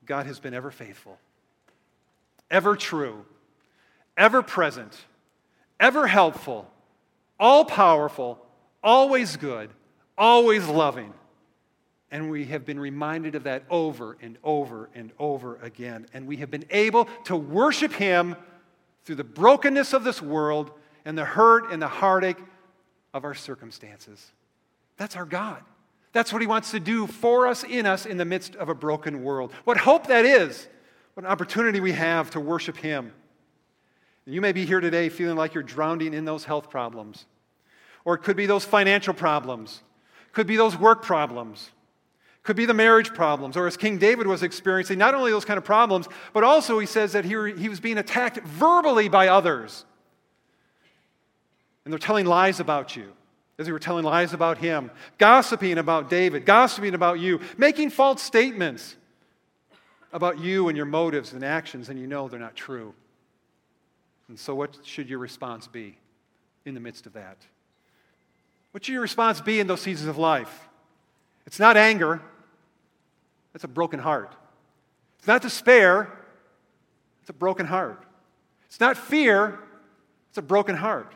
God 0.05 0.27
has 0.27 0.41
been 0.41 0.53
ever 0.53 0.71
faithful, 0.71 1.17
ever 2.51 2.77
true, 2.77 3.25
ever 4.17 4.43
present, 4.43 4.97
ever 5.79 6.07
helpful, 6.07 6.69
all 7.39 7.65
powerful, 7.65 8.45
always 8.83 9.37
good, 9.37 9.71
always 10.19 10.67
loving. 10.67 11.15
And 12.11 12.31
we 12.31 12.45
have 12.47 12.67
been 12.67 12.79
reminded 12.79 13.37
of 13.37 13.45
that 13.45 13.63
over 13.71 14.19
and 14.21 14.37
over 14.45 14.91
and 14.95 15.13
over 15.19 15.57
again. 15.63 16.07
And 16.13 16.27
we 16.27 16.37
have 16.39 16.51
been 16.51 16.67
able 16.71 17.07
to 17.25 17.37
worship 17.37 17.93
Him 17.93 18.37
through 19.05 19.17
the 19.17 19.25
brokenness 19.25 19.93
of 19.93 20.05
this 20.05 20.21
world 20.21 20.73
and 21.05 21.17
the 21.17 21.25
hurt 21.25 21.71
and 21.71 21.81
the 21.81 21.89
heartache 21.89 22.39
of 23.15 23.25
our 23.25 23.35
circumstances. 23.35 24.33
That's 24.97 25.17
our 25.17 25.25
God. 25.25 25.63
That's 26.13 26.33
what 26.33 26.43
he 26.43 26.47
wants 26.47 26.73
to 26.73 26.81
do 26.81 27.07
for 27.07 27.47
us, 27.47 27.65
in 27.65 27.87
us, 27.87 28.07
in 28.07 28.19
the 28.19 28.25
midst 28.25 28.55
of 28.57 28.69
a 28.69 28.75
broken 28.75 29.23
world. 29.23 29.53
What 29.65 29.79
hope 29.79 30.09
that 30.09 30.25
is. 30.25 30.69
What 31.15 31.25
an 31.25 31.31
opportunity 31.31 31.81
we 31.81 31.93
have 31.93 32.31
to 32.31 32.41
worship 32.41 32.77
him. 32.77 33.13
You 34.25 34.41
may 34.41 34.53
be 34.53 34.65
here 34.65 34.81
today 34.81 35.09
feeling 35.09 35.37
like 35.37 35.55
you're 35.55 35.63
drowning 35.63 36.15
in 36.15 36.25
those 36.25 36.45
health 36.45 36.71
problems. 36.71 37.27
Or 38.05 38.15
it 38.15 38.19
could 38.19 38.37
be 38.37 38.47
those 38.47 38.65
financial 38.65 39.15
problems. 39.15 39.83
it 40.29 40.33
Could 40.33 40.47
be 40.47 40.57
those 40.57 40.77
work 40.77 41.03
problems. 41.03 41.71
Could 42.43 42.57
be 42.57 42.67
the 42.67 42.75
marriage 42.75 43.15
problems. 43.15 43.57
Or 43.57 43.67
as 43.67 43.77
King 43.77 43.99
David 43.99 44.27
was 44.27 44.43
experiencing, 44.43 44.99
not 44.99 45.15
only 45.15 45.31
those 45.31 45.45
kind 45.45 45.59
of 45.59 45.65
problems, 45.65 46.09
but 46.33 46.45
also 46.45 46.79
he 46.79 46.87
says 46.87 47.13
that 47.13 47.25
he, 47.25 47.31
he 47.57 47.69
was 47.69 47.81
being 47.81 47.99
attacked 47.99 48.39
verbally 48.47 49.09
by 49.09 49.29
others. 49.29 49.85
And 51.85 51.93
they're 51.93 51.99
telling 51.99 52.27
lies 52.27 52.61
about 52.61 52.97
you 52.97 53.13
as 53.59 53.67
they 53.67 53.73
were 53.73 53.79
telling 53.79 54.05
lies 54.05 54.33
about 54.33 54.59
him, 54.59 54.91
gossiping 55.19 55.79
about 55.79 56.11
David, 56.11 56.45
gossiping 56.45 56.95
about 56.95 57.21
you, 57.21 57.41
making 57.57 57.91
false 57.91 58.23
statements 58.23 58.97
about 60.13 60.41
you 60.41 60.69
and 60.69 60.77
your 60.77 60.87
motives 60.87 61.33
and 61.33 61.45
actions, 61.45 61.89
and 61.89 61.99
you 61.99 62.07
know 62.07 62.29
they're 62.29 62.41
not 62.41 62.57
true. 62.57 62.95
And 64.29 64.39
so, 64.39 64.55
what 64.55 64.79
should 64.85 65.09
your 65.09 65.19
response 65.19 65.67
be 65.67 65.97
in 66.65 66.75
the 66.75 66.81
midst 66.81 67.07
of 67.07 67.13
that? 67.13 67.37
What 68.73 68.85
should 68.85 68.93
your 68.93 69.03
response 69.03 69.41
be 69.41 69.61
in 69.61 69.67
those 69.67 69.81
seasons 69.81 70.09
of 70.09 70.19
life? 70.19 70.69
It's 71.47 71.59
not 71.59 71.77
anger, 71.77 72.21
that's 73.53 73.65
a 73.65 73.69
broken 73.69 74.01
heart. 74.01 74.35
It's 75.19 75.29
not 75.29 75.43
despair, 75.43 76.11
it's 77.21 77.31
a 77.31 77.35
broken 77.35 77.67
heart. 77.67 78.03
It's 78.67 78.81
not 78.81 78.97
fear, 78.97 79.59
it's 80.31 80.39
a 80.39 80.43
broken 80.43 80.75
heart. 80.75 81.13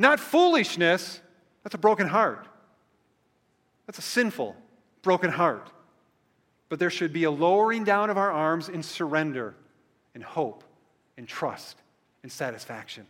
Not 0.00 0.18
foolishness, 0.18 1.20
that's 1.62 1.74
a 1.74 1.78
broken 1.78 2.06
heart. 2.06 2.48
That's 3.86 3.98
a 3.98 4.02
sinful, 4.02 4.56
broken 5.02 5.30
heart. 5.30 5.70
But 6.70 6.78
there 6.78 6.88
should 6.88 7.12
be 7.12 7.24
a 7.24 7.30
lowering 7.30 7.84
down 7.84 8.08
of 8.08 8.16
our 8.16 8.32
arms 8.32 8.70
in 8.70 8.82
surrender, 8.82 9.54
in 10.14 10.22
hope, 10.22 10.64
in 11.18 11.26
trust, 11.26 11.76
in 12.24 12.30
satisfaction 12.30 13.06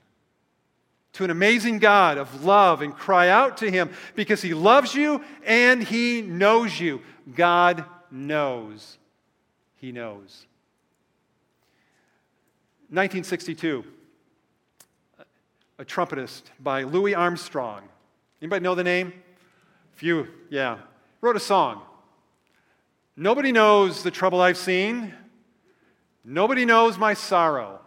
to 1.13 1.25
an 1.25 1.31
amazing 1.31 1.79
God 1.79 2.19
of 2.19 2.45
love 2.45 2.83
and 2.83 2.95
cry 2.95 3.29
out 3.29 3.59
to 3.59 3.71
Him 3.71 3.91
because 4.15 4.43
He 4.43 4.55
loves 4.55 4.95
you 4.95 5.25
and 5.45 5.83
He 5.83 6.23
knows 6.23 6.79
you. 6.79 7.03
God 7.35 7.85
knows. 8.11 8.99
He 9.77 9.93
knows. 9.93 10.47
1962, 12.91 13.85
a 15.81 15.85
trumpetist 15.85 16.43
by 16.61 16.83
Louis 16.83 17.15
Armstrong 17.15 17.83
Anybody 18.41 18.63
know 18.63 18.75
the 18.75 18.85
name? 18.85 19.13
Few, 19.93 20.27
yeah. 20.49 20.79
Wrote 21.21 21.37
a 21.37 21.41
song. 21.41 21.83
Nobody 23.17 23.53
knows 23.53 24.03
the 24.03 24.11
trouble 24.11 24.41
I've 24.41 24.57
seen. 24.57 25.15
Nobody 26.25 26.65
knows 26.65 26.97
my 26.97 27.13
sorrow. 27.13 27.81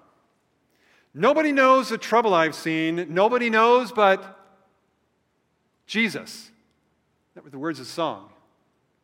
Nobody 1.14 1.52
knows 1.52 1.90
the 1.90 1.98
trouble 1.98 2.34
I've 2.34 2.56
seen. 2.56 3.08
Nobody 3.10 3.50
knows 3.50 3.92
but 3.92 4.40
Jesus. 5.88 6.52
That 7.34 7.44
were 7.44 7.50
the 7.50 7.58
words 7.58 7.80
of 7.80 7.88
the 7.88 7.92
song. 7.92 8.30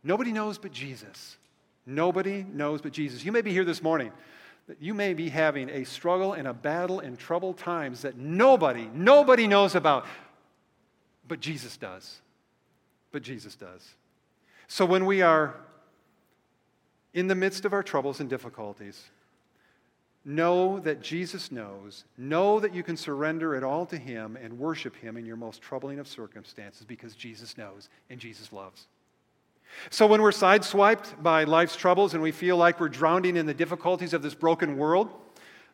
Nobody 0.03 0.31
knows 0.31 0.59
but 0.59 0.71
Jesus. 0.71 1.37
Nobody 1.85 2.45
knows 2.53 2.81
but 2.81 2.91
Jesus. 2.91 3.25
You 3.25 3.31
may 3.31 3.41
be 3.41 3.51
here 3.51 3.65
this 3.65 3.81
morning 3.81 4.11
that 4.69 4.79
you 4.79 4.93
may 4.93 5.15
be 5.15 5.29
having 5.29 5.67
a 5.71 5.83
struggle 5.83 6.33
and 6.33 6.47
a 6.47 6.53
battle 6.53 6.99
and 6.99 7.17
troubled 7.17 7.57
times 7.57 8.03
that 8.03 8.17
nobody, 8.17 8.87
nobody 8.93 9.47
knows 9.47 9.73
about. 9.73 10.05
But 11.27 11.39
Jesus 11.39 11.75
does. 11.75 12.21
But 13.11 13.23
Jesus 13.23 13.55
does. 13.55 13.95
So 14.67 14.85
when 14.85 15.07
we 15.07 15.23
are 15.23 15.55
in 17.15 17.25
the 17.25 17.33
midst 17.33 17.65
of 17.65 17.73
our 17.73 17.81
troubles 17.81 18.19
and 18.19 18.29
difficulties, 18.29 19.05
know 20.23 20.79
that 20.81 21.01
Jesus 21.01 21.51
knows. 21.51 22.03
Know 22.15 22.59
that 22.59 22.71
you 22.71 22.83
can 22.83 22.95
surrender 22.95 23.55
it 23.55 23.63
all 23.63 23.87
to 23.87 23.97
Him 23.97 24.37
and 24.39 24.59
worship 24.59 24.95
Him 24.95 25.17
in 25.17 25.25
your 25.25 25.35
most 25.35 25.63
troubling 25.63 25.97
of 25.97 26.07
circumstances 26.07 26.85
because 26.85 27.15
Jesus 27.15 27.57
knows 27.57 27.89
and 28.11 28.19
Jesus 28.19 28.53
loves. 28.53 28.85
So 29.89 30.07
when 30.07 30.21
we're 30.21 30.31
sideswiped 30.31 31.21
by 31.21 31.43
life's 31.45 31.75
troubles 31.75 32.13
and 32.13 32.21
we 32.21 32.31
feel 32.31 32.57
like 32.57 32.79
we're 32.79 32.89
drowning 32.89 33.37
in 33.37 33.45
the 33.45 33.53
difficulties 33.53 34.13
of 34.13 34.21
this 34.21 34.35
broken 34.35 34.77
world, 34.77 35.09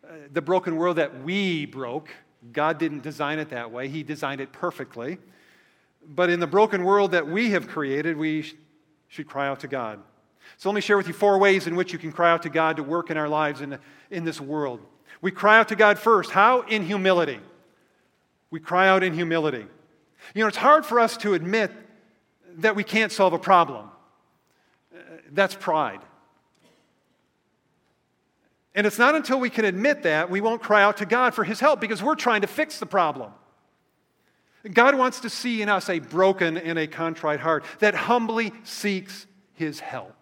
uh, 0.04 0.14
the 0.32 0.41
broken 0.41 0.76
world 0.76 0.98
that 0.98 1.24
we 1.24 1.66
broke, 1.66 2.10
God 2.52 2.78
didn't 2.78 3.02
design 3.02 3.39
it 3.39 3.50
that 3.50 3.72
way, 3.72 3.88
He 3.88 4.04
designed 4.04 4.41
it 4.41 4.52
perfectly. 4.52 5.18
But 6.08 6.30
in 6.30 6.39
the 6.39 6.48
broken 6.48 6.84
world 6.84 7.12
that 7.12 7.28
we 7.28 7.52
have 7.52 7.68
created, 7.68 8.16
we 8.16 8.54
should 9.08 9.28
cry 9.28 9.48
out 9.48 9.62
to 9.62 9.68
God. 9.68 10.02
So 10.58 10.70
let 10.70 10.76
me 10.76 10.82
share 10.82 10.98
with 10.98 11.08
you 11.08 11.14
four 11.14 11.38
ways 11.38 11.66
in 11.68 11.76
which 11.76 11.91
you 11.91 12.00
can 12.00 12.12
cry 12.12 12.32
out 12.32 12.43
to 12.43 12.50
God 12.50 12.78
to 12.78 12.84
work 12.84 13.10
in 13.10 13.18
our 13.18 13.28
lives 13.28 13.62
in, 13.62 13.80
in 14.12 14.24
this 14.24 14.39
world. 14.39 14.80
We 15.22 15.32
cry 15.32 15.58
out 15.58 15.70
to 15.70 15.76
God 15.76 15.98
first. 15.98 16.32
How? 16.32 16.62
In 16.62 16.86
humility. 16.86 17.39
We 18.52 18.60
cry 18.60 18.88
out 18.88 19.04
in 19.04 19.14
humility. 19.14 19.66
You 20.34 20.41
know, 20.41 20.48
it's 20.48 20.58
hard 20.58 20.86
for 20.86 21.00
us 21.00 21.18
to 21.18 21.34
admit 21.34 21.72
that 22.58 22.76
we 22.76 22.84
can't 22.84 23.12
solve 23.12 23.34
a 23.34 23.39
problem. 23.39 23.89
That's 25.32 25.56
pride. 25.56 26.01
And 28.74 28.86
it's 28.86 28.99
not 28.99 29.16
until 29.16 29.39
we 29.39 29.49
can 29.49 29.64
admit 29.64 30.03
that 30.03 30.30
we 30.30 30.41
won't 30.41 30.62
cry 30.62 30.84
out 30.84 30.97
to 30.97 31.06
God 31.06 31.34
for 31.34 31.43
His 31.43 31.60
help 31.60 31.80
because 31.80 32.03
we're 32.03 32.16
trying 32.16 32.41
to 32.41 32.47
fix 32.47 32.78
the 32.78 32.86
problem. 32.86 33.32
God 34.72 34.95
wants 34.95 35.22
to 35.22 35.30
see 35.30 35.62
in 35.62 35.70
us 35.70 35.89
a 35.89 35.99
broken 35.99 36.58
and 36.58 36.78
a 36.78 36.88
contrite 36.88 37.39
heart 37.39 37.64
that 37.80 37.95
humbly 37.95 38.51
seeks 38.64 39.28
His 39.53 39.80
help. 39.80 40.16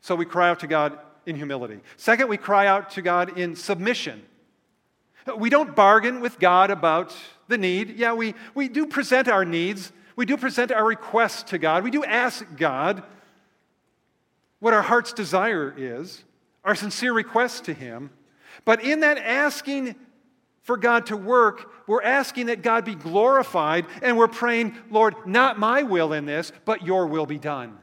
So 0.00 0.14
we 0.14 0.26
cry 0.26 0.50
out 0.50 0.60
to 0.60 0.66
God 0.66 0.98
in 1.26 1.36
humility. 1.36 1.80
Second, 1.96 2.28
we 2.28 2.36
cry 2.36 2.66
out 2.66 2.90
to 2.92 3.02
God 3.02 3.38
in 3.38 3.56
submission. 3.56 4.22
We 5.36 5.50
don't 5.50 5.76
bargain 5.76 6.20
with 6.20 6.38
God 6.38 6.70
about 6.70 7.14
the 7.48 7.58
need. 7.58 7.96
Yeah, 7.98 8.14
we, 8.14 8.34
we 8.54 8.68
do 8.68 8.86
present 8.86 9.28
our 9.28 9.44
needs, 9.44 9.92
we 10.18 10.26
do 10.26 10.36
present 10.36 10.72
our 10.72 10.84
requests 10.84 11.44
to 11.44 11.58
God, 11.58 11.84
we 11.84 11.92
do 11.92 12.02
ask 12.02 12.44
God 12.56 13.04
what 14.58 14.74
our 14.74 14.82
heart's 14.82 15.12
desire 15.12 15.72
is, 15.76 16.24
our 16.64 16.74
sincere 16.74 17.12
request 17.12 17.66
to 17.66 17.72
Him. 17.72 18.10
But 18.64 18.82
in 18.82 18.98
that 19.00 19.18
asking 19.18 19.94
for 20.64 20.76
God 20.76 21.06
to 21.06 21.16
work, 21.16 21.70
we're 21.86 22.02
asking 22.02 22.46
that 22.46 22.62
God 22.62 22.84
be 22.84 22.96
glorified, 22.96 23.86
and 24.02 24.18
we're 24.18 24.26
praying, 24.26 24.74
Lord, 24.90 25.14
not 25.24 25.56
my 25.56 25.84
will 25.84 26.12
in 26.12 26.26
this, 26.26 26.50
but 26.64 26.84
your 26.84 27.06
will 27.06 27.26
be 27.26 27.38
done. 27.38 27.78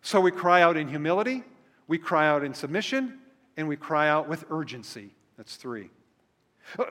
So 0.00 0.22
we 0.22 0.30
cry 0.30 0.62
out 0.62 0.78
in 0.78 0.88
humility, 0.88 1.44
we 1.86 1.98
cry 1.98 2.28
out 2.28 2.44
in 2.44 2.54
submission, 2.54 3.18
and 3.58 3.68
we 3.68 3.76
cry 3.76 4.08
out 4.08 4.26
with 4.26 4.46
urgency. 4.50 5.10
That's 5.36 5.56
three. 5.56 5.90
Uh, 6.78 6.84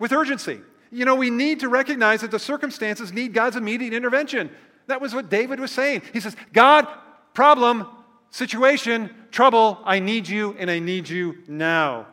with 0.00 0.10
urgency. 0.10 0.62
You 0.94 1.04
know, 1.04 1.16
we 1.16 1.28
need 1.28 1.60
to 1.60 1.68
recognize 1.68 2.20
that 2.20 2.30
the 2.30 2.38
circumstances 2.38 3.12
need 3.12 3.34
God's 3.34 3.56
immediate 3.56 3.92
intervention. 3.92 4.48
That 4.86 5.00
was 5.00 5.12
what 5.12 5.28
David 5.28 5.58
was 5.58 5.72
saying. 5.72 6.02
He 6.12 6.20
says, 6.20 6.36
God, 6.52 6.86
problem, 7.32 7.88
situation, 8.30 9.10
trouble, 9.32 9.80
I 9.84 9.98
need 9.98 10.28
you, 10.28 10.54
and 10.56 10.70
I 10.70 10.78
need 10.78 11.08
you 11.08 11.38
now. 11.48 12.06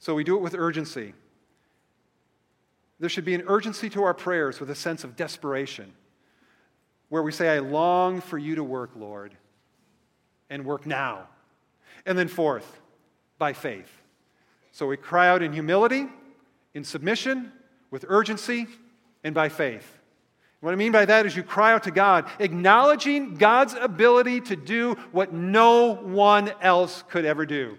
So 0.00 0.14
we 0.14 0.22
do 0.22 0.36
it 0.36 0.42
with 0.42 0.54
urgency. 0.54 1.14
There 3.00 3.08
should 3.08 3.24
be 3.24 3.34
an 3.34 3.44
urgency 3.46 3.88
to 3.90 4.02
our 4.02 4.12
prayers 4.12 4.60
with 4.60 4.68
a 4.68 4.74
sense 4.74 5.02
of 5.02 5.16
desperation, 5.16 5.90
where 7.08 7.22
we 7.22 7.32
say, 7.32 7.48
I 7.48 7.60
long 7.60 8.20
for 8.20 8.36
you 8.36 8.56
to 8.56 8.64
work, 8.64 8.90
Lord, 8.96 9.34
and 10.50 10.66
work 10.66 10.84
now. 10.84 11.26
And 12.04 12.18
then, 12.18 12.28
fourth, 12.28 12.80
by 13.38 13.54
faith. 13.54 13.90
So 14.72 14.86
we 14.86 14.98
cry 14.98 15.28
out 15.28 15.42
in 15.42 15.54
humility, 15.54 16.06
in 16.74 16.84
submission, 16.84 17.52
with 17.90 18.04
urgency, 18.08 18.66
and 19.24 19.34
by 19.34 19.48
faith. 19.48 19.98
What 20.60 20.72
I 20.72 20.76
mean 20.76 20.92
by 20.92 21.04
that 21.04 21.24
is 21.24 21.36
you 21.36 21.42
cry 21.42 21.72
out 21.72 21.84
to 21.84 21.90
God, 21.90 22.28
acknowledging 22.40 23.34
God's 23.34 23.74
ability 23.74 24.40
to 24.42 24.56
do 24.56 24.94
what 25.12 25.32
no 25.32 25.94
one 25.94 26.52
else 26.60 27.04
could 27.08 27.24
ever 27.24 27.46
do. 27.46 27.78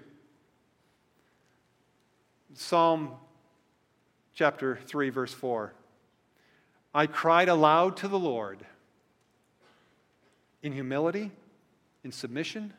Psalm 2.53 3.11
chapter 4.33 4.79
3, 4.85 5.09
verse 5.09 5.33
4. 5.33 5.73
I 6.93 7.05
cried 7.05 7.49
aloud 7.49 7.97
to 7.97 8.07
the 8.07 8.19
Lord 8.19 8.65
in 10.63 10.71
humility, 10.73 11.31
in 12.03 12.11
submission, 12.11 12.73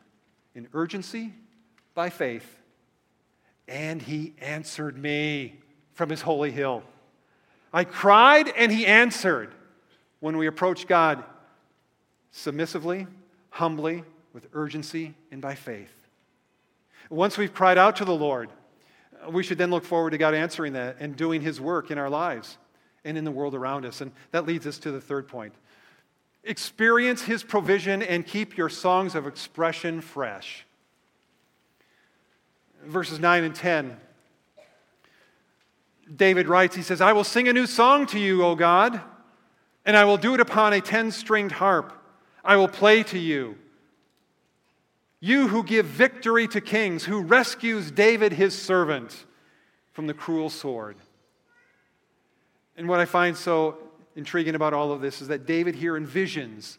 in 0.55 0.69
urgency, 0.73 1.33
by 1.95 2.11
faith, 2.11 2.59
and 3.69 4.01
he 4.03 4.35
answered 4.39 4.97
me 4.97 5.61
from 5.93 6.09
his 6.09 6.23
holy 6.23 6.51
hill. 6.51 6.83
I 7.73 7.85
cried, 7.85 8.49
and 8.49 8.73
he 8.73 8.87
answered. 8.87 9.55
When 10.21 10.37
we 10.37 10.47
approach 10.47 10.87
God 10.87 11.25
submissively, 12.31 13.07
humbly, 13.49 14.05
with 14.33 14.49
urgency, 14.53 15.15
and 15.33 15.43
by 15.43 15.55
faith. 15.55 15.93
Once 17.09 17.37
we've 17.37 17.53
cried 17.53 17.79
out 17.79 17.97
to 17.97 18.05
the 18.05 18.15
Lord, 18.15 18.51
we 19.31 19.43
should 19.43 19.59
then 19.59 19.71
look 19.71 19.85
forward 19.85 20.11
to 20.11 20.19
God 20.19 20.35
answering 20.35 20.75
that 20.75 20.97
and 21.01 21.17
doing 21.17 21.43
His 21.43 21.61
work 21.61 21.91
in 21.91 21.99
our 21.99 22.09
lives 22.09 22.59
and 23.05 23.19
in 23.19 23.25
the 23.25 23.31
world 23.31 23.55
around 23.55 23.85
us. 23.85 24.01
And 24.01 24.13
that 24.31 24.47
leads 24.47 24.67
us 24.67 24.79
to 24.79 24.93
the 24.93 25.01
third 25.01 25.27
point 25.27 25.55
experience 26.43 27.23
His 27.23 27.43
provision 27.43 28.03
and 28.03 28.27
keep 28.27 28.57
your 28.57 28.69
songs 28.69 29.15
of 29.15 29.27
expression 29.27 30.01
fresh. 30.01 30.65
Verses 32.85 33.19
9 33.19 33.45
and 33.45 33.55
10. 33.55 33.97
David 36.15 36.49
writes, 36.49 36.75
he 36.75 36.83
says, 36.83 37.01
I 37.01 37.13
will 37.13 37.25
sing 37.25 37.49
a 37.49 37.53
new 37.53 37.67
song 37.67 38.07
to 38.07 38.19
you, 38.19 38.45
O 38.45 38.55
God, 38.55 39.01
and 39.85 39.97
I 39.97 40.05
will 40.05 40.17
do 40.17 40.35
it 40.35 40.41
upon 40.41 40.73
a 40.73 40.81
ten 40.81 41.11
stringed 41.11 41.53
harp. 41.53 41.93
I 42.45 42.57
will 42.57 42.69
play 42.69 43.03
to 43.05 43.19
you. 43.19 43.57
You 45.21 45.49
who 45.49 45.63
give 45.63 45.87
victory 45.87 46.49
to 46.49 46.61
kings, 46.61 47.05
who 47.05 47.21
rescues 47.21 47.91
David 47.91 48.33
his 48.33 48.61
servant 48.61 49.27
from 49.93 50.07
the 50.07 50.15
cruel 50.15 50.49
sword. 50.49 50.97
And 52.77 52.89
what 52.89 53.01
I 53.01 53.05
find 53.05 53.37
so 53.37 53.77
intriguing 54.17 54.55
about 54.55 54.73
all 54.73 54.93
of 54.93 55.01
this 55.01 55.21
is 55.21 55.29
that 55.29 55.47
David 55.47 55.75
here 55.75 55.95
envisions. 55.95 56.79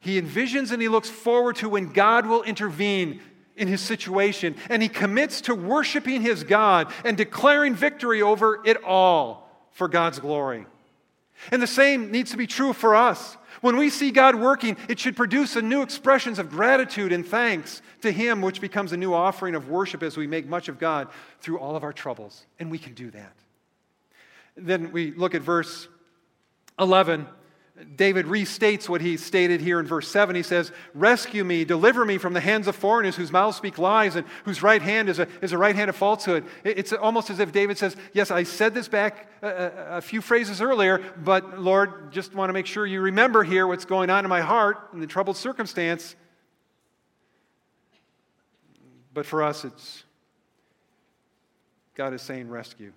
He 0.00 0.20
envisions 0.20 0.70
and 0.70 0.80
he 0.80 0.88
looks 0.88 1.10
forward 1.10 1.56
to 1.56 1.68
when 1.68 1.88
God 1.88 2.26
will 2.26 2.42
intervene 2.44 3.20
in 3.56 3.68
his 3.68 3.80
situation, 3.80 4.56
and 4.68 4.82
he 4.82 4.88
commits 4.88 5.42
to 5.42 5.54
worshiping 5.54 6.22
his 6.22 6.44
God 6.44 6.92
and 7.04 7.16
declaring 7.16 7.74
victory 7.74 8.22
over 8.22 8.60
it 8.64 8.82
all 8.82 9.48
for 9.70 9.88
God's 9.88 10.18
glory. 10.18 10.66
And 11.50 11.62
the 11.62 11.66
same 11.66 12.10
needs 12.10 12.30
to 12.30 12.36
be 12.36 12.46
true 12.46 12.72
for 12.72 12.94
us. 12.94 13.36
When 13.60 13.76
we 13.76 13.90
see 13.90 14.10
God 14.10 14.34
working, 14.34 14.76
it 14.88 14.98
should 14.98 15.16
produce 15.16 15.56
a 15.56 15.62
new 15.62 15.82
expressions 15.82 16.38
of 16.38 16.50
gratitude 16.50 17.12
and 17.12 17.26
thanks 17.26 17.82
to 18.02 18.10
Him, 18.10 18.42
which 18.42 18.60
becomes 18.60 18.92
a 18.92 18.96
new 18.96 19.14
offering 19.14 19.54
of 19.54 19.68
worship 19.68 20.02
as 20.02 20.16
we 20.16 20.26
make 20.26 20.46
much 20.46 20.68
of 20.68 20.78
God 20.78 21.08
through 21.40 21.58
all 21.58 21.76
of 21.76 21.82
our 21.82 21.92
troubles. 21.92 22.44
And 22.58 22.70
we 22.70 22.78
can 22.78 22.94
do 22.94 23.10
that. 23.12 23.32
Then 24.56 24.92
we 24.92 25.12
look 25.12 25.34
at 25.34 25.42
verse 25.42 25.88
11. 26.78 27.26
David 27.96 28.26
restates 28.26 28.88
what 28.88 29.00
he 29.00 29.16
stated 29.16 29.60
here 29.60 29.80
in 29.80 29.86
verse 29.86 30.06
7. 30.06 30.36
He 30.36 30.44
says, 30.44 30.70
Rescue 30.94 31.42
me, 31.42 31.64
deliver 31.64 32.04
me 32.04 32.18
from 32.18 32.32
the 32.32 32.40
hands 32.40 32.68
of 32.68 32.76
foreigners 32.76 33.16
whose 33.16 33.32
mouths 33.32 33.56
speak 33.56 33.78
lies 33.78 34.14
and 34.14 34.24
whose 34.44 34.62
right 34.62 34.80
hand 34.80 35.08
is 35.08 35.18
a, 35.18 35.26
is 35.42 35.52
a 35.52 35.58
right 35.58 35.74
hand 35.74 35.88
of 35.88 35.96
falsehood. 35.96 36.44
It's 36.62 36.92
almost 36.92 37.30
as 37.30 37.40
if 37.40 37.50
David 37.50 37.76
says, 37.76 37.96
Yes, 38.12 38.30
I 38.30 38.44
said 38.44 38.74
this 38.74 38.86
back 38.86 39.28
a, 39.42 39.96
a 39.96 40.00
few 40.00 40.20
phrases 40.20 40.60
earlier, 40.60 41.02
but 41.24 41.58
Lord, 41.58 42.12
just 42.12 42.32
want 42.32 42.48
to 42.48 42.52
make 42.52 42.66
sure 42.66 42.86
you 42.86 43.00
remember 43.00 43.42
here 43.42 43.66
what's 43.66 43.84
going 43.84 44.08
on 44.08 44.24
in 44.24 44.28
my 44.28 44.40
heart 44.40 44.90
in 44.92 45.00
the 45.00 45.06
troubled 45.08 45.36
circumstance. 45.36 46.14
But 49.12 49.26
for 49.26 49.42
us, 49.42 49.64
it's 49.64 50.04
God 51.96 52.14
is 52.14 52.22
saying 52.22 52.48
rescue. 52.48 52.92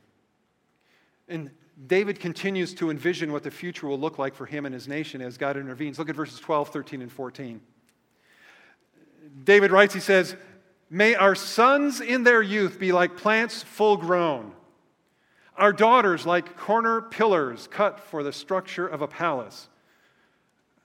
And 1.28 1.50
David 1.86 2.20
continues 2.20 2.74
to 2.76 2.90
envision 2.90 3.32
what 3.32 3.44
the 3.44 3.52
future 3.52 3.88
will 3.88 4.00
look 4.00 4.18
like 4.18 4.34
for 4.34 4.48
him 4.48 4.66
and 4.66 4.74
his 4.74 4.88
nation 4.88 5.22
as 5.22 5.38
God 5.38 5.58
intervenes. 5.58 6.00
Look 6.00 6.10
at 6.10 6.16
verses 6.16 6.40
12, 6.40 6.70
13, 6.70 7.02
and 7.04 7.12
14. 7.12 7.62
David 9.44 9.72
writes, 9.72 9.94
he 9.94 10.00
says, 10.00 10.36
May 10.90 11.14
our 11.14 11.36
sons 11.36 12.02
in 12.02 12.24
their 12.24 12.42
youth 12.42 12.80
be 12.80 12.92
like 12.92 13.18
plants 13.18 13.62
full 13.62 13.98
grown, 13.98 14.54
our 15.56 15.74
daughters 15.74 16.26
like 16.26 16.56
corner 16.56 17.02
pillars 17.02 17.68
cut 17.70 18.00
for 18.00 18.24
the 18.24 18.32
structure 18.32 18.88
of 18.88 19.02
a 19.02 19.08
palace. 19.08 19.68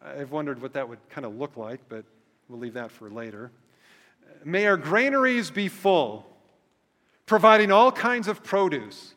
I've 0.05 0.33
wondered 0.33 0.61
what 0.61 0.73
that 0.73 0.89
would 0.89 0.99
kind 1.09 1.25
of 1.25 1.37
look 1.37 1.57
like, 1.57 1.81
but 1.89 2.05
we'll 2.49 2.59
leave 2.59 2.75
that 2.75 2.91
for 2.91 3.09
later. 3.09 3.51
May 4.45 4.67
our 4.67 4.77
granaries 4.77 5.51
be 5.51 5.69
full, 5.69 6.27
providing 7.27 7.71
all 7.71 7.93
kinds 7.93 8.29
of 8.29 8.43
produce. 8.43 9.15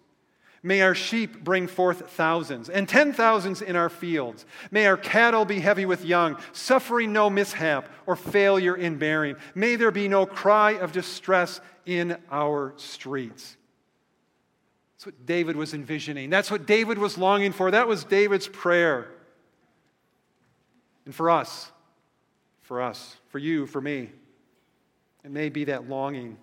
May 0.66 0.82
our 0.82 0.95
sheep 0.95 1.43
bring 1.43 1.68
forth 1.68 2.09
thousands, 2.09 2.72
and 2.72 2.89
ten 2.89 3.13
thousands 3.13 3.61
in 3.61 3.76
our 3.76 3.88
fields. 3.88 4.47
May 4.72 4.88
our 4.88 4.97
cattle 4.97 5.45
be 5.45 5.59
heavy 5.59 5.86
with 5.86 6.03
young, 6.03 6.38
suffering 6.53 7.13
no 7.13 7.30
mishap 7.30 7.88
or 8.07 8.16
failure 8.16 8.76
in 8.76 8.97
bearing. 8.97 9.36
May 9.53 9.76
there 9.76 9.91
be 9.91 10.07
no 10.07 10.26
cry 10.26 10.72
of 10.72 10.91
distress 10.91 11.61
in 11.86 12.18
our 12.32 12.74
streets. 12.78 13.57
That's 14.95 15.05
what 15.05 15.26
David 15.28 15.55
was 15.55 15.76
envisioning. 15.76 16.32
That's 16.32 16.49
what 16.49 16.66
David 16.66 16.97
was 16.97 17.16
longing 17.16 17.51
for. 17.51 17.70
That 17.70 17.88
was 17.88 18.03
David's 18.03 18.47
prayer. 18.47 19.07
And 21.05 21.13
for 21.13 21.30
us, 21.30 21.72
for 22.63 22.82
us, 22.82 23.18
for 23.28 23.38
you, 23.38 23.68
for 23.68 23.82
me. 23.82 24.09
It 25.24 25.30
may 25.30 25.49
be 25.49 25.66
that 25.66 25.88
longing 25.88 26.38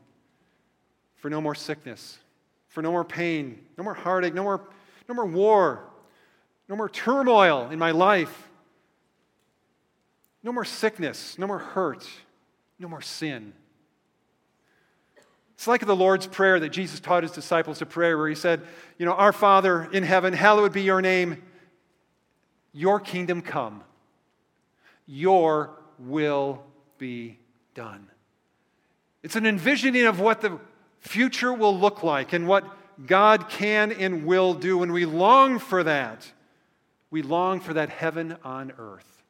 for 1.16 1.28
no 1.28 1.40
more 1.40 1.56
sickness, 1.56 2.20
for 2.72 2.80
no 2.80 2.90
more 2.90 3.04
pain, 3.04 3.58
no 3.76 3.84
more 3.84 3.92
heartache, 3.92 4.32
no 4.32 4.42
more, 4.42 4.66
no 5.06 5.14
more 5.14 5.26
war, 5.26 5.90
no 6.70 6.74
more 6.74 6.88
turmoil 6.88 7.68
in 7.70 7.78
my 7.78 7.90
life, 7.90 8.48
no 10.42 10.52
more 10.52 10.64
sickness, 10.64 11.38
no 11.38 11.46
more 11.46 11.58
hurt, 11.58 12.08
no 12.78 12.88
more 12.88 13.02
sin. 13.02 13.52
It's 15.52 15.66
like 15.66 15.84
the 15.84 15.94
Lord's 15.94 16.26
Prayer 16.26 16.58
that 16.60 16.70
Jesus 16.70 16.98
taught 16.98 17.24
his 17.24 17.32
disciples 17.32 17.78
to 17.80 17.86
pray, 17.86 18.14
where 18.14 18.26
he 18.26 18.34
said, 18.34 18.62
You 18.98 19.04
know, 19.04 19.12
Our 19.12 19.34
Father 19.34 19.84
in 19.92 20.02
heaven, 20.02 20.32
hallowed 20.32 20.72
be 20.72 20.82
your 20.82 21.02
name. 21.02 21.42
Your 22.72 23.00
kingdom 23.00 23.42
come. 23.42 23.84
Your 25.06 25.78
will 25.98 26.64
be 26.96 27.38
done. 27.74 28.08
It's 29.22 29.36
an 29.36 29.44
envisioning 29.44 30.06
of 30.06 30.20
what 30.20 30.40
the 30.40 30.58
future 31.03 31.53
will 31.53 31.76
look 31.76 32.03
like 32.03 32.32
and 32.32 32.48
what 32.48 32.64
God 33.07 33.48
can 33.48 33.92
and 33.92 34.24
will 34.24 34.55
do. 34.55 34.82
And 34.82 34.92
we 34.92 35.05
long 35.05 35.59
for 35.59 35.82
that. 35.84 36.32
We 37.11 37.22
long 37.22 37.61
for 37.61 37.74
that 37.74 37.90
heaven 37.90 38.36
on 38.42 38.72
earth. 38.78 39.22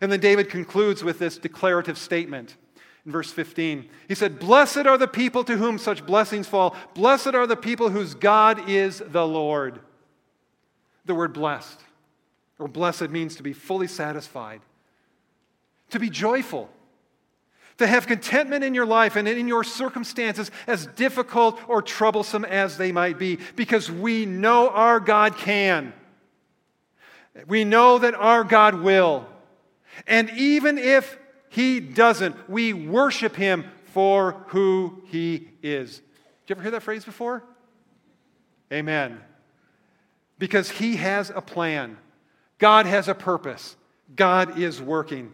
And 0.00 0.12
then 0.12 0.20
David 0.20 0.50
concludes 0.50 1.02
with 1.02 1.18
this 1.18 1.38
declarative 1.38 1.98
statement 1.98 2.56
in 3.04 3.12
verse 3.12 3.32
15. 3.32 3.88
He 4.06 4.14
said, 4.14 4.38
Blessed 4.38 4.86
are 4.86 4.98
the 4.98 5.08
people 5.08 5.42
to 5.44 5.56
whom 5.56 5.78
such 5.78 6.04
blessings 6.04 6.46
fall. 6.46 6.76
Blessed 6.94 7.34
are 7.34 7.46
the 7.46 7.56
people 7.56 7.90
whose 7.90 8.14
God 8.14 8.68
is 8.68 9.02
the 9.04 9.26
Lord. 9.26 9.80
The 11.06 11.14
word 11.14 11.32
blessed 11.32 11.80
or 12.58 12.68
blessed 12.68 13.10
means 13.10 13.36
to 13.36 13.42
be 13.42 13.52
fully 13.52 13.86
satisfied, 13.86 14.60
to 15.90 15.98
be 15.98 16.10
joyful 16.10 16.68
to 17.78 17.86
have 17.86 18.06
contentment 18.06 18.64
in 18.64 18.74
your 18.74 18.86
life 18.86 19.16
and 19.16 19.26
in 19.26 19.48
your 19.48 19.64
circumstances, 19.64 20.50
as 20.66 20.86
difficult 20.86 21.60
or 21.68 21.80
troublesome 21.80 22.44
as 22.44 22.76
they 22.76 22.92
might 22.92 23.18
be, 23.18 23.38
because 23.56 23.90
we 23.90 24.26
know 24.26 24.68
our 24.68 25.00
God 25.00 25.36
can. 25.36 25.92
We 27.46 27.64
know 27.64 27.98
that 27.98 28.14
our 28.14 28.44
God 28.44 28.74
will. 28.82 29.26
And 30.06 30.28
even 30.30 30.76
if 30.76 31.18
He 31.50 31.80
doesn't, 31.80 32.50
we 32.50 32.72
worship 32.72 33.36
Him 33.36 33.64
for 33.86 34.44
who 34.48 35.02
He 35.06 35.48
is. 35.62 35.98
Did 35.98 36.04
you 36.48 36.54
ever 36.54 36.62
hear 36.62 36.70
that 36.72 36.82
phrase 36.82 37.04
before? 37.04 37.44
Amen. 38.72 39.20
Because 40.38 40.68
He 40.68 40.96
has 40.96 41.30
a 41.30 41.40
plan, 41.40 41.96
God 42.58 42.86
has 42.86 43.06
a 43.06 43.14
purpose, 43.14 43.76
God 44.16 44.58
is 44.58 44.82
working. 44.82 45.32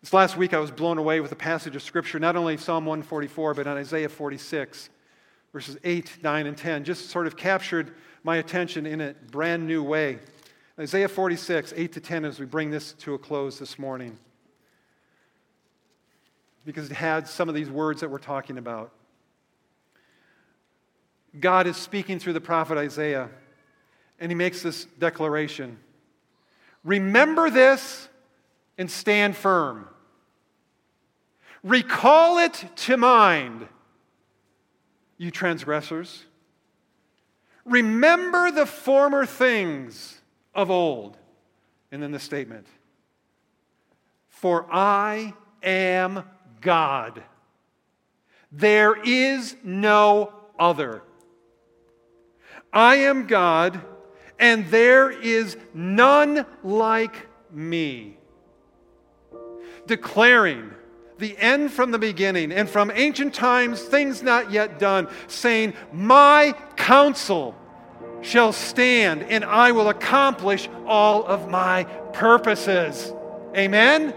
This 0.00 0.14
last 0.14 0.38
week, 0.38 0.54
I 0.54 0.58
was 0.58 0.70
blown 0.70 0.96
away 0.96 1.20
with 1.20 1.30
a 1.30 1.36
passage 1.36 1.76
of 1.76 1.82
Scripture, 1.82 2.18
not 2.18 2.34
only 2.34 2.56
Psalm 2.56 2.86
144, 2.86 3.52
but 3.52 3.66
on 3.66 3.76
Isaiah 3.76 4.08
46, 4.08 4.88
verses 5.52 5.76
8, 5.84 6.22
9, 6.22 6.46
and 6.46 6.56
10. 6.56 6.84
Just 6.84 7.10
sort 7.10 7.26
of 7.26 7.36
captured 7.36 7.92
my 8.22 8.38
attention 8.38 8.86
in 8.86 9.02
a 9.02 9.14
brand 9.30 9.66
new 9.66 9.82
way. 9.82 10.18
Isaiah 10.78 11.08
46, 11.08 11.74
8 11.76 11.92
to 11.92 12.00
10, 12.00 12.24
as 12.24 12.40
we 12.40 12.46
bring 12.46 12.70
this 12.70 12.94
to 12.94 13.12
a 13.12 13.18
close 13.18 13.58
this 13.58 13.78
morning. 13.78 14.18
Because 16.64 16.90
it 16.90 16.94
had 16.94 17.28
some 17.28 17.50
of 17.50 17.54
these 17.54 17.68
words 17.68 18.00
that 18.00 18.10
we're 18.10 18.18
talking 18.18 18.56
about. 18.56 18.92
God 21.38 21.66
is 21.66 21.76
speaking 21.76 22.18
through 22.18 22.32
the 22.32 22.40
prophet 22.40 22.78
Isaiah, 22.78 23.28
and 24.18 24.30
he 24.30 24.34
makes 24.34 24.62
this 24.62 24.86
declaration 24.98 25.78
Remember 26.84 27.50
this 27.50 28.08
and 28.78 28.90
stand 28.90 29.36
firm. 29.36 29.86
Recall 31.62 32.38
it 32.38 32.64
to 32.76 32.96
mind, 32.96 33.68
you 35.18 35.30
transgressors. 35.30 36.24
Remember 37.64 38.50
the 38.50 38.66
former 38.66 39.26
things 39.26 40.20
of 40.54 40.70
old. 40.70 41.16
And 41.92 42.02
then 42.02 42.12
the 42.12 42.18
statement 42.18 42.66
For 44.28 44.66
I 44.72 45.34
am 45.62 46.24
God. 46.60 47.22
There 48.52 48.96
is 49.00 49.56
no 49.62 50.32
other. 50.58 51.02
I 52.72 52.96
am 52.96 53.26
God, 53.26 53.80
and 54.38 54.66
there 54.68 55.10
is 55.10 55.56
none 55.74 56.46
like 56.62 57.28
me 57.50 58.16
declaring 59.86 60.70
the 61.20 61.36
end 61.38 61.70
from 61.70 61.90
the 61.90 61.98
beginning 61.98 62.50
and 62.50 62.68
from 62.68 62.90
ancient 62.94 63.34
times 63.34 63.80
things 63.82 64.22
not 64.22 64.50
yet 64.50 64.78
done, 64.78 65.08
saying, 65.28 65.74
My 65.92 66.54
counsel 66.76 67.54
shall 68.22 68.52
stand 68.52 69.22
and 69.22 69.44
I 69.44 69.72
will 69.72 69.88
accomplish 69.88 70.68
all 70.86 71.24
of 71.24 71.48
my 71.48 71.84
purposes. 72.12 73.12
Amen? 73.56 74.14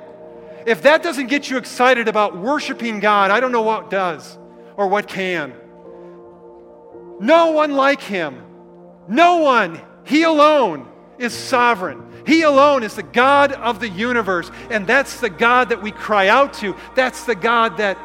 If 0.66 0.84
that 0.84 1.04
doesn't 1.04 1.28
get 1.28 1.49
you 1.49 1.58
excited 1.58 2.08
about 2.08 2.38
worshiping 2.38 2.99
God, 2.99 3.32
I 3.32 3.39
don't 3.39 3.51
know 3.51 3.62
what 3.62 3.89
does 3.89 4.38
or 4.78 4.88
what 4.88 5.08
can. 5.08 5.54
No 7.20 7.51
one 7.51 7.74
like 7.74 8.01
Him. 8.01 8.41
No 9.08 9.38
one. 9.38 9.80
He 10.06 10.24
alone 10.24 10.89
is 11.18 11.34
sovereign. 11.34 12.03
He 12.26 12.43
alone 12.43 12.84
is 12.84 12.95
the 12.95 13.03
God 13.03 13.51
of 13.51 13.80
the 13.80 13.89
universe, 13.89 14.49
and 14.70 14.88
that's 14.88 15.20
the 15.20 15.30
God 15.30 15.70
that 15.70 15.82
we 15.82 15.91
cry 15.91 16.28
out 16.28 16.53
to. 16.55 16.76
That's 16.95 17.26
the 17.26 17.36
God 17.36 17.78
that 17.78 17.97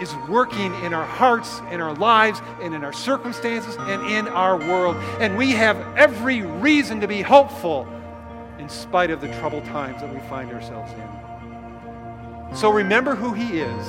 is 0.00 0.14
working 0.28 0.72
in 0.84 0.94
our 0.94 1.04
hearts, 1.04 1.60
in 1.70 1.80
our 1.80 1.94
lives, 1.94 2.40
and 2.62 2.74
in 2.74 2.84
our 2.84 2.92
circumstances, 2.92 3.76
and 3.80 4.06
in 4.10 4.28
our 4.28 4.56
world. 4.56 4.96
And 5.20 5.36
we 5.36 5.50
have 5.52 5.76
every 5.96 6.42
reason 6.42 7.00
to 7.00 7.08
be 7.08 7.20
hopeful 7.20 7.86
in 8.58 8.68
spite 8.68 9.10
of 9.10 9.20
the 9.20 9.28
troubled 9.38 9.64
times 9.66 10.00
that 10.00 10.12
we 10.12 10.20
find 10.28 10.52
ourselves 10.52 10.92
in. 10.92 12.56
So 12.56 12.70
remember 12.70 13.14
who 13.14 13.34
He 13.34 13.60
is, 13.60 13.86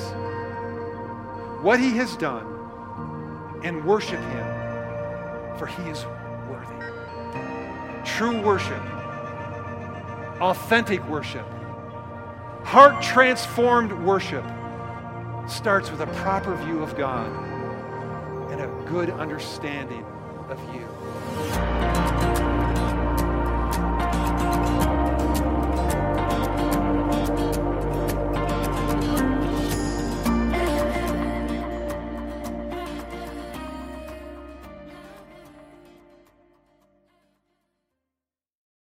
what 1.64 1.80
He 1.80 1.92
has 1.92 2.16
done, 2.18 2.46
and 3.64 3.86
worship 3.86 4.20
Him, 4.20 5.58
for 5.58 5.68
He 5.68 5.84
is. 5.90 6.06
True 8.06 8.42
worship 8.42 8.82
authentic 10.42 11.06
worship, 11.10 11.46
heart 12.64 13.02
transformed 13.04 13.92
worship 13.92 14.46
starts 15.48 15.92
with 15.92 16.02
a 16.02 16.08
proper 16.08 16.56
view 16.56 16.82
of 16.82 16.96
God 16.96 17.30
and 18.52 18.62
a 18.62 18.68
good 18.90 19.10
understanding 19.10 20.06
of 20.48 20.60
you. 20.74 21.99